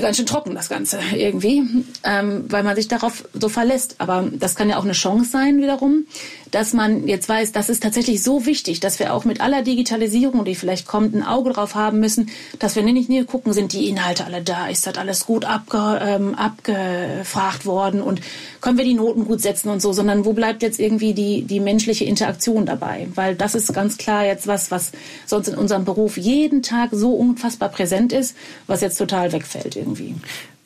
ganz 0.00 0.16
schön 0.16 0.26
trocken, 0.26 0.54
das 0.54 0.68
Ganze 0.68 0.98
irgendwie, 1.14 1.62
ähm, 2.04 2.44
weil 2.48 2.62
man 2.62 2.76
sich 2.76 2.88
darauf 2.88 3.24
so 3.34 3.48
verlässt. 3.48 3.96
Aber 3.98 4.28
das 4.32 4.54
kann 4.54 4.68
ja 4.68 4.78
auch 4.78 4.84
eine 4.84 4.92
Chance 4.92 5.30
sein 5.30 5.60
wiederum, 5.60 6.06
dass 6.52 6.74
man 6.74 7.08
jetzt 7.08 7.28
weiß, 7.28 7.52
das 7.52 7.68
ist 7.68 7.82
tatsächlich 7.82 8.22
so 8.22 8.46
wichtig, 8.46 8.78
dass 8.78 8.98
wir 8.98 9.14
auch 9.14 9.24
mit 9.24 9.40
aller 9.40 9.62
Digitalisierung, 9.62 10.44
die 10.44 10.54
vielleicht 10.54 10.86
kommt, 10.86 11.14
ein 11.14 11.24
Auge 11.24 11.50
drauf 11.50 11.74
haben 11.74 11.98
müssen, 11.98 12.30
dass 12.58 12.76
wir 12.76 12.82
nicht 12.82 13.08
nur 13.08 13.24
gucken, 13.24 13.52
sind 13.52 13.72
die 13.72 13.88
Inhalte 13.88 14.24
alle 14.26 14.42
da, 14.42 14.68
ist 14.68 14.86
das 14.86 14.96
alles 14.98 15.26
gut 15.26 15.44
abge, 15.44 15.98
ähm, 16.02 16.34
abgefragt 16.34 17.66
worden 17.66 18.02
und 18.02 18.20
können 18.60 18.78
wir 18.78 18.84
die 18.84 18.94
Noten 18.94 19.24
gut 19.24 19.40
setzen 19.40 19.70
und 19.70 19.80
so, 19.80 19.92
sondern 19.92 20.24
wo 20.24 20.34
bleibt 20.34 20.62
jetzt 20.62 20.78
irgendwie 20.78 21.14
die, 21.14 21.42
die 21.42 21.58
menschliche 21.58 22.04
Interaktion 22.04 22.66
dabei? 22.66 23.08
Weil 23.14 23.34
das 23.34 23.54
ist 23.54 23.72
ganz 23.72 23.96
klar 23.96 24.24
jetzt 24.24 24.46
was, 24.46 24.70
was 24.70 24.92
sonst 25.26 25.48
in 25.48 25.54
unserem 25.56 25.84
Beruf 25.84 26.18
jeden 26.18 26.62
Tag 26.62 26.90
so 26.92 27.14
unfassbar 27.14 27.70
präsent 27.70 28.12
ist, 28.12 28.36
was 28.66 28.82
jetzt 28.82 28.98
total 28.98 29.32
wegfällt 29.32 29.74
irgendwie. 29.74 30.14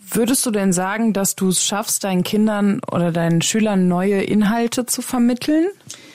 Würdest 0.09 0.47
du 0.47 0.51
denn 0.51 0.73
sagen, 0.73 1.13
dass 1.13 1.35
du 1.35 1.49
es 1.49 1.65
schaffst, 1.65 2.05
deinen 2.05 2.23
Kindern 2.23 2.81
oder 2.91 3.11
deinen 3.13 3.43
Schülern 3.43 3.89
neue 3.89 4.23
Inhalte 4.23 4.87
zu 4.87 5.03
vermitteln? 5.03 5.67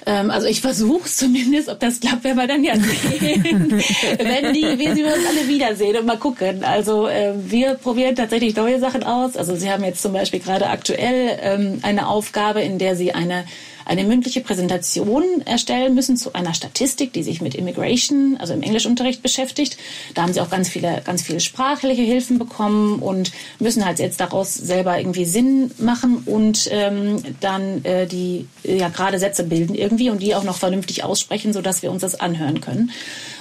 Ähm, 0.06 0.32
also 0.32 0.48
ich 0.48 0.62
versuche 0.62 1.06
es 1.06 1.18
zumindest, 1.18 1.70
ob 1.70 1.80
das 1.80 2.00
klappt, 2.00 2.24
werden 2.24 2.38
wir 2.38 2.48
dann 2.48 2.64
ja 2.64 2.76
sehen. 2.76 3.72
Wenn 4.18 4.54
die, 4.54 4.80
wir 4.80 4.96
sie 4.96 5.04
uns 5.04 5.26
alle 5.28 5.48
wiedersehen 5.48 5.98
und 5.98 6.06
mal 6.06 6.18
gucken. 6.18 6.64
Also 6.64 7.08
äh, 7.08 7.34
wir 7.36 7.76
probieren 7.76 8.16
tatsächlich 8.16 8.56
neue 8.56 8.80
Sachen 8.80 9.04
aus. 9.04 9.38
Also 9.38 9.56
Sie 9.56 9.70
haben 9.70 9.84
jetzt 9.84 10.02
zum 10.02 10.14
Beispiel 10.14 10.40
gerade 10.40 10.68
aktuell 10.68 11.38
ähm, 11.42 11.80
eine 11.82 12.08
Aufgabe, 12.08 12.62
in 12.62 12.78
der 12.78 12.96
Sie 12.96 13.14
eine 13.14 13.46
eine 13.86 14.04
mündliche 14.04 14.42
Präsentation 14.42 15.42
erstellen 15.46 15.96
müssen 15.96 16.18
zu 16.18 16.34
einer 16.34 16.54
Statistik, 16.54 17.14
die 17.14 17.24
sich 17.24 17.42
mit 17.42 17.56
Immigration, 17.56 18.38
also 18.40 18.54
im 18.54 18.62
Englischunterricht 18.62 19.22
beschäftigt. 19.22 19.78
Da 20.14 20.24
haben 20.24 20.34
sie 20.34 20.42
auch 20.42 20.50
ganz 20.50 20.70
viele, 20.70 21.02
ganz 21.04 21.22
viele 21.22 21.40
sprachliche 21.40 22.02
Hilfen 22.02 22.40
bekommen 22.40 23.00
und 23.00 23.32
müssen 23.60 23.86
halt 23.86 24.00
jetzt 24.00 24.20
daraus 24.20 24.54
selber 24.54 24.98
irgendwie 24.98 25.26
Sinn 25.26 25.72
machen 25.78 26.24
und 26.26 26.70
ähm, 26.72 27.18
dann 27.40 27.84
äh, 27.84 28.08
die 28.08 28.48
ja 28.64 28.90
gerade 28.90 29.20
Sätze 29.20 29.44
bilden 29.44 29.76
irgendwie 29.92 30.10
und 30.10 30.22
die 30.22 30.36
auch 30.36 30.44
noch 30.44 30.58
vernünftig 30.58 31.04
aussprechen, 31.04 31.52
so 31.52 31.62
dass 31.62 31.82
wir 31.82 31.92
uns 31.92 32.02
das 32.02 32.20
anhören 32.20 32.62
können. 32.62 32.92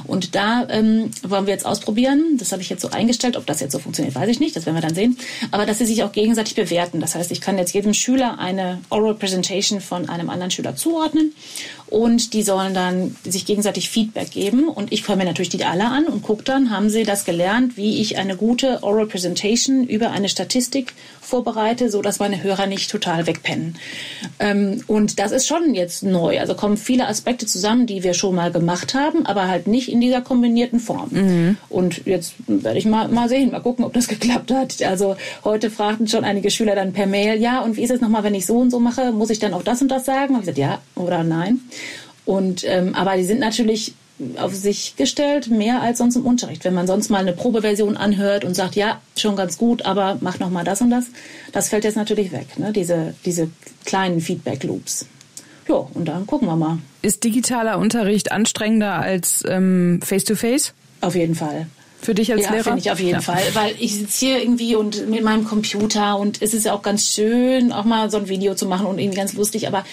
Und 0.04 0.34
da 0.34 0.66
ähm, 0.68 1.10
wollen 1.22 1.46
wir 1.46 1.52
jetzt 1.52 1.64
ausprobieren. 1.64 2.36
Das 2.38 2.50
habe 2.50 2.60
ich 2.60 2.68
jetzt 2.68 2.82
so 2.82 2.90
eingestellt. 2.90 3.36
Ob 3.36 3.46
das 3.46 3.60
jetzt 3.60 3.72
so 3.72 3.78
funktioniert, 3.78 4.14
weiß 4.16 4.28
ich 4.28 4.40
nicht. 4.40 4.56
Das 4.56 4.66
werden 4.66 4.74
wir 4.74 4.82
dann 4.82 4.94
sehen. 4.94 5.16
Aber 5.52 5.64
dass 5.64 5.78
sie 5.78 5.86
sich 5.86 6.02
auch 6.02 6.12
gegenseitig 6.12 6.56
bewerten. 6.56 7.00
Das 7.00 7.14
heißt, 7.14 7.30
ich 7.30 7.40
kann 7.40 7.56
jetzt 7.56 7.72
jedem 7.72 7.94
Schüler 7.94 8.38
eine 8.38 8.80
Oral 8.90 9.14
Presentation 9.14 9.80
von 9.80 10.08
einem 10.08 10.28
anderen 10.28 10.50
Schüler 10.50 10.74
zuordnen 10.74 11.32
und 11.90 12.34
die 12.34 12.42
sollen 12.42 12.72
dann 12.72 13.16
sich 13.24 13.44
gegenseitig 13.44 13.90
Feedback 13.90 14.30
geben 14.30 14.68
und 14.68 14.92
ich 14.92 15.06
höre 15.06 15.16
mir 15.16 15.24
natürlich 15.24 15.48
die 15.48 15.64
alle 15.64 15.86
an 15.86 16.06
und 16.06 16.22
gucke 16.22 16.44
dann, 16.44 16.70
haben 16.70 16.88
sie 16.88 17.02
das 17.02 17.24
gelernt, 17.24 17.76
wie 17.76 18.00
ich 18.00 18.16
eine 18.16 18.36
gute 18.36 18.82
Oral 18.82 19.06
Presentation 19.06 19.84
über 19.84 20.10
eine 20.12 20.28
Statistik 20.28 20.94
vorbereite, 21.20 21.90
so 21.90 22.02
dass 22.02 22.18
meine 22.18 22.42
Hörer 22.42 22.66
nicht 22.66 22.90
total 22.90 23.26
wegpennen. 23.26 23.76
Ähm, 24.38 24.82
und 24.86 25.18
das 25.18 25.32
ist 25.32 25.46
schon 25.46 25.74
jetzt 25.74 26.02
neu. 26.02 26.40
Also 26.40 26.54
kommen 26.54 26.76
viele 26.76 27.06
Aspekte 27.06 27.46
zusammen, 27.46 27.86
die 27.86 28.02
wir 28.02 28.14
schon 28.14 28.34
mal 28.34 28.52
gemacht 28.52 28.94
haben, 28.94 29.26
aber 29.26 29.48
halt 29.48 29.66
nicht 29.66 29.90
in 29.90 30.00
dieser 30.00 30.20
kombinierten 30.20 30.80
Form. 30.80 31.08
Mhm. 31.10 31.56
Und 31.68 32.06
jetzt 32.06 32.34
werde 32.46 32.78
ich 32.78 32.86
mal, 32.86 33.08
mal 33.08 33.28
sehen, 33.28 33.50
mal 33.50 33.60
gucken, 33.60 33.84
ob 33.84 33.92
das 33.92 34.08
geklappt 34.14 34.52
hat. 34.52 34.82
Also 34.82 35.16
heute 35.44 35.70
fragten 35.70 36.08
schon 36.08 36.24
einige 36.24 36.50
Schüler 36.50 36.74
dann 36.74 36.92
per 36.92 37.06
Mail, 37.06 37.40
ja, 37.40 37.60
und 37.60 37.76
wie 37.76 37.82
ist 37.82 37.90
es 37.90 38.00
nochmal, 38.00 38.24
wenn 38.24 38.34
ich 38.34 38.46
so 38.46 38.58
und 38.58 38.70
so 38.70 38.78
mache, 38.78 39.12
muss 39.12 39.30
ich 39.30 39.38
dann 39.38 39.54
auch 39.54 39.62
das 39.62 39.82
und 39.82 39.88
das 39.88 40.04
sagen? 40.04 40.34
Habe 40.34 40.44
ich 40.44 40.54
gesagt, 40.54 40.58
ja 40.58 40.78
oder 40.94 41.24
nein. 41.24 41.60
Und 42.24 42.64
ähm, 42.66 42.94
aber 42.94 43.16
die 43.16 43.24
sind 43.24 43.40
natürlich 43.40 43.94
auf 44.36 44.54
sich 44.54 44.96
gestellt, 44.96 45.48
mehr 45.48 45.80
als 45.80 45.98
sonst 45.98 46.16
im 46.16 46.26
Unterricht. 46.26 46.64
Wenn 46.64 46.74
man 46.74 46.86
sonst 46.86 47.08
mal 47.08 47.18
eine 47.18 47.32
Probeversion 47.32 47.96
anhört 47.96 48.44
und 48.44 48.54
sagt, 48.54 48.76
ja, 48.76 49.00
schon 49.16 49.36
ganz 49.36 49.56
gut, 49.56 49.86
aber 49.86 50.18
mach 50.20 50.38
noch 50.38 50.50
mal 50.50 50.64
das 50.64 50.80
und 50.80 50.90
das, 50.90 51.06
das 51.52 51.68
fällt 51.70 51.84
jetzt 51.84 51.96
natürlich 51.96 52.32
weg, 52.32 52.58
ne? 52.58 52.72
diese, 52.72 53.14
diese 53.24 53.50
kleinen 53.86 54.20
Feedback-Loops. 54.20 55.06
Ja, 55.68 55.86
und 55.94 56.06
dann 56.06 56.26
gucken 56.26 56.48
wir 56.48 56.56
mal. 56.56 56.78
Ist 57.02 57.24
digitaler 57.24 57.78
Unterricht 57.78 58.32
anstrengender 58.32 58.94
als 58.94 59.42
ähm, 59.48 60.00
Face-to-Face? 60.02 60.68
-face? 60.68 60.72
Auf 61.00 61.14
jeden 61.14 61.34
Fall. 61.34 61.66
Für 62.02 62.14
dich 62.14 62.32
als 62.32 62.42
ja, 62.42 62.50
Lehrer? 62.50 62.64
finde 62.64 62.80
ich 62.80 62.90
auf 62.90 63.00
jeden 63.00 63.12
ja. 63.12 63.20
Fall. 63.20 63.42
Weil 63.52 63.74
ich 63.78 63.94
sitze 63.94 64.26
hier 64.26 64.42
irgendwie 64.42 64.74
und 64.74 65.08
mit 65.08 65.22
meinem 65.22 65.44
Computer 65.44 66.18
und 66.18 66.40
es 66.42 66.54
ist 66.54 66.64
ja 66.64 66.72
auch 66.72 66.82
ganz 66.82 67.06
schön, 67.06 67.72
auch 67.72 67.84
mal 67.84 68.10
so 68.10 68.16
ein 68.16 68.28
Video 68.28 68.54
zu 68.54 68.66
machen 68.66 68.86
und 68.86 68.98
irgendwie 68.98 69.18
ganz 69.18 69.34
lustig, 69.34 69.68
aber 69.68 69.84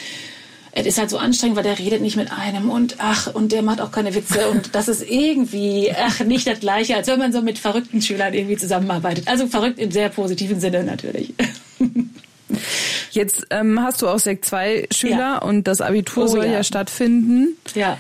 es 0.78 0.86
ist 0.86 1.00
halt 1.00 1.10
so 1.10 1.18
anstrengend, 1.18 1.56
weil 1.58 1.64
der 1.64 1.80
redet 1.80 2.02
nicht 2.02 2.18
mit 2.18 2.32
einem 2.32 2.70
und 2.70 2.98
ach, 3.00 3.34
und 3.34 3.52
der 3.52 3.64
macht 3.64 3.82
auch 3.82 3.92
keine 3.92 4.14
Witze 4.14 4.48
und 4.50 4.70
das 4.76 4.88
ist 4.88 5.04
irgendwie 5.10 5.92
ach, 5.96 6.20
nicht 6.22 6.46
das 6.46 6.60
Gleiche, 6.60 6.96
als 6.96 7.08
wenn 7.08 7.20
man 7.20 7.34
so 7.34 7.42
mit 7.42 7.58
verrückten 7.58 8.02
Schülern 8.02 8.34
irgendwie 8.34 8.58
zusammenarbeitet. 8.58 9.28
Also 9.28 9.48
verrückt 9.48 9.80
im 9.80 9.92
sehr 9.92 10.10
positiven 10.10 10.60
Sinne 10.60 10.84
natürlich. 10.84 11.34
Jetzt 13.12 13.48
ähm, 13.50 13.82
hast 13.82 14.02
du 14.02 14.08
auch 14.08 14.20
Sekt 14.20 14.46
2 14.46 14.88
Schüler 14.92 15.18
ja. 15.18 15.38
und 15.40 15.68
das 15.68 15.82
Abitur 15.82 16.26
oh, 16.26 16.28
soll 16.28 16.46
ja. 16.46 16.54
ja 16.54 16.64
stattfinden. 16.64 17.58
Ja. 17.74 17.98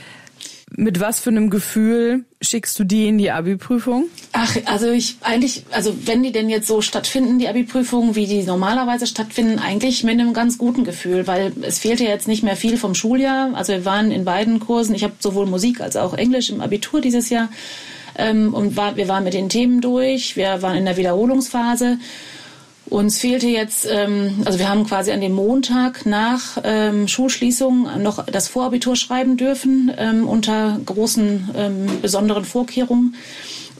Mit 0.75 0.99
was 0.99 1.21
für 1.21 1.29
einem 1.29 1.49
Gefühl 1.49 2.25
schickst 2.41 2.77
du 2.77 2.83
die 2.83 3.07
in 3.07 3.17
die 3.17 3.31
Abi-Prüfung? 3.31 4.05
Ach, 4.33 4.53
also 4.65 4.91
ich 4.91 5.15
eigentlich, 5.21 5.63
also 5.71 5.95
wenn 6.05 6.23
die 6.23 6.33
denn 6.33 6.49
jetzt 6.49 6.67
so 6.67 6.81
stattfinden, 6.81 7.39
die 7.39 7.47
Abi-Prüfungen, 7.47 8.15
wie 8.15 8.27
die 8.27 8.43
normalerweise 8.43 9.07
stattfinden, 9.07 9.59
eigentlich 9.59 10.03
mit 10.03 10.19
einem 10.19 10.33
ganz 10.33 10.57
guten 10.57 10.83
Gefühl, 10.83 11.25
weil 11.25 11.53
es 11.61 11.79
fehlte 11.79 12.03
jetzt 12.03 12.27
nicht 12.27 12.43
mehr 12.43 12.57
viel 12.57 12.75
vom 12.75 12.95
Schuljahr. 12.95 13.55
Also 13.55 13.71
wir 13.71 13.85
waren 13.85 14.11
in 14.11 14.25
beiden 14.25 14.59
Kursen, 14.59 14.93
ich 14.93 15.03
habe 15.03 15.13
sowohl 15.19 15.45
Musik 15.45 15.79
als 15.79 15.95
auch 15.95 16.13
Englisch 16.13 16.49
im 16.49 16.59
Abitur 16.59 16.99
dieses 16.99 17.29
Jahr 17.29 17.47
ähm, 18.17 18.53
und 18.53 18.75
war, 18.75 18.97
wir 18.97 19.07
waren 19.07 19.23
mit 19.23 19.33
den 19.33 19.47
Themen 19.47 19.79
durch, 19.79 20.35
wir 20.35 20.61
waren 20.61 20.77
in 20.77 20.85
der 20.85 20.97
Wiederholungsphase. 20.97 21.97
Uns 22.89 23.19
fehlte 23.19 23.47
jetzt, 23.47 23.85
ähm, 23.89 24.43
also 24.45 24.59
wir 24.59 24.69
haben 24.69 24.85
quasi 24.85 25.11
an 25.11 25.19
dem 25.19 25.33
Montag 25.33 26.05
nach 26.05 26.57
ähm, 26.63 27.07
Schulschließung 27.07 28.01
noch 28.01 28.25
das 28.25 28.47
Vorabitur 28.47 28.95
schreiben 28.95 29.35
dürfen 29.35 29.91
ähm, 29.97 30.27
unter 30.27 30.79
großen 30.85 31.49
ähm, 31.55 32.01
besonderen 32.01 32.45
Vorkehrungen. 32.45 33.15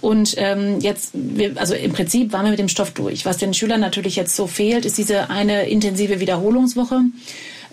Und 0.01 0.35
ähm, 0.37 0.79
jetzt, 0.81 1.11
wir, 1.13 1.53
also 1.55 1.73
im 1.73 1.93
Prinzip 1.93 2.33
waren 2.33 2.43
wir 2.43 2.51
mit 2.51 2.59
dem 2.59 2.69
Stoff 2.69 2.91
durch. 2.91 3.25
Was 3.25 3.37
den 3.37 3.53
Schülern 3.53 3.79
natürlich 3.79 4.15
jetzt 4.15 4.35
so 4.35 4.45
fehlt, 4.45 4.85
ist 4.85 4.97
diese 4.97 5.29
eine 5.29 5.67
intensive 5.69 6.19
Wiederholungswoche. 6.19 7.01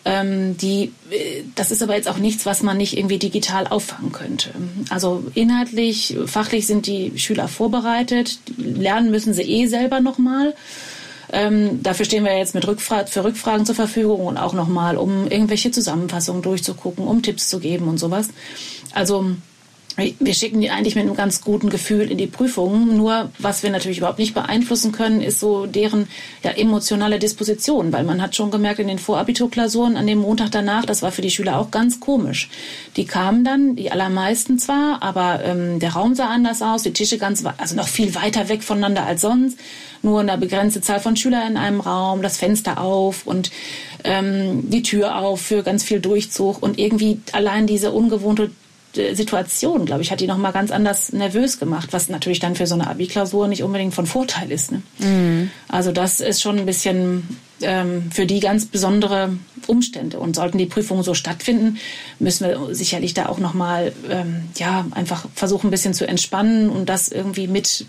Ähm, 0.07 0.57
die, 0.59 0.93
äh, 1.11 1.43
das 1.55 1.71
ist 1.71 1.83
aber 1.83 1.97
jetzt 1.97 2.09
auch 2.09 2.19
nichts, 2.19 2.47
was 2.47 2.63
man 2.63 2.77
nicht 2.77 2.97
irgendwie 2.97 3.19
digital 3.19 3.67
auffangen 3.67 4.13
könnte. 4.13 4.51
Also 4.91 5.25
inhaltlich, 5.35 6.17
fachlich 6.27 6.67
sind 6.67 6.87
die 6.87 7.19
Schüler 7.19 7.49
vorbereitet. 7.49 8.39
Lernen 8.57 9.11
müssen 9.11 9.35
sie 9.35 9.43
eh 9.43 9.67
selber 9.67 10.01
nochmal. 10.01 10.55
Ähm, 11.35 11.83
dafür 11.83 12.07
stehen 12.07 12.25
wir 12.25 12.37
jetzt 12.39 12.55
mit 12.55 12.67
Rückfra 12.67 13.07
für 13.07 13.25
Rückfragen 13.25 13.67
zur 13.67 13.75
Verfügung 13.75 14.27
und 14.27 14.39
auch 14.39 14.53
nochmal, 14.53 14.97
um 14.97 15.27
irgendwelche 15.27 15.71
Zusammenfassungen 15.71 16.43
durchzugucken, 16.43 17.07
um 17.07 17.23
Tipps 17.23 17.49
zu 17.49 17.59
geben 17.59 17.89
und 17.89 17.99
sowas. 17.99 18.29
Also 18.93 19.27
wir 19.97 20.35
schicken 20.35 20.61
die 20.61 20.71
eigentlich 20.71 20.97
mit 20.97 21.05
einem 21.05 21.15
ganz 21.15 21.41
guten 21.41 21.71
Gefühl 21.71 22.11
in 22.11 22.19
die 22.19 22.27
Prüfungen. 22.27 22.97
Nur 22.97 23.31
was 23.39 23.63
wir 23.63 23.71
natürlich 23.71 23.99
überhaupt 23.99 24.19
nicht 24.19 24.35
beeinflussen 24.35 24.93
können, 24.93 25.21
ist 25.21 25.39
so 25.39 25.67
deren 25.67 26.09
ja, 26.43 26.51
emotionale 26.51 27.19
Disposition, 27.19 27.93
weil 27.93 28.05
man 28.05 28.21
hat 28.21 28.35
schon 28.35 28.51
gemerkt 28.51 28.81
in 28.81 28.89
den 28.89 28.99
Vorabiturklausuren 28.99 29.97
an 29.97 30.07
dem 30.07 30.19
Montag 30.19 30.51
danach, 30.51 30.85
das 30.85 31.03
war 31.03 31.13
für 31.13 31.23
die 31.23 31.31
Schüler 31.31 31.59
auch 31.59 31.71
ganz 31.71 32.01
komisch. 32.01 32.49
Die 32.97 33.05
kamen 33.05 33.45
dann, 33.45 33.77
die 33.77 33.93
allermeisten 33.93 34.59
zwar, 34.59 35.03
aber 35.03 35.45
ähm, 35.45 35.79
der 35.79 35.93
Raum 35.93 36.15
sah 36.15 36.27
anders 36.27 36.61
aus, 36.61 36.83
die 36.83 36.93
Tische 36.93 37.19
ganz, 37.19 37.45
also 37.59 37.77
noch 37.77 37.89
viel 37.89 38.15
weiter 38.15 38.49
weg 38.49 38.63
voneinander 38.63 39.07
als 39.07 39.21
sonst. 39.21 39.59
Nur 40.03 40.21
eine 40.21 40.37
begrenzte 40.37 40.81
Zahl 40.81 41.01
von 41.01 41.17
Schülern 41.17 41.53
in 41.53 41.57
einem 41.57 41.81
Raum, 41.81 42.21
das 42.21 42.37
Fenster 42.37 42.81
auf 42.81 43.27
und 43.27 43.51
ähm, 44.03 44.69
die 44.71 44.83
Tür 44.83 45.17
auf 45.19 45.41
für 45.41 45.63
ganz 45.63 45.83
viel 45.83 46.01
Durchzug 46.01 46.63
und 46.63 46.79
irgendwie 46.79 47.21
allein 47.33 47.67
diese 47.67 47.93
ungewohnte 47.93 48.51
Situation, 48.95 49.87
glaube 49.87 50.03
ich, 50.03 50.11
hat 50.11 50.21
die 50.21 50.27
noch 50.27 50.39
mal 50.39 50.53
ganz 50.53 50.71
anders 50.71 51.13
nervös 51.13 51.59
gemacht, 51.59 51.89
was 51.93 52.09
natürlich 52.09 52.41
dann 52.41 52.55
für 52.55 52.67
so 52.67 52.75
eine 52.75 52.89
Abi-Klausur 52.89 53.49
nicht 53.49 53.63
unbedingt 53.63 53.95
von 53.95 54.07
Vorteil 54.07 54.51
ist. 54.53 54.73
Ne? 54.73 54.83
Mhm. 54.99 55.51
Also 55.69 55.93
das 55.93 56.21
ist 56.21 56.41
schon 56.41 56.59
ein 56.59 56.67
bisschen 56.67 57.39
ähm, 57.61 58.11
für 58.13 58.27
die 58.27 58.41
ganz 58.41 58.67
besondere 58.67 59.37
Umstände. 59.67 60.19
Und 60.19 60.37
sollten 60.37 60.59
die 60.59 60.67
Prüfungen 60.67 61.03
so 61.03 61.15
stattfinden, 61.15 61.79
müssen 62.19 62.47
wir 62.47 62.75
sicherlich 62.75 63.15
da 63.15 63.27
auch 63.27 63.39
noch 63.39 63.55
mal 63.55 63.93
ähm, 64.09 64.49
ja 64.57 64.87
einfach 64.93 65.27
versuchen, 65.35 65.69
ein 65.69 65.71
bisschen 65.71 65.95
zu 65.95 66.07
entspannen 66.07 66.69
und 66.69 66.89
das 66.89 67.09
irgendwie 67.09 67.49
mit 67.49 67.87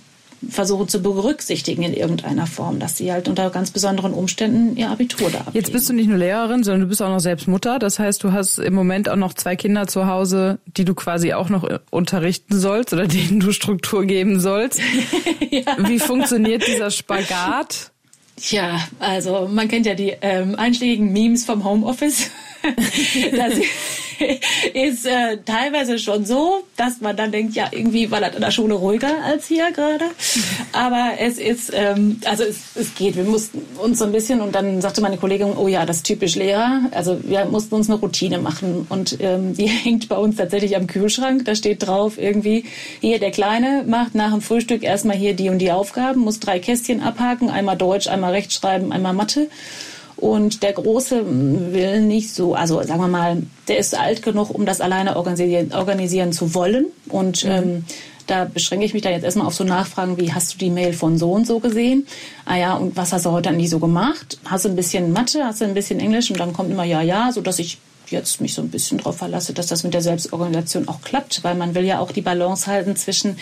versuchen 0.49 0.87
zu 0.87 1.01
berücksichtigen 1.01 1.83
in 1.83 1.93
irgendeiner 1.93 2.47
Form, 2.47 2.79
dass 2.79 2.97
sie 2.97 3.11
halt 3.11 3.27
unter 3.27 3.49
ganz 3.49 3.71
besonderen 3.71 4.13
Umständen 4.13 4.77
ihr 4.77 4.89
Abitur 4.89 5.29
da 5.29 5.39
ablegen. 5.39 5.57
Jetzt 5.57 5.71
bist 5.71 5.89
du 5.89 5.93
nicht 5.93 6.07
nur 6.07 6.17
Lehrerin, 6.17 6.63
sondern 6.63 6.81
du 6.81 6.87
bist 6.87 7.01
auch 7.01 7.09
noch 7.09 7.19
selbst 7.19 7.47
Mutter. 7.47 7.79
Das 7.79 7.99
heißt, 7.99 8.23
du 8.23 8.31
hast 8.31 8.57
im 8.57 8.73
Moment 8.73 9.09
auch 9.09 9.15
noch 9.15 9.33
zwei 9.33 9.55
Kinder 9.55 9.87
zu 9.87 10.07
Hause, 10.07 10.59
die 10.65 10.85
du 10.85 10.93
quasi 10.93 11.33
auch 11.33 11.49
noch 11.49 11.63
äh, 11.63 11.79
unterrichten 11.91 12.57
sollst 12.57 12.93
oder 12.93 13.07
denen 13.07 13.39
du 13.39 13.51
Struktur 13.51 14.05
geben 14.05 14.39
sollst. 14.39 14.79
ja. 15.49 15.63
Wie 15.77 15.99
funktioniert 15.99 16.67
dieser 16.67 16.91
Spagat? 16.91 17.91
Tja, 18.37 18.81
also 18.99 19.47
man 19.49 19.69
kennt 19.69 19.85
ja 19.85 19.95
die 19.95 20.13
ähm, 20.21 20.55
einschlägigen 20.55 21.13
Memes 21.13 21.45
vom 21.45 21.63
Homeoffice. 21.63 22.29
ist 24.73 25.05
äh, 25.05 25.37
teilweise 25.45 25.99
schon 25.99 26.25
so, 26.25 26.63
dass 26.77 27.01
man 27.01 27.15
dann 27.15 27.31
denkt, 27.31 27.55
ja, 27.55 27.67
irgendwie 27.71 28.11
war 28.11 28.21
das 28.21 28.35
in 28.35 28.41
der 28.41 28.51
Schule 28.51 28.75
ruhiger 28.75 29.23
als 29.23 29.47
hier 29.47 29.71
gerade. 29.71 30.05
Aber 30.71 31.13
es 31.19 31.37
ist, 31.37 31.71
ähm, 31.73 32.19
also 32.25 32.43
es, 32.43 32.57
es 32.75 32.95
geht. 32.95 33.15
Wir 33.15 33.23
mussten 33.23 33.61
uns 33.79 33.99
so 33.99 34.05
ein 34.05 34.11
bisschen 34.11 34.41
und 34.41 34.55
dann 34.55 34.81
sagte 34.81 35.01
meine 35.01 35.17
Kollegin, 35.17 35.53
oh 35.55 35.67
ja, 35.67 35.85
das 35.85 35.97
ist 35.97 36.05
typisch 36.05 36.35
Lehrer. 36.35 36.81
Also 36.91 37.19
wir 37.23 37.45
mussten 37.45 37.75
uns 37.75 37.89
eine 37.89 37.99
Routine 37.99 38.39
machen 38.39 38.85
und 38.89 39.17
ähm, 39.19 39.53
die 39.55 39.67
hängt 39.83 40.09
bei 40.09 40.17
uns 40.17 40.37
tatsächlich 40.37 40.75
am 40.75 40.87
Kühlschrank. 40.87 41.45
Da 41.45 41.55
steht 41.55 41.85
drauf 41.85 42.17
irgendwie, 42.17 42.65
hier 43.01 43.19
der 43.19 43.31
Kleine 43.31 43.83
macht 43.87 44.15
nach 44.15 44.31
dem 44.31 44.41
Frühstück 44.41 44.83
erstmal 44.83 45.15
hier 45.15 45.33
die 45.33 45.49
und 45.49 45.59
die 45.59 45.71
Aufgaben, 45.71 46.21
muss 46.21 46.39
drei 46.39 46.59
Kästchen 46.59 47.01
abhaken, 47.01 47.49
einmal 47.49 47.77
Deutsch, 47.77 48.07
einmal 48.07 48.31
Rechtschreiben, 48.31 48.91
einmal 48.91 49.13
Mathe. 49.13 49.47
Und 50.25 50.63
der 50.63 50.73
Große 50.73 51.23
will 51.71 52.01
nicht 52.01 52.33
so, 52.33 52.55
also 52.55 52.81
sagen 52.81 52.99
wir 52.99 53.07
mal, 53.07 53.43
der 53.67 53.77
ist 53.77 53.95
alt 53.95 54.23
genug, 54.23 54.49
um 54.49 54.65
das 54.65 54.81
alleine 54.81 55.17
organisieren, 55.17 55.71
organisieren 55.71 56.33
zu 56.33 56.55
wollen. 56.55 56.87
Und 57.09 57.43
mhm. 57.43 57.51
ähm, 57.51 57.85
da 58.25 58.45
beschränke 58.45 58.85
ich 58.85 58.95
mich 58.95 59.03
dann 59.03 59.11
jetzt 59.11 59.23
erstmal 59.23 59.45
auf 59.45 59.53
so 59.53 59.63
Nachfragen 59.63 60.17
wie, 60.17 60.33
hast 60.33 60.55
du 60.55 60.57
die 60.57 60.71
Mail 60.71 60.93
von 60.93 61.19
so 61.19 61.31
und 61.31 61.45
so 61.45 61.59
gesehen? 61.59 62.07
Ah 62.43 62.57
ja, 62.57 62.73
und 62.73 62.97
was 62.97 63.13
hast 63.13 63.27
du 63.27 63.29
heute 63.29 63.49
eigentlich 63.49 63.69
so 63.69 63.77
gemacht? 63.77 64.39
Hast 64.45 64.65
du 64.65 64.69
ein 64.69 64.75
bisschen 64.75 65.13
Mathe, 65.13 65.45
hast 65.45 65.61
du 65.61 65.65
ein 65.65 65.75
bisschen 65.75 65.99
Englisch? 65.99 66.31
Und 66.31 66.39
dann 66.39 66.53
kommt 66.53 66.71
immer 66.71 66.85
ja, 66.85 67.03
ja, 67.03 67.31
so 67.31 67.41
dass 67.41 67.59
ich 67.59 67.77
jetzt 68.09 68.41
mich 68.41 68.55
so 68.55 68.63
ein 68.63 68.69
bisschen 68.69 68.97
darauf 68.97 69.17
verlasse, 69.17 69.53
dass 69.53 69.67
das 69.67 69.83
mit 69.83 69.93
der 69.93 70.01
Selbstorganisation 70.01 70.87
auch 70.87 71.01
klappt, 71.01 71.43
weil 71.43 71.53
man 71.53 71.75
will 71.75 71.85
ja 71.85 71.99
auch 71.99 72.11
die 72.11 72.21
Balance 72.21 72.65
halten 72.65 72.95
zwischen 72.95 73.37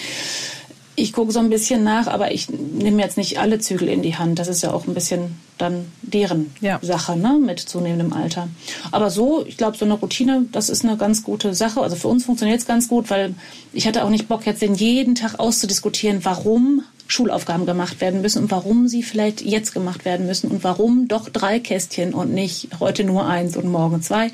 ich 0.96 1.14
gucke 1.14 1.32
so 1.32 1.40
ein 1.40 1.50
bisschen 1.50 1.84
nach, 1.84 2.08
aber 2.08 2.32
ich 2.32 2.50
nehme 2.50 3.02
jetzt 3.02 3.18
nicht 3.18 3.40
alle 3.40 3.60
Zügel 3.60 3.88
in 3.88 4.02
die 4.02 4.16
Hand. 4.16 4.38
Das 4.38 4.48
ist 4.48 4.62
ja 4.62 4.72
auch 4.72 4.86
ein 4.86 4.94
bisschen 4.94 5.40
dann 5.58 5.86
deren 6.02 6.54
ja. 6.62 6.80
Sache, 6.82 7.16
ne, 7.18 7.40
mit 7.40 7.60
zunehmendem 7.60 8.14
Alter. 8.14 8.48
Aber 8.92 9.10
so, 9.10 9.46
ich 9.46 9.58
glaube, 9.58 9.78
so 9.78 9.86
eine 9.86 9.96
Routine, 9.96 10.46
das 10.52 10.70
ist 10.70 10.84
eine 10.84 10.98
ganz 10.98 11.24
gute 11.24 11.56
Sache. 11.56 11.82
Also 11.82 11.96
für 11.96 12.08
uns 12.08 12.26
funktioniert 12.26 12.60
es 12.60 12.68
ganz 12.68 12.88
gut, 12.88 13.10
weil 13.10 13.34
ich 13.72 13.88
hatte 13.88 14.04
auch 14.04 14.10
nicht 14.10 14.28
Bock, 14.28 14.46
jetzt 14.46 14.62
den 14.62 14.76
jeden 14.76 15.16
Tag 15.16 15.40
auszudiskutieren, 15.40 16.26
warum 16.26 16.84
Schulaufgaben 17.08 17.66
gemacht 17.66 18.02
werden 18.02 18.22
müssen 18.22 18.44
und 18.44 18.52
warum 18.52 18.88
sie 18.88 19.04
vielleicht 19.04 19.42
jetzt 19.42 19.74
gemacht 19.74 20.06
werden 20.06 20.26
müssen 20.26 20.50
und 20.50 20.64
warum 20.64 21.08
doch 21.08 21.30
drei 21.30 21.60
Kästchen 21.60 22.14
und 22.14 22.34
nicht 22.34 22.70
heute 22.80 23.04
nur 23.04 23.26
eins 23.26 23.58
und 23.58 23.70
morgen 23.70 24.02
zwei. 24.02 24.32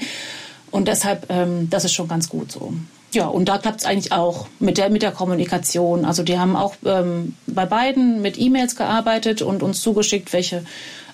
Und 0.71 0.87
deshalb, 0.87 1.25
ähm, 1.29 1.69
das 1.69 1.85
ist 1.85 1.93
schon 1.93 2.07
ganz 2.07 2.29
gut 2.29 2.51
so. 2.51 2.73
Ja, 3.11 3.25
und 3.27 3.49
da 3.49 3.57
klappt 3.57 3.81
es 3.81 3.85
eigentlich 3.85 4.11
auch 4.11 4.47
mit 4.59 4.77
der, 4.77 4.91
mit 4.91 5.01
der 5.01 5.11
Kommunikation. 5.11 6.05
Also 6.05 6.21
die 6.21 6.37
haben 6.37 6.55
auch 6.55 6.75
ähm, 6.85 7.35
bei 7.47 7.65
beiden 7.65 8.21
mit 8.21 8.39
E-Mails 8.39 8.75
gearbeitet 8.75 9.41
und 9.41 9.63
uns 9.63 9.81
zugeschickt, 9.81 10.31
welche, 10.31 10.63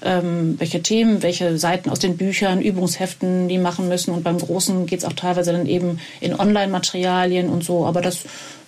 ähm, 0.01 0.55
welche 0.57 0.81
Themen, 0.81 1.23
welche 1.23 1.57
Seiten 1.57 1.89
aus 1.89 1.99
den 1.99 2.17
Büchern, 2.17 2.61
Übungsheften 2.61 3.47
die 3.47 3.57
machen 3.57 3.87
müssen. 3.87 4.13
Und 4.13 4.23
beim 4.23 4.39
Großen 4.39 4.87
geht 4.87 4.99
es 4.99 5.05
auch 5.05 5.13
teilweise 5.13 5.53
dann 5.53 5.67
eben 5.67 5.99
in 6.19 6.37
Online-Materialien 6.37 7.47
und 7.47 7.63
so. 7.63 7.85
Aber 7.85 8.01
das 8.01 8.19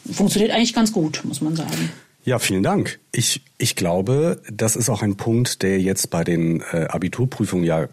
funktioniert 0.10 0.52
eigentlich 0.52 0.74
ganz 0.74 0.94
gut, 0.94 1.22
muss 1.26 1.42
man 1.42 1.58
sagen. 1.58 1.92
Ja, 2.28 2.40
vielen 2.40 2.62
Dank. 2.62 3.00
Ich, 3.14 3.42
ich 3.58 3.78
glaube, 3.78 4.42
das 4.52 4.76
ist 4.76 4.90
auch 4.90 5.02
ein 5.02 5.16
Punkt, 5.16 5.62
der 5.62 5.80
jetzt 5.80 6.10
bei 6.10 6.26
den 6.26 6.60
äh, 6.74 6.88
Abiturprüfungen 6.90 7.64
ja 7.64 7.84
äh, 7.84 7.88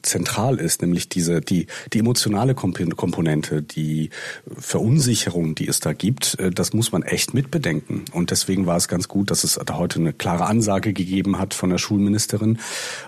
zentral 0.00 0.56
ist, 0.56 0.80
nämlich 0.80 1.10
diese 1.10 1.42
die 1.42 1.66
die 1.92 1.98
emotionale 1.98 2.54
Komponente, 2.54 3.60
die 3.60 4.08
Verunsicherung, 4.56 5.54
die 5.54 5.68
es 5.68 5.80
da 5.80 5.92
gibt, 5.92 6.38
äh, 6.38 6.50
das 6.50 6.72
muss 6.72 6.92
man 6.92 7.02
echt 7.02 7.34
mitbedenken. 7.34 8.06
Und 8.12 8.30
deswegen 8.30 8.64
war 8.64 8.78
es 8.78 8.88
ganz 8.88 9.06
gut, 9.06 9.30
dass 9.30 9.44
es 9.44 9.60
da 9.62 9.76
heute 9.76 10.00
eine 10.00 10.14
klare 10.14 10.46
Ansage 10.46 10.94
gegeben 10.94 11.38
hat 11.38 11.52
von 11.52 11.68
der 11.68 11.76
Schulministerin 11.76 12.60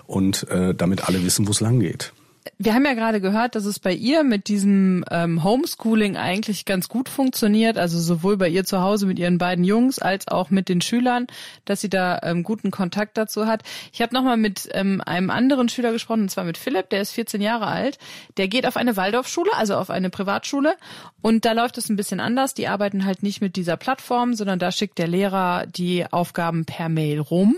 und 0.05 0.47
äh, 0.51 0.75
damit 0.75 1.09
alle 1.09 1.25
wissen, 1.25 1.47
wo 1.47 1.51
es 1.51 1.59
lang 1.59 1.79
geht 1.79 2.13
wir 2.57 2.73
haben 2.73 2.85
ja 2.85 2.93
gerade 2.93 3.21
gehört, 3.21 3.55
dass 3.55 3.65
es 3.65 3.79
bei 3.79 3.93
ihr 3.93 4.23
mit 4.23 4.47
diesem 4.47 5.03
ähm, 5.11 5.43
Homeschooling 5.43 6.17
eigentlich 6.17 6.65
ganz 6.65 6.89
gut 6.89 7.09
funktioniert, 7.09 7.77
also 7.77 7.99
sowohl 7.99 8.37
bei 8.37 8.49
ihr 8.49 8.65
zu 8.65 8.81
Hause 8.81 9.05
mit 9.05 9.19
ihren 9.19 9.37
beiden 9.37 9.63
Jungs 9.63 9.99
als 9.99 10.27
auch 10.27 10.49
mit 10.49 10.69
den 10.69 10.81
Schülern, 10.81 11.27
dass 11.65 11.81
sie 11.81 11.89
da 11.89 12.19
ähm, 12.23 12.43
guten 12.43 12.71
Kontakt 12.71 13.17
dazu 13.17 13.47
hat. 13.47 13.63
Ich 13.93 14.01
habe 14.01 14.13
nochmal 14.13 14.37
mit 14.37 14.69
ähm, 14.73 15.01
einem 15.05 15.29
anderen 15.29 15.69
Schüler 15.69 15.91
gesprochen, 15.91 16.21
und 16.21 16.31
zwar 16.31 16.43
mit 16.43 16.57
Philipp, 16.57 16.89
der 16.89 17.01
ist 17.01 17.11
14 17.11 17.41
Jahre 17.41 17.67
alt. 17.67 17.97
Der 18.37 18.47
geht 18.47 18.67
auf 18.67 18.77
eine 18.77 18.97
Waldorfschule, 18.97 19.51
also 19.53 19.75
auf 19.75 19.89
eine 19.89 20.09
Privatschule 20.09 20.75
und 21.21 21.45
da 21.45 21.51
läuft 21.51 21.77
es 21.77 21.89
ein 21.89 21.95
bisschen 21.95 22.19
anders. 22.19 22.53
Die 22.53 22.67
arbeiten 22.67 23.05
halt 23.05 23.23
nicht 23.23 23.41
mit 23.41 23.55
dieser 23.55 23.77
Plattform, 23.77 24.33
sondern 24.33 24.59
da 24.59 24.71
schickt 24.71 24.97
der 24.97 25.07
Lehrer 25.07 25.65
die 25.67 26.05
Aufgaben 26.11 26.65
per 26.65 26.89
Mail 26.89 27.19
rum. 27.19 27.55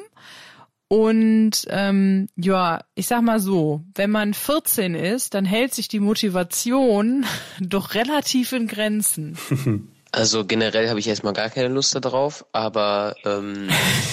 Und 0.89 1.67
ähm, 1.69 2.27
ja, 2.35 2.83
ich 2.95 3.05
sag 3.05 3.21
mal 3.21 3.39
so, 3.39 3.83
wenn 3.93 4.09
man 4.09 4.33
14 4.33 4.95
ist, 4.95 5.35
dann 5.35 5.45
hält 5.45 5.73
sich 5.73 5.87
die 5.87 5.99
Motivation 5.99 7.25
doch 7.61 7.93
relativ 7.93 8.51
in 8.51 8.67
Grenzen. 8.67 9.37
Also 10.11 10.43
generell 10.43 10.89
habe 10.89 10.99
ich 10.99 11.07
erstmal 11.07 11.33
gar 11.33 11.51
keine 11.51 11.67
Lust 11.67 11.93
darauf, 11.93 12.43
aber 12.51 13.15
ähm, 13.25 13.69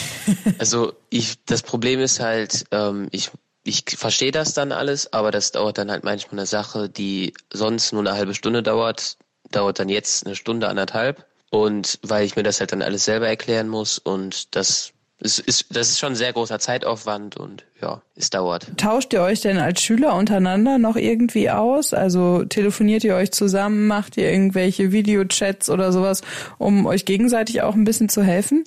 also 0.59 0.93
ich 1.09 1.43
das 1.47 1.63
Problem 1.63 2.01
ist 2.01 2.21
halt, 2.21 2.67
ähm, 2.71 3.09
ich 3.13 3.31
ich 3.65 3.83
verstehe 3.97 4.31
das 4.31 4.53
dann 4.53 4.73
alles, 4.73 5.15
aber 5.15 5.31
das 5.31 5.53
dauert 5.53 5.79
dann 5.79 5.91
halt 5.91 6.05
manchmal 6.05 6.41
eine 6.41 6.47
Sache, 6.47 6.91
die 6.91 7.33
sonst 7.51 7.93
nur 7.93 8.03
eine 8.03 8.13
halbe 8.13 8.35
Stunde 8.35 8.63
dauert, 8.63 9.17
dauert 9.51 9.79
dann 9.79 9.89
jetzt 9.89 10.27
eine 10.27 10.37
Stunde, 10.37 10.69
anderthalb. 10.69 11.25
Und 11.51 11.99
weil 12.03 12.27
ich 12.27 12.37
mir 12.37 12.43
das 12.43 12.61
halt 12.61 12.73
dann 12.73 12.83
alles 12.83 13.07
selber 13.07 13.27
erklären 13.27 13.69
muss 13.69 13.99
und 13.99 14.55
das 14.55 14.93
es 15.19 15.39
ist, 15.39 15.75
das 15.75 15.89
ist 15.89 15.99
schon 15.99 16.13
ein 16.13 16.17
sehr 16.17 16.33
großer 16.33 16.59
Zeitaufwand 16.59 17.37
und 17.37 17.65
ja, 17.81 18.03
es 18.17 18.31
dauert. 18.31 18.67
Tauscht 18.77 19.13
ihr 19.15 19.23
euch 19.23 19.41
denn 19.41 19.59
als 19.59 19.81
Schüler 19.81 20.15
untereinander 20.15 20.79
noch 20.79 20.97
irgendwie 20.97 21.51
aus? 21.51 21.95
Also 21.95 22.45
telefoniert 22.45 23.03
ihr 23.03 23.15
euch 23.15 23.33
zusammen, 23.33 23.87
macht 23.87 24.17
ihr 24.19 24.31
irgendwelche 24.31 24.93
Videochats 24.93 25.71
oder 25.71 25.91
sowas, 25.93 26.21
um 26.59 26.85
euch 26.87 27.07
gegenseitig 27.07 27.63
auch 27.63 27.75
ein 27.75 27.85
bisschen 27.85 28.09
zu 28.09 28.23
helfen? 28.23 28.65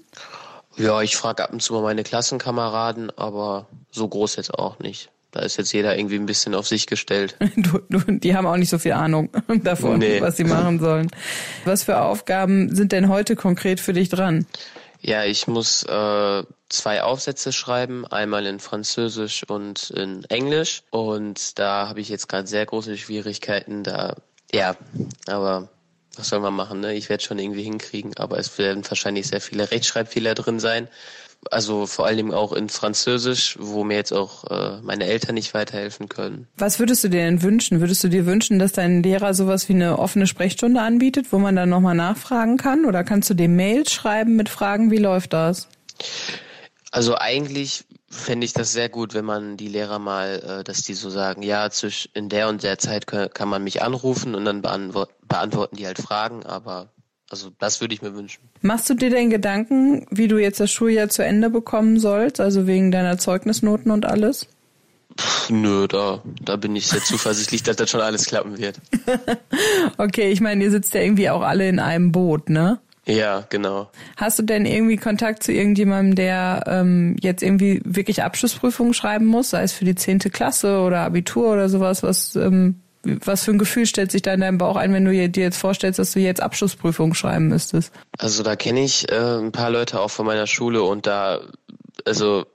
Ja, 0.75 1.01
ich 1.01 1.17
frage 1.17 1.43
ab 1.43 1.53
und 1.53 1.61
zu 1.61 1.73
mal 1.73 1.83
meine 1.83 2.03
Klassenkameraden, 2.03 3.11
aber 3.17 3.67
so 3.91 4.07
groß 4.07 4.37
jetzt 4.37 4.53
auch 4.53 4.79
nicht. 4.79 5.09
Da 5.31 5.41
ist 5.41 5.57
jetzt 5.57 5.71
jeder 5.73 5.95
irgendwie 5.95 6.15
ein 6.15 6.25
bisschen 6.25 6.55
auf 6.55 6.67
sich 6.67 6.87
gestellt. 6.87 7.35
Du, 7.55 7.79
du, 7.89 7.99
die 8.11 8.35
haben 8.35 8.47
auch 8.47 8.57
nicht 8.57 8.69
so 8.69 8.79
viel 8.79 8.93
Ahnung 8.93 9.29
davon, 9.63 9.99
nee. 9.99 10.21
was 10.21 10.37
sie 10.37 10.45
machen 10.45 10.79
sollen. 10.79 11.11
Was 11.65 11.83
für 11.83 12.01
Aufgaben 12.01 12.73
sind 12.73 12.91
denn 12.91 13.09
heute 13.09 13.35
konkret 13.35 13.79
für 13.79 13.93
dich 13.93 14.09
dran? 14.09 14.47
Ja, 15.01 15.23
ich 15.23 15.47
muss 15.47 15.83
äh, 15.83 16.43
zwei 16.67 17.03
Aufsätze 17.03 17.53
schreiben, 17.53 18.05
einmal 18.05 18.45
in 18.45 18.59
Französisch 18.59 19.43
und 19.47 19.89
in 19.91 20.25
Englisch. 20.25 20.83
Und 20.89 21.57
da 21.57 21.87
habe 21.87 22.01
ich 22.01 22.09
jetzt 22.09 22.27
gerade 22.27 22.47
sehr 22.47 22.65
große 22.65 22.97
Schwierigkeiten. 22.97 23.83
Da, 23.83 24.15
ja, 24.51 24.75
aber 25.27 25.69
was 26.15 26.27
soll 26.27 26.41
man 26.41 26.53
machen? 26.53 26.81
Ne? 26.81 26.95
Ich 26.95 27.09
werde 27.09 27.23
schon 27.23 27.39
irgendwie 27.39 27.63
hinkriegen, 27.63 28.17
aber 28.17 28.37
es 28.37 28.57
werden 28.57 28.83
wahrscheinlich 28.89 29.27
sehr 29.27 29.41
viele 29.41 29.71
Rechtschreibfehler 29.71 30.35
drin 30.35 30.59
sein 30.59 30.89
also 31.51 31.85
vor 31.85 32.05
allem 32.05 32.31
auch 32.31 32.53
in 32.53 32.69
Französisch, 32.69 33.57
wo 33.59 33.83
mir 33.83 33.95
jetzt 33.95 34.11
auch 34.11 34.43
äh, 34.45 34.81
meine 34.81 35.05
Eltern 35.05 35.35
nicht 35.35 35.53
weiterhelfen 35.53 36.09
können. 36.09 36.47
Was 36.57 36.79
würdest 36.79 37.03
du 37.03 37.09
dir 37.09 37.21
denn 37.21 37.41
wünschen? 37.41 37.79
Würdest 37.79 38.03
du 38.03 38.09
dir 38.09 38.25
wünschen, 38.25 38.59
dass 38.59 38.73
dein 38.73 39.03
Lehrer 39.03 39.33
sowas 39.33 39.69
wie 39.69 39.73
eine 39.73 39.99
offene 39.99 40.27
Sprechstunde 40.27 40.81
anbietet, 40.81 41.31
wo 41.31 41.39
man 41.39 41.55
dann 41.55 41.69
nochmal 41.69 41.95
nachfragen 41.95 42.57
kann? 42.57 42.85
Oder 42.85 43.03
kannst 43.03 43.29
du 43.29 43.33
dem 43.33 43.55
Mails 43.55 43.91
schreiben 43.91 44.35
mit 44.35 44.49
Fragen? 44.49 44.91
Wie 44.91 44.97
läuft 44.97 45.33
das? 45.33 45.67
Also 46.91 47.15
eigentlich 47.15 47.85
fände 48.09 48.45
ich 48.45 48.53
das 48.53 48.73
sehr 48.73 48.89
gut, 48.89 49.13
wenn 49.13 49.25
man 49.25 49.55
die 49.55 49.67
Lehrer 49.67 49.99
mal, 49.99 50.59
äh, 50.59 50.63
dass 50.63 50.81
die 50.81 50.95
so 50.95 51.09
sagen, 51.09 51.43
ja, 51.43 51.69
in 52.13 52.29
der 52.29 52.49
und 52.49 52.63
der 52.63 52.79
Zeit 52.79 53.05
kann 53.07 53.49
man 53.49 53.63
mich 53.63 53.81
anrufen 53.81 54.35
und 54.35 54.45
dann 54.45 54.61
beantworten 54.61 55.75
die 55.75 55.85
halt 55.85 55.99
Fragen, 55.99 56.45
aber 56.45 56.89
also 57.29 57.51
das 57.59 57.79
würde 57.79 57.93
ich 57.93 58.01
mir 58.01 58.15
wünschen. 58.15 58.41
Machst 58.61 58.89
du 58.89 58.95
dir 58.95 59.09
denn 59.09 59.29
Gedanken, 59.29 60.05
wie 60.09 60.27
du 60.27 60.37
jetzt 60.37 60.59
das 60.59 60.71
Schuljahr 60.71 61.09
zu 61.09 61.23
Ende 61.23 61.49
bekommen 61.49 61.99
sollst, 61.99 62.39
also 62.39 62.65
wegen 62.65 62.91
deiner 62.91 63.17
Zeugnisnoten 63.17 63.91
und 63.91 64.05
alles? 64.05 64.47
Pff, 65.19 65.49
nö, 65.49 65.87
da, 65.87 66.23
da 66.41 66.55
bin 66.55 66.75
ich 66.75 66.87
sehr 66.87 67.03
zuversichtlich, 67.03 67.63
dass 67.63 67.75
das 67.75 67.89
schon 67.89 68.01
alles 68.01 68.25
klappen 68.25 68.57
wird. 68.57 68.79
okay, 69.97 70.31
ich 70.31 70.41
meine, 70.41 70.63
ihr 70.63 70.71
sitzt 70.71 70.93
ja 70.93 71.01
irgendwie 71.01 71.29
auch 71.29 71.41
alle 71.41 71.67
in 71.67 71.79
einem 71.79 72.11
Boot, 72.11 72.49
ne? 72.49 72.79
Ja, 73.05 73.45
genau. 73.49 73.89
Hast 74.17 74.37
du 74.37 74.43
denn 74.43 74.65
irgendwie 74.65 74.97
Kontakt 74.97 75.41
zu 75.41 75.51
irgendjemandem, 75.51 76.15
der 76.15 76.63
ähm, 76.67 77.15
jetzt 77.21 77.41
irgendwie 77.41 77.81
wirklich 77.83 78.23
Abschlussprüfungen 78.23 78.93
schreiben 78.93 79.25
muss, 79.25 79.49
sei 79.49 79.63
es 79.63 79.73
für 79.73 79.85
die 79.85 79.95
zehnte 79.95 80.29
Klasse 80.29 80.79
oder 80.81 81.01
Abitur 81.01 81.53
oder 81.53 81.69
sowas, 81.69 82.03
was 82.03 82.35
ähm, 82.35 82.81
was 83.03 83.43
für 83.43 83.51
ein 83.51 83.57
Gefühl 83.57 83.85
stellt 83.85 84.11
sich 84.11 84.21
da 84.21 84.33
in 84.33 84.41
deinem 84.41 84.57
Bauch 84.57 84.75
ein, 84.75 84.93
wenn 84.93 85.05
du 85.05 85.11
dir 85.11 85.43
jetzt 85.43 85.57
vorstellst, 85.57 85.99
dass 85.99 86.11
du 86.11 86.19
jetzt 86.19 86.41
Abschlussprüfung 86.41 87.13
schreiben 87.13 87.47
müsstest? 87.47 87.93
Also 88.17 88.43
da 88.43 88.55
kenne 88.55 88.83
ich 88.83 89.09
äh, 89.11 89.15
ein 89.15 89.51
paar 89.51 89.69
Leute 89.69 89.99
auch 89.99 90.11
von 90.11 90.25
meiner 90.25 90.47
Schule 90.47 90.83
und 90.83 91.07
da, 91.07 91.39
also 92.05 92.45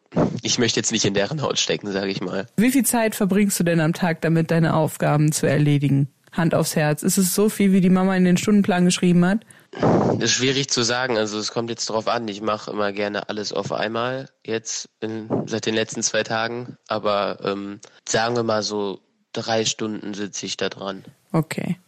ich 0.42 0.58
möchte 0.58 0.78
jetzt 0.78 0.92
nicht 0.92 1.04
in 1.04 1.14
deren 1.14 1.42
Haut 1.42 1.58
stecken, 1.58 1.90
sage 1.90 2.10
ich 2.10 2.20
mal. 2.20 2.46
Wie 2.56 2.70
viel 2.70 2.84
Zeit 2.84 3.14
verbringst 3.14 3.58
du 3.58 3.64
denn 3.64 3.80
am 3.80 3.92
Tag 3.92 4.20
damit, 4.20 4.50
deine 4.50 4.74
Aufgaben 4.74 5.32
zu 5.32 5.46
erledigen? 5.46 6.08
Hand 6.32 6.54
aufs 6.54 6.76
Herz. 6.76 7.02
Ist 7.02 7.16
es 7.16 7.34
so 7.34 7.48
viel, 7.48 7.72
wie 7.72 7.80
die 7.80 7.90
Mama 7.90 8.16
in 8.16 8.24
den 8.24 8.36
Stundenplan 8.36 8.84
geschrieben 8.84 9.24
hat? 9.24 9.40
Das 9.72 10.30
ist 10.30 10.32
schwierig 10.32 10.68
zu 10.68 10.82
sagen. 10.82 11.16
Also 11.16 11.38
es 11.38 11.52
kommt 11.52 11.70
jetzt 11.70 11.88
darauf 11.88 12.08
an. 12.08 12.28
Ich 12.28 12.40
mache 12.40 12.70
immer 12.70 12.92
gerne 12.92 13.28
alles 13.28 13.52
auf 13.52 13.72
einmal 13.72 14.28
jetzt 14.44 14.88
in, 15.00 15.28
seit 15.46 15.66
den 15.66 15.74
letzten 15.74 16.02
zwei 16.02 16.22
Tagen. 16.22 16.76
Aber 16.88 17.38
ähm, 17.42 17.80
sagen 18.08 18.36
wir 18.36 18.42
mal 18.42 18.62
so 18.62 19.00
drei 19.34 19.66
Stunden 19.66 20.14
sitze 20.14 20.46
ich 20.46 20.56
da 20.56 20.70
dran. 20.70 21.04
Okay. 21.32 21.78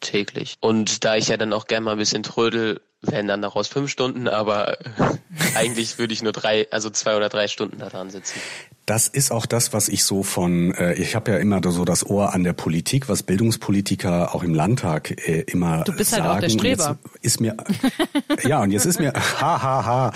Täglich. 0.00 0.56
Und 0.60 1.04
da 1.04 1.16
ich 1.16 1.28
ja 1.28 1.36
dann 1.36 1.52
auch 1.52 1.66
gerne 1.66 1.84
mal 1.84 1.92
ein 1.92 1.98
bisschen 1.98 2.22
trödel, 2.22 2.80
werden 3.02 3.26
dann 3.26 3.42
daraus 3.42 3.68
fünf 3.68 3.90
Stunden, 3.90 4.28
aber 4.28 4.78
eigentlich 5.54 5.98
würde 5.98 6.14
ich 6.14 6.22
nur 6.22 6.32
drei, 6.32 6.68
also 6.70 6.90
zwei 6.90 7.16
oder 7.16 7.28
drei 7.28 7.48
Stunden 7.48 7.78
da 7.78 7.88
dran 7.88 8.10
sitzen. 8.10 8.38
Das 8.86 9.06
ist 9.06 9.30
auch 9.30 9.46
das, 9.46 9.72
was 9.72 9.88
ich 9.88 10.04
so 10.04 10.24
von, 10.24 10.74
äh, 10.74 10.94
ich 10.94 11.14
habe 11.14 11.30
ja 11.30 11.38
immer 11.38 11.60
so 11.70 11.84
das 11.84 12.04
Ohr 12.04 12.34
an 12.34 12.42
der 12.42 12.52
Politik, 12.52 13.08
was 13.08 13.22
Bildungspolitiker 13.22 14.34
auch 14.34 14.42
im 14.42 14.54
Landtag 14.54 15.28
äh, 15.28 15.42
immer 15.42 15.84
Du 15.84 15.92
bist 15.92 16.10
sagen. 16.10 16.24
halt 16.24 16.36
auch 16.36 16.40
der 16.40 16.48
Streber. 16.48 16.98
Ist 17.20 17.40
mir, 17.40 17.56
ja, 18.44 18.60
und 18.60 18.72
jetzt 18.72 18.86
ist 18.86 18.98
mir, 18.98 19.12
ha, 19.12 19.62
ha, 19.62 19.84
ha. 19.84 20.12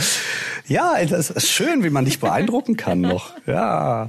Ja, 0.67 0.97
das 1.05 1.31
ist 1.31 1.49
schön, 1.49 1.85
wie 1.85 1.91
man 1.91 2.05
dich 2.05 2.19
beeindrucken 2.19 2.77
kann 2.77 3.01
noch. 3.01 3.35
Ja. 3.47 4.09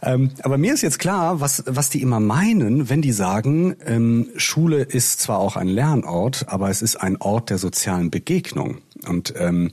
Ähm, 0.00 0.30
aber 0.42 0.56
mir 0.56 0.72
ist 0.72 0.80
jetzt 0.80 0.98
klar, 0.98 1.40
was, 1.40 1.64
was 1.66 1.90
die 1.90 2.00
immer 2.00 2.18
meinen, 2.18 2.88
wenn 2.88 3.02
die 3.02 3.12
sagen, 3.12 3.76
ähm, 3.84 4.30
Schule 4.36 4.82
ist 4.84 5.20
zwar 5.20 5.38
auch 5.38 5.56
ein 5.56 5.68
Lernort, 5.68 6.46
aber 6.48 6.70
es 6.70 6.80
ist 6.80 6.96
ein 6.96 7.18
Ort 7.20 7.50
der 7.50 7.58
sozialen 7.58 8.10
Begegnung. 8.18 8.78
Und 9.06 9.32
ähm, 9.36 9.70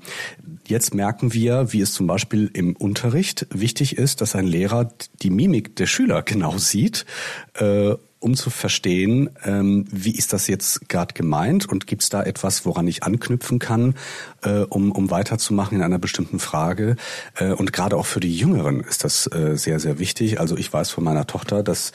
jetzt 0.67 0.93
merken 0.93 1.33
wir, 1.33 1.73
wie 1.73 1.81
es 1.81 1.93
zum 1.93 2.05
Beispiel 2.05 2.51
im 2.53 2.75
Unterricht 2.75 3.47
wichtig 3.49 3.97
ist, 3.97 4.21
dass 4.21 4.35
ein 4.35 4.45
Lehrer 4.45 4.91
die 5.23 5.31
Mimik 5.31 5.75
der 5.75 5.87
Schüler 5.87 6.21
genau 6.21 6.59
sieht, 6.59 7.07
äh, 7.55 7.95
um 8.19 8.35
zu 8.35 8.51
verstehen, 8.51 9.31
ähm, 9.43 9.85
wie 9.91 10.15
ist 10.15 10.31
das 10.31 10.45
jetzt 10.47 10.89
gerade 10.89 11.15
gemeint 11.15 11.67
und 11.67 11.87
gibt 11.87 12.03
es 12.03 12.09
da 12.09 12.21
etwas, 12.21 12.67
woran 12.67 12.87
ich 12.87 13.01
anknüpfen 13.01 13.57
kann, 13.57 13.95
äh, 14.43 14.59
um, 14.59 14.91
um 14.91 15.09
weiterzumachen 15.09 15.77
in 15.77 15.83
einer 15.83 15.99
bestimmten 15.99 16.37
Frage. 16.37 16.97
Äh, 17.35 17.51
und 17.51 17.73
gerade 17.73 17.97
auch 17.97 18.05
für 18.05 18.19
die 18.19 18.35
Jüngeren 18.35 18.81
ist 18.81 19.03
das 19.03 19.25
äh, 19.27 19.57
sehr, 19.57 19.79
sehr 19.79 19.97
wichtig. 19.97 20.39
Also 20.39 20.55
ich 20.55 20.71
weiß 20.71 20.91
von 20.91 21.03
meiner 21.03 21.25
Tochter, 21.25 21.63
dass 21.63 21.93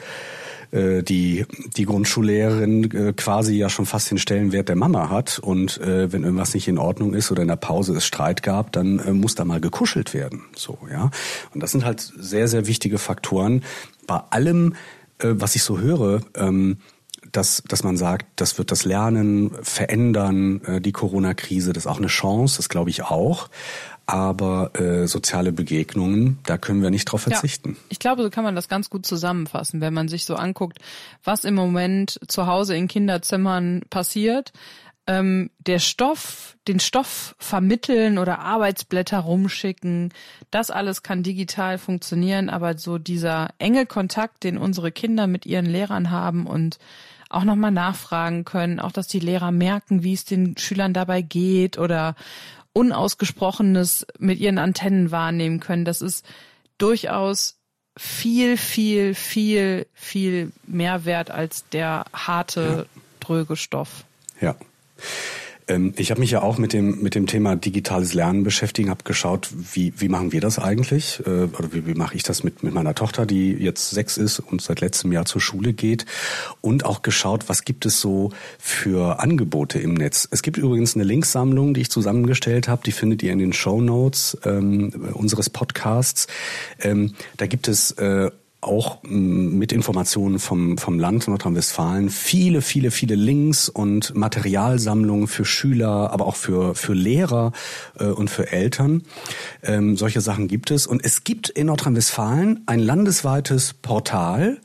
äh, 0.72 1.02
die, 1.02 1.46
die 1.76 1.84
Grundschullehrerin 1.84 2.90
äh, 2.90 3.12
quasi 3.12 3.56
ja 3.56 3.68
schon 3.68 3.86
fast 3.86 4.10
den 4.10 4.18
Stellenwert 4.18 4.68
der 4.68 4.76
Mama 4.76 5.10
hat. 5.10 5.38
Und 5.38 5.80
äh, 5.80 6.12
wenn 6.12 6.22
irgendwas 6.22 6.54
nicht 6.54 6.68
in 6.68 6.78
Ordnung 6.78 7.14
ist 7.14 7.30
oder 7.30 7.42
in 7.42 7.48
der 7.48 7.56
Pause 7.56 7.96
es 7.96 8.04
Streit 8.04 8.42
gab, 8.42 8.72
dann 8.72 8.98
äh, 8.98 9.12
muss 9.12 9.34
da 9.34 9.44
mal 9.44 9.60
gekuschelt 9.60 10.14
werden. 10.14 10.42
So, 10.56 10.78
ja. 10.90 11.10
Und 11.52 11.62
das 11.62 11.72
sind 11.72 11.84
halt 11.84 12.00
sehr, 12.00 12.48
sehr 12.48 12.66
wichtige 12.66 12.98
Faktoren. 12.98 13.62
Bei 14.06 14.20
allem, 14.30 14.74
äh, 15.18 15.28
was 15.32 15.56
ich 15.56 15.62
so 15.62 15.78
höre, 15.78 16.20
ähm, 16.34 16.78
dass, 17.32 17.62
dass 17.68 17.84
man 17.84 17.96
sagt, 17.96 18.26
das 18.36 18.58
wird 18.58 18.70
das 18.70 18.84
Lernen 18.84 19.52
verändern, 19.62 20.60
äh, 20.64 20.80
die 20.80 20.92
Corona-Krise, 20.92 21.72
das 21.72 21.84
ist 21.84 21.90
auch 21.90 21.98
eine 21.98 22.08
Chance, 22.08 22.56
das 22.56 22.68
glaube 22.68 22.90
ich 22.90 23.04
auch. 23.04 23.48
Aber 24.12 24.70
äh, 24.78 25.06
soziale 25.06 25.52
Begegnungen, 25.52 26.38
da 26.44 26.58
können 26.58 26.82
wir 26.82 26.90
nicht 26.90 27.04
drauf 27.06 27.22
verzichten. 27.22 27.70
Ja, 27.70 27.86
ich 27.90 27.98
glaube, 27.98 28.22
so 28.22 28.30
kann 28.30 28.44
man 28.44 28.54
das 28.54 28.68
ganz 28.68 28.90
gut 28.90 29.06
zusammenfassen, 29.06 29.80
wenn 29.80 29.94
man 29.94 30.08
sich 30.08 30.24
so 30.24 30.34
anguckt, 30.34 30.78
was 31.24 31.44
im 31.44 31.54
Moment 31.54 32.18
zu 32.28 32.46
Hause 32.46 32.76
in 32.76 32.88
Kinderzimmern 32.88 33.82
passiert 33.90 34.52
ähm, 35.10 35.50
der 35.58 35.80
Stoff, 35.80 36.56
den 36.68 36.78
Stoff 36.78 37.34
vermitteln 37.38 38.16
oder 38.16 38.38
Arbeitsblätter 38.38 39.18
rumschicken, 39.18 40.12
das 40.52 40.70
alles 40.70 41.02
kann 41.02 41.24
digital 41.24 41.78
funktionieren, 41.78 42.48
aber 42.48 42.78
so 42.78 42.98
dieser 42.98 43.48
enge 43.58 43.86
Kontakt, 43.86 44.44
den 44.44 44.56
unsere 44.56 44.92
Kinder 44.92 45.26
mit 45.26 45.46
ihren 45.46 45.66
Lehrern 45.66 46.10
haben 46.10 46.46
und 46.46 46.78
auch 47.28 47.42
nochmal 47.42 47.72
nachfragen 47.72 48.44
können, 48.44 48.78
auch 48.78 48.92
dass 48.92 49.08
die 49.08 49.20
Lehrer 49.20 49.50
merken, 49.50 50.04
wie 50.04 50.12
es 50.12 50.24
den 50.24 50.56
Schülern 50.56 50.92
dabei 50.92 51.22
geht 51.22 51.76
oder 51.76 52.14
Unausgesprochenes 52.72 54.06
mit 54.18 54.38
ihren 54.38 54.58
Antennen 54.58 55.10
wahrnehmen 55.10 55.60
können, 55.60 55.84
das 55.84 56.02
ist 56.02 56.24
durchaus 56.78 57.56
viel, 57.96 58.56
viel, 58.56 59.14
viel, 59.14 59.86
viel 59.92 60.52
mehr 60.66 61.04
wert 61.04 61.30
als 61.30 61.68
der 61.70 62.04
harte, 62.12 62.86
ja. 62.94 63.00
dröge 63.20 63.56
Stoff. 63.56 64.04
Ja. 64.40 64.56
Ähm, 65.70 65.94
ich 65.96 66.10
habe 66.10 66.20
mich 66.20 66.32
ja 66.32 66.42
auch 66.42 66.58
mit 66.58 66.72
dem 66.72 67.02
mit 67.02 67.14
dem 67.14 67.26
Thema 67.26 67.56
digitales 67.56 68.12
Lernen 68.12 68.42
beschäftigt, 68.42 68.88
habe 68.88 69.04
geschaut, 69.04 69.48
wie 69.72 69.92
wie 69.96 70.08
machen 70.08 70.32
wir 70.32 70.40
das 70.40 70.58
eigentlich 70.58 71.22
äh, 71.24 71.44
oder 71.44 71.72
wie, 71.72 71.86
wie 71.86 71.94
mache 71.94 72.16
ich 72.16 72.22
das 72.22 72.42
mit 72.42 72.62
mit 72.62 72.74
meiner 72.74 72.94
Tochter, 72.94 73.24
die 73.24 73.52
jetzt 73.52 73.90
sechs 73.90 74.16
ist 74.16 74.40
und 74.40 74.60
seit 74.60 74.80
letztem 74.80 75.12
Jahr 75.12 75.24
zur 75.24 75.40
Schule 75.40 75.72
geht 75.72 76.06
und 76.60 76.84
auch 76.84 77.02
geschaut, 77.02 77.48
was 77.48 77.64
gibt 77.64 77.86
es 77.86 78.00
so 78.00 78.32
für 78.58 79.20
Angebote 79.20 79.78
im 79.78 79.94
Netz. 79.94 80.28
Es 80.30 80.42
gibt 80.42 80.58
übrigens 80.58 80.94
eine 80.96 81.04
Linksammlung, 81.04 81.72
die 81.74 81.82
ich 81.82 81.90
zusammengestellt 81.90 82.68
habe, 82.68 82.82
die 82.84 82.92
findet 82.92 83.22
ihr 83.22 83.32
in 83.32 83.38
den 83.38 83.52
Show 83.52 83.80
Notes 83.80 84.36
ähm, 84.44 84.92
unseres 85.14 85.48
Podcasts. 85.48 86.26
Ähm, 86.80 87.14
da 87.36 87.46
gibt 87.46 87.68
es 87.68 87.92
äh, 87.92 88.30
auch 88.60 88.98
mit 89.02 89.72
Informationen 89.72 90.38
vom, 90.38 90.76
vom 90.76 90.98
Land 90.98 91.28
Nordrhein-Westfalen 91.28 92.10
viele, 92.10 92.60
viele, 92.60 92.90
viele 92.90 93.14
Links 93.14 93.68
und 93.68 94.14
Materialsammlungen 94.14 95.28
für 95.28 95.44
Schüler, 95.44 96.10
aber 96.12 96.26
auch 96.26 96.36
für, 96.36 96.74
für 96.74 96.92
Lehrer 96.92 97.52
äh, 97.98 98.04
und 98.04 98.28
für 98.28 98.52
Eltern. 98.52 99.02
Ähm, 99.62 99.96
solche 99.96 100.20
Sachen 100.20 100.46
gibt 100.46 100.70
es. 100.70 100.86
Und 100.86 101.04
es 101.04 101.24
gibt 101.24 101.48
in 101.48 101.68
Nordrhein-Westfalen 101.68 102.62
ein 102.66 102.80
landesweites 102.80 103.74
Portal, 103.74 104.60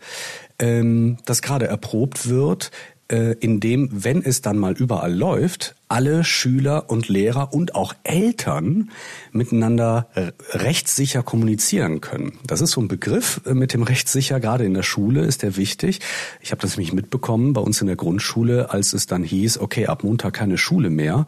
ähm, 0.60 1.18
das 1.26 1.42
gerade 1.42 1.68
erprobt 1.68 2.28
wird, 2.28 2.72
äh, 3.08 3.34
in 3.40 3.60
dem, 3.60 3.90
wenn 3.92 4.24
es 4.24 4.42
dann 4.42 4.58
mal 4.58 4.74
überall 4.74 5.14
läuft, 5.14 5.76
alle 5.88 6.24
Schüler 6.24 6.90
und 6.90 7.08
Lehrer 7.08 7.54
und 7.54 7.76
auch 7.76 7.94
Eltern 8.04 8.90
miteinander 9.32 10.08
rechtssicher 10.52 11.22
kommunizieren 11.22 12.02
können. 12.02 12.40
Das 12.48 12.62
ist 12.62 12.72
so 12.72 12.82
ein 12.82 12.88
Begriff 12.88 13.42
äh, 13.46 13.54
mit 13.54 13.74
dem 13.74 13.84
rechtssicher, 13.84 14.40
gerade 14.40 14.66
in 14.66 14.74
der 14.74 14.84
Schule 14.84 15.22
ist 15.22 15.44
der 15.44 15.56
wichtig. 15.58 16.00
Ich 16.42 16.52
habe 16.52 16.62
das 16.62 16.78
nämlich 16.78 16.94
mitbekommen 16.94 17.54
bei 17.54 17.62
uns 17.62 17.82
in 17.82 17.88
der 17.88 17.96
Grundschule, 17.96 18.72
als 18.72 18.94
es 18.94 19.06
dann 19.06 19.24
hieß, 19.24 19.60
okay, 19.60 19.88
ab 19.88 20.04
Montag 20.04 20.34
keine 20.34 20.58
Schule 20.58 20.90
mehr. 20.90 21.26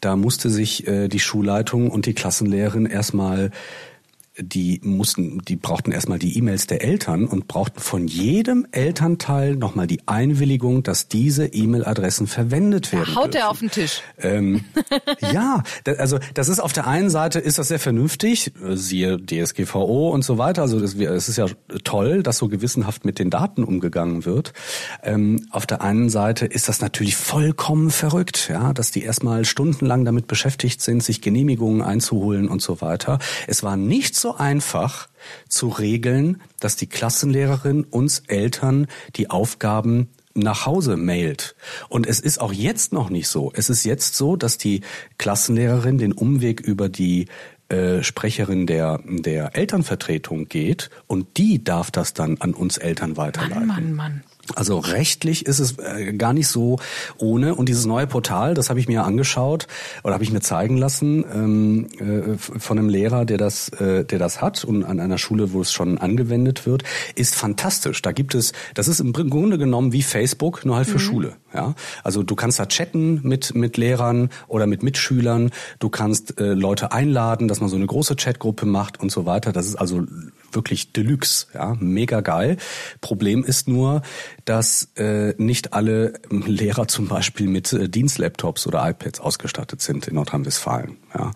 Da 0.00 0.16
musste 0.16 0.50
sich 0.50 0.86
äh, 0.86 1.08
die 1.08 1.20
Schulleitung 1.20 1.90
und 1.90 2.06
die 2.06 2.14
Klassenlehrerin 2.14 2.86
erstmal 2.86 3.50
die 4.38 4.80
mussten, 4.82 5.38
die 5.40 5.56
brauchten 5.56 5.92
erstmal 5.92 6.18
die 6.18 6.36
E-Mails 6.36 6.66
der 6.66 6.82
Eltern 6.82 7.26
und 7.26 7.48
brauchten 7.48 7.80
von 7.80 8.06
jedem 8.06 8.66
Elternteil 8.70 9.56
nochmal 9.56 9.86
die 9.86 10.00
Einwilligung, 10.06 10.82
dass 10.82 11.08
diese 11.08 11.46
E-Mail-Adressen 11.46 12.26
verwendet 12.26 12.92
werden. 12.92 13.06
Da 13.14 13.14
haut 13.14 13.34
dürfen. 13.34 13.36
er 13.36 13.50
auf 13.50 13.58
den 13.60 13.70
Tisch. 13.70 14.02
Ähm, 14.18 14.64
ja, 15.32 15.62
also 15.98 16.18
das 16.34 16.48
ist 16.48 16.60
auf 16.60 16.72
der 16.72 16.86
einen 16.86 17.08
Seite 17.08 17.38
ist 17.38 17.58
das 17.58 17.68
sehr 17.68 17.78
vernünftig, 17.78 18.52
siehe 18.74 19.18
DSGVO 19.18 20.10
und 20.10 20.24
so 20.24 20.38
weiter. 20.38 20.62
Also 20.62 20.78
es 20.80 20.94
ist 21.28 21.36
ja 21.36 21.46
toll, 21.84 22.22
dass 22.22 22.38
so 22.38 22.48
gewissenhaft 22.48 23.04
mit 23.04 23.18
den 23.18 23.30
Daten 23.30 23.64
umgegangen 23.64 24.24
wird. 24.24 24.52
Ähm, 25.02 25.46
auf 25.50 25.66
der 25.66 25.80
einen 25.80 26.10
Seite 26.10 26.46
ist 26.46 26.68
das 26.68 26.80
natürlich 26.80 27.16
vollkommen 27.16 27.90
verrückt, 27.90 28.48
ja, 28.50 28.72
dass 28.72 28.90
die 28.90 29.02
erstmal 29.02 29.44
stundenlang 29.44 30.04
damit 30.04 30.26
beschäftigt 30.26 30.82
sind, 30.82 31.02
sich 31.02 31.20
Genehmigungen 31.20 31.82
einzuholen 31.82 32.48
und 32.48 32.60
so 32.60 32.80
weiter. 32.80 33.18
Es 33.46 33.62
war 33.62 33.76
nicht 33.76 34.14
so 34.14 34.25
so 34.26 34.36
einfach 34.36 35.08
zu 35.48 35.68
regeln, 35.68 36.42
dass 36.58 36.74
die 36.74 36.88
Klassenlehrerin 36.88 37.84
uns 37.84 38.24
Eltern 38.26 38.88
die 39.14 39.30
Aufgaben 39.30 40.08
nach 40.34 40.66
Hause 40.66 40.96
mailt. 40.96 41.54
Und 41.88 42.08
es 42.08 42.18
ist 42.18 42.40
auch 42.40 42.52
jetzt 42.52 42.92
noch 42.92 43.08
nicht 43.08 43.28
so. 43.28 43.52
Es 43.54 43.70
ist 43.70 43.84
jetzt 43.84 44.16
so, 44.16 44.34
dass 44.34 44.58
die 44.58 44.80
Klassenlehrerin 45.18 45.98
den 45.98 46.12
Umweg 46.12 46.60
über 46.60 46.88
die 46.88 47.26
äh, 47.68 48.02
Sprecherin 48.02 48.66
der, 48.66 49.00
der 49.06 49.54
Elternvertretung 49.54 50.48
geht 50.48 50.90
und 51.06 51.36
die 51.36 51.62
darf 51.62 51.92
das 51.92 52.12
dann 52.12 52.36
an 52.40 52.52
uns 52.52 52.78
Eltern 52.78 53.16
weiterleiten. 53.16 53.66
Mann, 53.66 53.92
Mann, 53.92 53.94
Mann. 53.94 54.24
Also 54.54 54.78
rechtlich 54.78 55.46
ist 55.46 55.58
es 55.58 55.78
äh, 55.78 56.12
gar 56.12 56.32
nicht 56.32 56.48
so 56.48 56.78
ohne. 57.18 57.54
Und 57.54 57.68
dieses 57.68 57.86
neue 57.86 58.06
Portal, 58.06 58.54
das 58.54 58.70
habe 58.70 58.78
ich 58.78 58.88
mir 58.88 59.04
angeschaut 59.04 59.66
oder 60.04 60.14
habe 60.14 60.24
ich 60.24 60.32
mir 60.32 60.40
zeigen 60.40 60.76
lassen 60.76 61.24
ähm, 61.32 61.86
äh, 61.98 62.38
von 62.38 62.78
einem 62.78 62.88
Lehrer, 62.88 63.24
der 63.24 63.38
das, 63.38 63.68
äh, 63.70 64.04
der 64.04 64.18
das 64.18 64.40
hat 64.40 64.64
und 64.64 64.84
an 64.84 65.00
einer 65.00 65.18
Schule, 65.18 65.52
wo 65.52 65.60
es 65.60 65.72
schon 65.72 65.98
angewendet 65.98 66.66
wird, 66.66 66.84
ist 67.14 67.34
fantastisch. 67.34 68.02
Da 68.02 68.12
gibt 68.12 68.34
es, 68.34 68.52
das 68.74 68.88
ist 68.88 69.00
im 69.00 69.12
Grunde 69.12 69.58
genommen 69.58 69.92
wie 69.92 70.02
Facebook, 70.02 70.64
nur 70.64 70.76
halt 70.76 70.86
für 70.86 70.94
mhm. 70.94 71.00
Schule. 71.00 71.36
Ja, 71.54 71.74
also 72.04 72.22
du 72.22 72.34
kannst 72.34 72.58
da 72.58 72.66
chatten 72.66 73.20
mit 73.22 73.54
mit 73.54 73.78
Lehrern 73.78 74.28
oder 74.46 74.66
mit 74.66 74.82
Mitschülern. 74.82 75.50
Du 75.78 75.88
kannst 75.88 76.38
äh, 76.38 76.52
Leute 76.52 76.92
einladen, 76.92 77.48
dass 77.48 77.60
man 77.60 77.70
so 77.70 77.76
eine 77.76 77.86
große 77.86 78.14
Chatgruppe 78.16 78.66
macht 78.66 79.00
und 79.00 79.10
so 79.10 79.24
weiter. 79.24 79.52
Das 79.52 79.66
ist 79.66 79.76
also 79.76 80.04
wirklich 80.56 80.92
Deluxe, 80.92 81.46
ja, 81.54 81.76
mega 81.78 82.20
geil. 82.20 82.56
Problem 83.00 83.44
ist 83.44 83.68
nur, 83.68 84.02
dass 84.44 84.90
äh, 84.96 85.34
nicht 85.38 85.72
alle 85.72 86.14
Lehrer 86.30 86.88
zum 86.88 87.06
Beispiel 87.06 87.46
mit 87.46 87.72
äh, 87.72 87.88
Dienstlaptops 87.88 88.66
oder 88.66 88.88
iPads 88.88 89.20
ausgestattet 89.20 89.80
sind 89.82 90.08
in 90.08 90.16
Nordrhein-Westfalen. 90.16 90.96
Ja. 91.14 91.30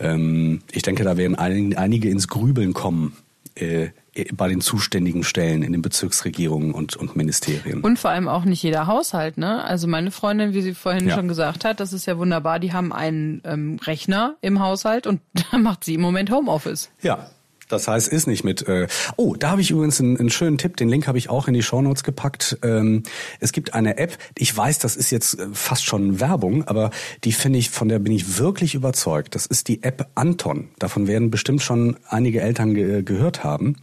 Ähm, 0.00 0.62
ich 0.72 0.82
denke, 0.82 1.04
da 1.04 1.16
werden 1.16 1.36
ein, 1.36 1.76
einige 1.76 2.08
ins 2.08 2.26
Grübeln 2.26 2.72
kommen. 2.72 3.16
Äh, 3.54 3.90
bei 4.34 4.48
den 4.48 4.60
zuständigen 4.60 5.24
Stellen 5.24 5.62
in 5.62 5.72
den 5.72 5.80
Bezirksregierungen 5.80 6.72
und, 6.72 6.96
und 6.96 7.16
Ministerien. 7.16 7.80
Und 7.80 7.98
vor 7.98 8.10
allem 8.10 8.28
auch 8.28 8.44
nicht 8.44 8.62
jeder 8.62 8.86
Haushalt, 8.86 9.38
ne? 9.38 9.64
Also 9.64 9.88
meine 9.88 10.10
Freundin, 10.10 10.52
wie 10.52 10.60
sie 10.60 10.74
vorhin 10.74 11.08
ja. 11.08 11.14
schon 11.14 11.28
gesagt 11.28 11.64
hat, 11.64 11.80
das 11.80 11.94
ist 11.94 12.04
ja 12.04 12.18
wunderbar, 12.18 12.58
die 12.58 12.74
haben 12.74 12.92
einen 12.92 13.40
ähm, 13.44 13.78
Rechner 13.82 14.36
im 14.42 14.60
Haushalt 14.60 15.06
und 15.06 15.20
da 15.50 15.56
macht 15.56 15.84
sie 15.84 15.94
im 15.94 16.02
Moment 16.02 16.30
Homeoffice. 16.30 16.90
Ja, 17.00 17.30
das 17.72 17.88
heißt, 17.88 18.08
ist 18.08 18.26
nicht 18.26 18.44
mit. 18.44 18.68
Äh 18.68 18.86
oh, 19.16 19.34
da 19.34 19.50
habe 19.50 19.60
ich 19.60 19.70
übrigens 19.70 20.00
einen, 20.00 20.18
einen, 20.18 20.30
schönen 20.30 20.58
Tipp. 20.58 20.76
Den 20.76 20.88
Link 20.88 21.06
habe 21.06 21.18
ich 21.18 21.30
auch 21.30 21.48
in 21.48 21.54
die 21.54 21.62
Shownotes 21.62 22.04
gepackt. 22.04 22.58
Ähm, 22.62 23.02
es 23.40 23.52
gibt 23.52 23.74
eine 23.74 23.98
App. 23.98 24.18
Ich 24.36 24.54
weiß, 24.54 24.78
das 24.78 24.96
ist 24.96 25.10
jetzt 25.10 25.38
äh, 25.38 25.46
fast 25.52 25.84
schon 25.84 26.20
Werbung, 26.20 26.64
aber 26.68 26.90
die 27.24 27.32
finde 27.32 27.58
ich, 27.58 27.70
von 27.70 27.88
der 27.88 27.98
bin 27.98 28.12
ich 28.12 28.38
wirklich 28.38 28.74
überzeugt. 28.74 29.34
Das 29.34 29.46
ist 29.46 29.68
die 29.68 29.82
App 29.82 30.08
Anton. 30.14 30.68
Davon 30.78 31.06
werden 31.06 31.30
bestimmt 31.30 31.62
schon 31.62 31.96
einige 32.08 32.40
Eltern 32.42 32.74
ge 32.74 33.02
gehört 33.02 33.42
haben, 33.42 33.76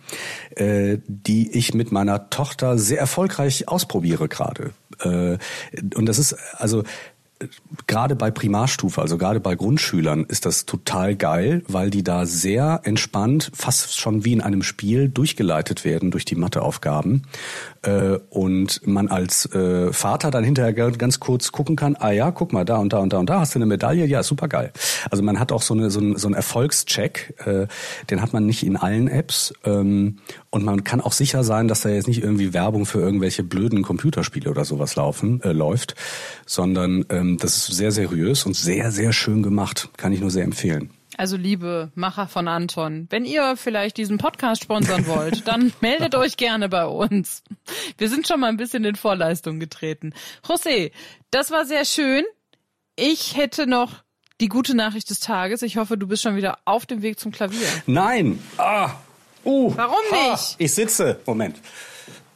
äh, 0.56 0.98
die 1.08 1.52
ich 1.58 1.74
mit 1.74 1.92
meiner 1.92 2.30
Tochter 2.30 2.78
sehr 2.78 3.00
erfolgreich 3.00 3.68
ausprobiere 3.68 4.28
gerade. 4.28 4.72
Äh, 5.02 5.38
und 5.96 6.06
das 6.06 6.20
ist 6.20 6.36
also 6.58 6.84
gerade 7.88 8.16
bei 8.16 8.32
Primarstufe, 8.32 9.02
also 9.02 9.18
gerade 9.18 9.40
bei 9.40 9.56
Grundschülern, 9.56 10.26
ist 10.26 10.46
das 10.46 10.66
total 10.66 11.16
geil, 11.16 11.64
weil 11.68 11.90
die 11.90 12.04
da 12.04 12.26
sehr 12.26 12.82
entspannt, 12.84 13.52
fast 13.54 13.98
schon 13.98 14.26
wie 14.26 14.34
in 14.34 14.42
einem 14.42 14.64
Spiel, 14.64 15.10
durchgeleitet 15.10 15.86
werden 15.86 16.12
durch 16.12 16.26
die 16.26 16.36
Matheaufgaben. 16.36 17.24
Äh, 17.82 18.20
und 18.30 18.86
man 18.86 19.08
als 19.08 19.46
äh, 19.54 19.94
Vater 19.94 20.32
dann 20.32 20.44
hinterher 20.44 20.74
ganz 20.74 21.20
kurz 21.20 21.52
gucken 21.52 21.76
kann, 21.76 21.96
ah 22.00 22.12
ja, 22.12 22.32
guck 22.32 22.52
mal, 22.52 22.66
da 22.66 22.78
und 22.78 22.92
da 22.92 23.00
und 23.00 23.14
da 23.14 23.20
und 23.20 23.30
da 23.30 23.40
hast 23.40 23.56
du 23.56 23.60
eine 23.60 23.66
Medaille, 23.66 24.06
ja, 24.06 24.22
super 24.22 24.48
geil. 24.48 24.72
Also 25.10 25.24
man 25.24 25.40
hat 25.40 25.52
auch 25.52 25.62
so, 25.62 25.74
eine, 25.74 25.90
so, 25.90 26.00
ein, 26.00 26.18
so 26.18 26.28
einen 26.28 26.36
Erfolgscheck, 26.36 27.36
äh, 27.46 27.68
den 28.10 28.22
hat 28.22 28.34
man 28.34 28.46
nicht 28.46 28.66
in 28.66 28.76
allen 28.76 29.08
Apps. 29.08 29.54
Ähm, 29.64 30.18
und 30.50 30.66
man 30.66 30.84
kann 30.84 31.00
auch 31.00 31.14
sicher 31.14 31.44
sein, 31.44 31.68
dass 31.68 31.82
da 31.82 31.90
jetzt 31.90 32.08
nicht 32.08 32.24
irgendwie 32.24 32.54
Werbung 32.54 32.86
für 32.86 33.00
irgendwelche 33.00 33.44
blöden 33.44 33.82
Computerspiele 33.82 34.50
oder 34.50 34.66
sowas 34.66 34.96
laufen, 34.96 35.42
äh, 35.44 35.52
läuft, 35.52 35.96
sondern 36.46 37.06
ähm, 37.10 37.38
das 37.38 37.70
ist 37.70 37.78
sehr 37.78 37.92
seriös 37.92 38.46
und 38.46 38.56
sehr, 38.56 38.92
sehr 38.92 39.14
schön 39.14 39.44
gemacht. 39.44 39.90
Kann 39.96 40.12
ich 40.12 40.20
nur 40.20 40.32
sehr 40.32 40.44
empfehlen. 40.44 40.90
Also 41.20 41.36
liebe 41.36 41.92
Macher 41.96 42.30
von 42.30 42.48
Anton, 42.48 43.08
wenn 43.10 43.26
ihr 43.26 43.58
vielleicht 43.58 43.98
diesen 43.98 44.18
Podcast 44.18 44.64
sponsern 44.64 45.06
wollt, 45.06 45.46
dann 45.50 45.74
meldet 45.82 46.16
euch 46.16 46.38
gerne 46.38 46.70
bei 46.70 46.86
uns. 46.86 47.44
Wir 47.98 48.08
sind 48.08 48.26
schon 48.26 48.40
mal 48.40 48.48
ein 48.48 48.56
bisschen 48.56 48.86
in 48.86 48.96
Vorleistung 48.96 49.60
getreten. 49.60 50.14
José, 50.48 50.94
das 51.30 51.52
war 51.52 51.66
sehr 51.66 51.84
schön. 51.84 52.24
Ich 52.96 53.36
hätte 53.36 53.68
noch 53.68 53.96
die 54.40 54.48
gute 54.48 54.76
Nachricht 54.76 55.10
des 55.10 55.20
Tages. 55.20 55.62
Ich 55.62 55.76
hoffe, 55.76 55.98
du 55.98 56.08
bist 56.08 56.24
schon 56.24 56.38
wieder 56.38 56.60
auf 56.64 56.86
dem 56.86 57.02
Weg 57.02 57.20
zum 57.20 57.34
Klavier. 57.34 57.68
Nein. 57.86 58.42
Ah. 58.56 58.92
Uh. 59.44 59.76
Warum 59.76 60.00
nicht? 60.12 60.24
Ah. 60.24 60.56
Ich 60.58 60.74
sitze. 60.74 61.20
Moment. 61.26 61.60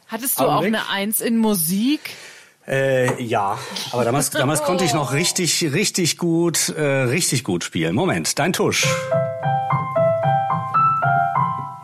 Hattest 0.08 0.38
du 0.38 0.44
Augenblick. 0.44 0.74
auch 0.74 0.90
eine 0.90 0.90
Eins 0.90 1.22
in 1.22 1.38
Musik? 1.38 2.10
Äh, 2.66 3.22
ja, 3.22 3.58
aber 3.92 4.04
damals, 4.04 4.30
damals 4.30 4.62
konnte 4.62 4.84
ich 4.84 4.94
noch 4.94 5.12
richtig, 5.12 5.62
richtig 5.72 6.16
gut, 6.16 6.70
äh, 6.70 6.82
richtig 6.82 7.44
gut 7.44 7.62
spielen. 7.62 7.94
Moment, 7.94 8.38
dein 8.38 8.52
Tusch. 8.54 8.86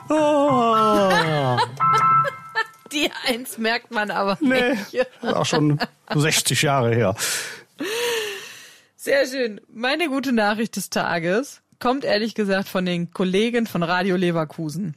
Oh. 0.08 1.56
Die 2.92 3.10
Eins 3.28 3.58
merkt 3.58 3.90
man 3.92 4.10
aber 4.10 4.36
Nee, 4.40 4.70
nicht. 4.92 5.06
auch 5.22 5.46
schon 5.46 5.78
60 6.12 6.62
Jahre 6.62 6.92
her. 6.94 7.14
Sehr 8.96 9.26
schön. 9.26 9.60
Meine 9.72 10.08
gute 10.08 10.32
Nachricht 10.32 10.74
des 10.76 10.90
Tages 10.90 11.60
kommt 11.78 12.04
ehrlich 12.04 12.34
gesagt 12.34 12.68
von 12.68 12.84
den 12.84 13.12
Kollegen 13.12 13.66
von 13.66 13.82
Radio 13.84 14.16
Leverkusen. 14.16 14.96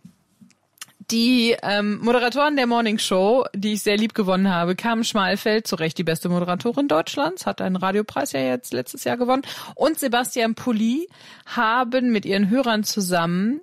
Die 1.11 1.55
ähm, 1.61 1.99
Moderatoren 2.01 2.55
der 2.55 2.67
Morning 2.67 2.97
Show, 2.97 3.45
die 3.53 3.73
ich 3.73 3.83
sehr 3.83 3.97
lieb 3.97 4.13
gewonnen 4.13 4.49
habe, 4.49 4.75
Carmen 4.75 5.03
Schmalfeld, 5.03 5.67
zu 5.67 5.75
Recht 5.75 5.97
die 5.97 6.03
beste 6.03 6.29
Moderatorin 6.29 6.87
Deutschlands, 6.87 7.45
hat 7.45 7.61
einen 7.61 7.75
Radiopreis 7.75 8.31
ja 8.31 8.39
jetzt 8.39 8.73
letztes 8.73 9.03
Jahr 9.03 9.17
gewonnen, 9.17 9.41
und 9.75 9.99
Sebastian 9.99 10.55
Pulli 10.55 11.07
haben 11.45 12.11
mit 12.11 12.25
ihren 12.25 12.49
Hörern 12.49 12.83
zusammen 12.83 13.61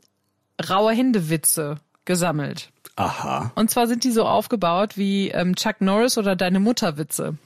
raue 0.68 0.92
Hindewitze 0.92 1.76
gesammelt. 2.04 2.70
Aha. 2.96 3.52
Und 3.54 3.70
zwar 3.70 3.86
sind 3.86 4.04
die 4.04 4.10
so 4.10 4.26
aufgebaut 4.26 4.96
wie 4.96 5.28
ähm, 5.30 5.56
Chuck 5.56 5.80
Norris 5.80 6.18
oder 6.18 6.36
Deine 6.36 6.60
Mutterwitze. 6.60 7.36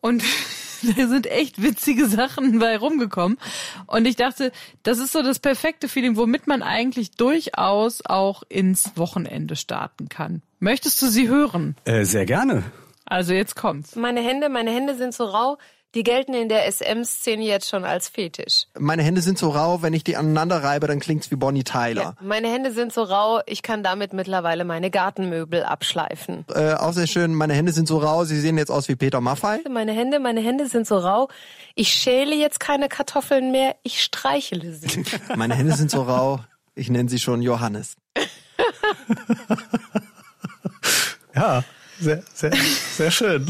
Und 0.00 0.24
da 0.96 1.06
sind 1.08 1.26
echt 1.26 1.62
witzige 1.62 2.06
Sachen 2.06 2.58
bei 2.58 2.76
rumgekommen. 2.76 3.38
Und 3.86 4.06
ich 4.06 4.16
dachte, 4.16 4.52
das 4.82 4.98
ist 4.98 5.12
so 5.12 5.22
das 5.22 5.38
perfekte 5.38 5.88
Feeling, 5.88 6.16
womit 6.16 6.46
man 6.46 6.62
eigentlich 6.62 7.12
durchaus 7.12 8.04
auch 8.04 8.42
ins 8.48 8.92
Wochenende 8.96 9.56
starten 9.56 10.08
kann. 10.08 10.42
Möchtest 10.60 11.00
du 11.02 11.06
sie 11.06 11.28
hören? 11.28 11.76
Äh, 11.84 12.04
sehr 12.04 12.26
gerne. 12.26 12.64
Also 13.04 13.32
jetzt 13.32 13.56
kommt's. 13.56 13.96
Meine 13.96 14.20
Hände, 14.20 14.48
meine 14.48 14.70
Hände 14.70 14.94
sind 14.96 15.14
so 15.14 15.24
rau, 15.24 15.56
die 15.94 16.02
gelten 16.02 16.34
in 16.34 16.48
der 16.48 16.70
SM-Szene 16.70 17.44
jetzt 17.44 17.68
schon 17.68 17.84
als 17.84 18.08
Fetisch. 18.08 18.66
Meine 18.78 19.02
Hände 19.02 19.22
sind 19.22 19.38
so 19.38 19.50
rau, 19.50 19.82
wenn 19.82 19.94
ich 19.94 20.04
die 20.04 20.16
aneinander 20.16 20.62
reibe, 20.62 20.86
dann 20.86 21.00
klingt's 21.00 21.30
wie 21.30 21.36
Bonnie 21.36 21.64
Tyler. 21.64 22.14
Meine 22.20 22.48
Hände 22.48 22.72
sind 22.72 22.92
so 22.92 23.02
rau, 23.02 23.40
ich 23.46 23.62
kann 23.62 23.82
damit 23.82 24.12
mittlerweile 24.12 24.64
meine 24.64 24.90
Gartenmöbel 24.90 25.62
abschleifen. 25.64 26.44
Äh, 26.54 26.74
auch 26.74 26.92
sehr 26.92 27.06
schön, 27.06 27.34
meine 27.34 27.54
Hände 27.54 27.72
sind 27.72 27.88
so 27.88 27.98
rau, 27.98 28.24
sie 28.24 28.38
sehen 28.40 28.58
jetzt 28.58 28.70
aus 28.70 28.88
wie 28.88 28.96
Peter 28.96 29.20
Maffei. 29.20 29.60
Meine 29.70 29.92
Hände, 29.92 30.20
meine 30.20 30.40
Hände 30.40 30.68
sind 30.68 30.86
so 30.86 30.98
rau, 30.98 31.28
ich 31.74 31.88
schäle 31.88 32.34
jetzt 32.34 32.60
keine 32.60 32.88
Kartoffeln 32.88 33.50
mehr, 33.50 33.76
ich 33.82 34.02
streichele 34.02 34.72
sie. 34.74 35.04
Meine 35.36 35.54
Hände 35.54 35.74
sind 35.74 35.90
so 35.90 36.02
rau, 36.02 36.40
ich 36.74 36.90
nenne 36.90 37.08
sie 37.08 37.18
schon 37.18 37.42
Johannes. 37.42 37.96
Ja, 41.34 41.62
sehr, 42.00 42.22
sehr, 42.34 42.52
sehr 42.96 43.10
schön. 43.12 43.46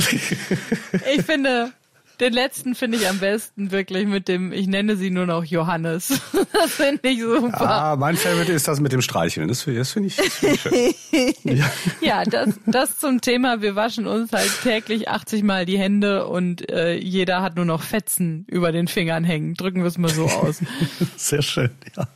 Ich 1.17 1.25
finde, 1.25 1.73
den 2.21 2.33
letzten 2.33 2.75
finde 2.75 2.99
ich 2.99 3.09
am 3.09 3.19
besten 3.19 3.71
wirklich 3.71 4.07
mit 4.07 4.29
dem, 4.29 4.53
ich 4.53 4.67
nenne 4.67 4.97
sie 4.97 5.11
nur 5.11 5.27
noch 5.27 5.45
Johannes. 5.45 6.21
Das 6.53 6.73
finde 6.73 7.09
ich 7.09 7.21
super. 7.21 7.61
Ah, 7.61 7.97
mein 7.97 8.17
Favorite 8.17 8.53
ist 8.53 8.67
das 8.67 8.81
mit 8.81 8.91
dem 8.93 9.01
Streicheln. 9.01 9.47
Das, 9.49 9.65
das 9.65 9.93
finde 9.93 10.09
ich, 10.09 10.17
das 10.17 10.35
find 10.35 10.55
ich 10.55 10.61
schön. 10.61 11.35
Ja. 11.59 11.71
Ja, 12.01 12.25
das, 12.25 12.59
das 12.67 12.99
zum 12.99 13.21
Thema, 13.21 13.63
wir 13.63 13.77
waschen 13.77 14.07
uns 14.07 14.33
halt 14.33 14.51
täglich 14.63 15.09
80 15.09 15.45
Mal 15.45 15.67
die 15.67 15.79
Hände 15.79 16.27
und 16.27 16.69
äh, 16.71 16.95
jeder 16.97 17.43
hat 17.43 17.57
nur 17.57 17.65
noch 17.65 17.83
Fetzen 17.83 18.45
über 18.49 18.73
den 18.73 18.89
Fingern 18.89 19.25
hängen. 19.25 19.55
Drücken 19.55 19.81
wir 19.83 19.87
es 19.89 19.99
mal 19.99 20.11
so 20.11 20.25
aus. 20.27 20.61
Sehr 21.17 21.43
schön, 21.43 21.71
ja. 21.97 22.09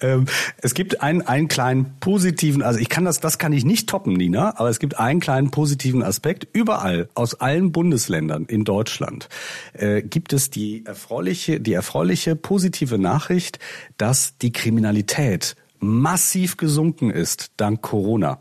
Ähm, 0.00 0.26
es 0.58 0.74
gibt 0.74 1.02
einen, 1.02 1.22
einen 1.22 1.48
kleinen 1.48 1.96
positiven, 2.00 2.62
also 2.62 2.78
ich 2.78 2.88
kann 2.88 3.04
das, 3.04 3.20
das 3.20 3.38
kann 3.38 3.52
ich 3.52 3.64
nicht 3.64 3.88
toppen, 3.88 4.14
Nina, 4.14 4.58
aber 4.58 4.68
es 4.68 4.78
gibt 4.78 4.98
einen 4.98 5.20
kleinen 5.20 5.50
positiven 5.50 6.02
Aspekt. 6.02 6.46
Überall, 6.52 7.08
aus 7.14 7.34
allen 7.34 7.72
Bundesländern 7.72 8.44
in 8.46 8.64
Deutschland, 8.64 9.28
äh, 9.72 10.02
gibt 10.02 10.32
es 10.32 10.50
die 10.50 10.84
erfreuliche, 10.86 11.60
die 11.60 11.72
erfreuliche 11.72 12.36
positive 12.36 12.98
Nachricht, 12.98 13.58
dass 13.96 14.36
die 14.38 14.52
Kriminalität 14.52 15.56
massiv 15.80 16.56
gesunken 16.56 17.10
ist 17.10 17.52
dank 17.56 17.82
Corona. 17.82 18.38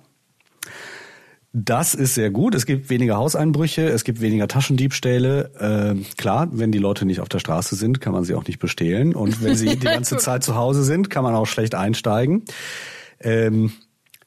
Das 1.60 1.96
ist 1.96 2.14
sehr 2.14 2.30
gut. 2.30 2.54
Es 2.54 2.68
gibt 2.68 2.92
weniger 2.92 3.18
Hauseinbrüche, 3.18 3.90
es 3.90 4.04
gibt 4.04 4.22
weniger 4.22 4.48
Taschendiebstähle. 4.48 5.52
Ähm, 5.60 6.06
klar, 6.16 6.50
wenn 6.52 6.72
die 6.72 6.78
Leute 6.78 7.04
nicht 7.04 7.20
auf 7.20 7.30
der 7.30 7.40
Straße 7.40 7.76
sind, 7.76 8.00
kann 8.00 8.14
man 8.14 8.24
sie 8.24 8.36
auch 8.36 8.46
nicht 8.46 8.60
bestehlen. 8.60 9.16
Und 9.16 9.42
wenn 9.42 9.56
sie 9.56 9.66
die 9.76 9.80
ganze 9.80 10.18
Zeit 10.18 10.44
zu 10.44 10.54
Hause 10.54 10.84
sind, 10.84 11.10
kann 11.10 11.24
man 11.24 11.34
auch 11.34 11.48
schlecht 11.48 11.74
einsteigen. 11.74 12.44
Ähm, 13.20 13.72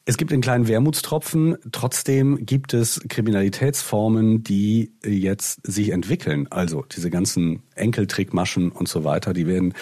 es 0.06 0.16
gibt 0.16 0.32
einen 0.32 0.42
kleinen 0.42 0.66
Wermutstropfen. 0.66 1.56
Trotzdem 1.70 2.46
gibt 2.46 2.74
es 2.74 3.00
Kriminalitätsformen, 3.08 4.42
die 4.42 4.90
jetzt 5.06 5.64
sich 5.64 5.90
entwickeln. 5.90 6.48
Also 6.50 6.84
diese 6.90 7.10
ganzen 7.10 7.62
Enkeltrickmaschen 7.76 8.72
und 8.72 8.88
so 8.88 9.04
weiter, 9.04 9.34
die 9.34 9.46
werden 9.46 9.74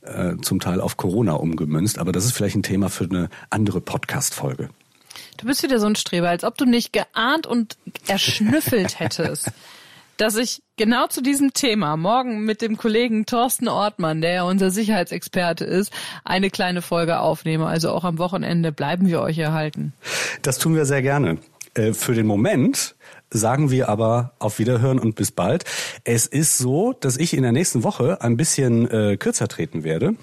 äh, 0.00 0.36
zum 0.40 0.58
Teil 0.58 0.80
auf 0.80 0.96
Corona 0.96 1.34
umgemünzt. 1.34 1.98
Aber 1.98 2.12
das 2.12 2.24
ist 2.24 2.32
vielleicht 2.32 2.56
ein 2.56 2.62
Thema 2.62 2.88
für 2.88 3.04
eine 3.04 3.28
andere 3.50 3.82
Podcast-Folge. 3.82 4.70
Du 5.36 5.46
bist 5.46 5.62
wieder 5.62 5.80
so 5.80 5.86
ein 5.86 5.96
Streber, 5.96 6.28
als 6.28 6.44
ob 6.44 6.56
du 6.56 6.64
nicht 6.64 6.92
geahnt 6.92 7.46
und 7.46 7.76
erschnüffelt 8.06 8.98
hättest, 9.00 9.50
dass 10.16 10.36
ich 10.36 10.62
genau 10.76 11.06
zu 11.06 11.22
diesem 11.22 11.52
Thema 11.52 11.96
morgen 11.96 12.44
mit 12.44 12.62
dem 12.62 12.76
Kollegen 12.76 13.26
Thorsten 13.26 13.68
Ortmann, 13.68 14.20
der 14.20 14.32
ja 14.32 14.42
unser 14.44 14.70
Sicherheitsexperte 14.70 15.64
ist, 15.64 15.92
eine 16.24 16.50
kleine 16.50 16.82
Folge 16.82 17.18
aufnehme. 17.18 17.66
Also 17.66 17.90
auch 17.90 18.04
am 18.04 18.18
Wochenende 18.18 18.72
bleiben 18.72 19.08
wir 19.08 19.20
euch 19.20 19.38
erhalten. 19.38 19.92
Das 20.42 20.58
tun 20.58 20.74
wir 20.74 20.84
sehr 20.84 21.02
gerne. 21.02 21.38
Äh, 21.74 21.92
Für 21.92 22.14
den 22.14 22.26
Moment 22.26 22.94
sagen 23.30 23.70
wir 23.70 23.88
aber 23.88 24.32
auf 24.38 24.58
Wiederhören 24.60 24.98
und 25.00 25.16
bis 25.16 25.32
bald. 25.32 25.64
Es 26.04 26.26
ist 26.26 26.58
so, 26.58 26.92
dass 26.92 27.16
ich 27.16 27.34
in 27.34 27.42
der 27.42 27.52
nächsten 27.52 27.82
Woche 27.82 28.22
ein 28.22 28.36
bisschen 28.36 28.88
äh, 28.88 29.16
kürzer 29.16 29.48
treten 29.48 29.82
werde. 29.82 30.14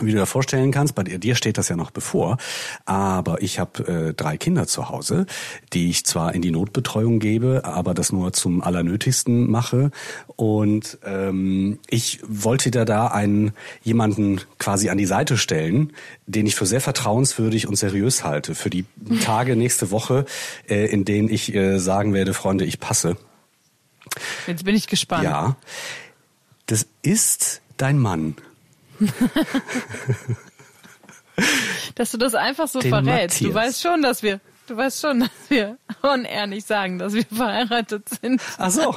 Wie 0.00 0.10
du 0.10 0.18
dir 0.18 0.26
vorstellen 0.26 0.72
kannst, 0.72 0.94
bei 0.94 1.02
dir, 1.04 1.34
steht 1.34 1.58
das 1.58 1.68
ja 1.68 1.76
noch 1.76 1.90
bevor, 1.90 2.38
aber 2.84 3.42
ich 3.42 3.58
habe 3.58 4.08
äh, 4.08 4.14
drei 4.14 4.36
Kinder 4.36 4.66
zu 4.66 4.88
Hause, 4.88 5.26
die 5.72 5.90
ich 5.90 6.04
zwar 6.04 6.34
in 6.34 6.42
die 6.42 6.50
Notbetreuung 6.50 7.20
gebe, 7.20 7.62
aber 7.64 7.94
das 7.94 8.12
nur 8.12 8.32
zum 8.32 8.62
Allernötigsten 8.62 9.50
mache. 9.50 9.90
Und 10.36 10.98
ähm, 11.04 11.78
ich 11.88 12.20
wollte 12.26 12.70
da 12.70 12.84
da 12.84 13.06
einen 13.08 13.52
jemanden 13.82 14.40
quasi 14.58 14.88
an 14.88 14.98
die 14.98 15.06
Seite 15.06 15.36
stellen, 15.36 15.92
den 16.26 16.46
ich 16.46 16.56
für 16.56 16.66
sehr 16.66 16.80
vertrauenswürdig 16.80 17.68
und 17.68 17.76
seriös 17.76 18.24
halte 18.24 18.54
für 18.54 18.70
die 18.70 18.86
Tage 19.24 19.56
nächste 19.56 19.90
Woche, 19.90 20.24
äh, 20.68 20.86
in 20.86 21.04
denen 21.04 21.28
ich 21.28 21.54
äh, 21.54 21.78
sagen 21.78 22.14
werde, 22.14 22.34
Freunde, 22.34 22.64
ich 22.64 22.80
passe. 22.80 23.16
Jetzt 24.46 24.64
bin 24.64 24.74
ich 24.74 24.86
gespannt. 24.86 25.24
Ja, 25.24 25.56
das 26.66 26.86
ist 27.02 27.60
dein 27.76 27.98
Mann. 27.98 28.36
Dass 31.96 32.10
du 32.12 32.18
das 32.18 32.34
einfach 32.34 32.68
so 32.68 32.80
Den 32.80 32.90
verrätst. 32.90 33.40
Du 33.40 33.46
Matthias. 33.46 33.54
weißt 33.66 33.82
schon, 33.82 34.02
dass 34.02 34.22
wir, 34.22 34.40
du 34.68 34.76
weißt 34.76 35.00
schon, 35.00 35.20
dass 35.20 35.30
wir 35.48 35.76
on 36.02 36.24
air 36.24 36.46
nicht 36.46 36.66
sagen, 36.66 36.98
dass 36.98 37.12
wir 37.14 37.24
verheiratet 37.26 38.08
sind. 38.20 38.40
Ach 38.58 38.70
so. 38.70 38.96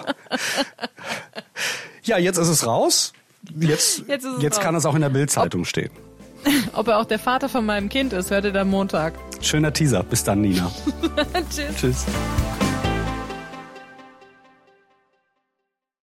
Ja, 2.04 2.18
jetzt 2.18 2.38
ist 2.38 2.48
es 2.50 2.66
raus. 2.66 3.14
Jetzt, 3.60 4.04
Jetzt 4.08 4.26
es 4.26 4.42
jetzt 4.42 4.58
raus. 4.58 4.64
kann 4.64 4.76
es 4.76 4.86
auch 4.86 4.96
in 4.96 5.02
der 5.02 5.10
Bildzeitung 5.10 5.66
stehen. 5.66 5.92
Ob 6.74 6.88
er 6.88 7.00
auch 7.00 7.06
der 7.06 7.20
Vater 7.20 7.50
von 7.50 7.66
meinem 7.66 7.90
Kind 7.90 8.14
ist, 8.14 8.30
hört 8.32 8.46
ihr 8.46 8.52
dann 8.52 8.70
Montag. 8.70 9.14
Schöner 9.42 9.74
Teaser. 9.74 10.04
Bis 10.04 10.24
dann, 10.24 10.42
Nina. 10.42 10.72
Tschüss. 11.50 11.76
Tschüss. 11.80 12.06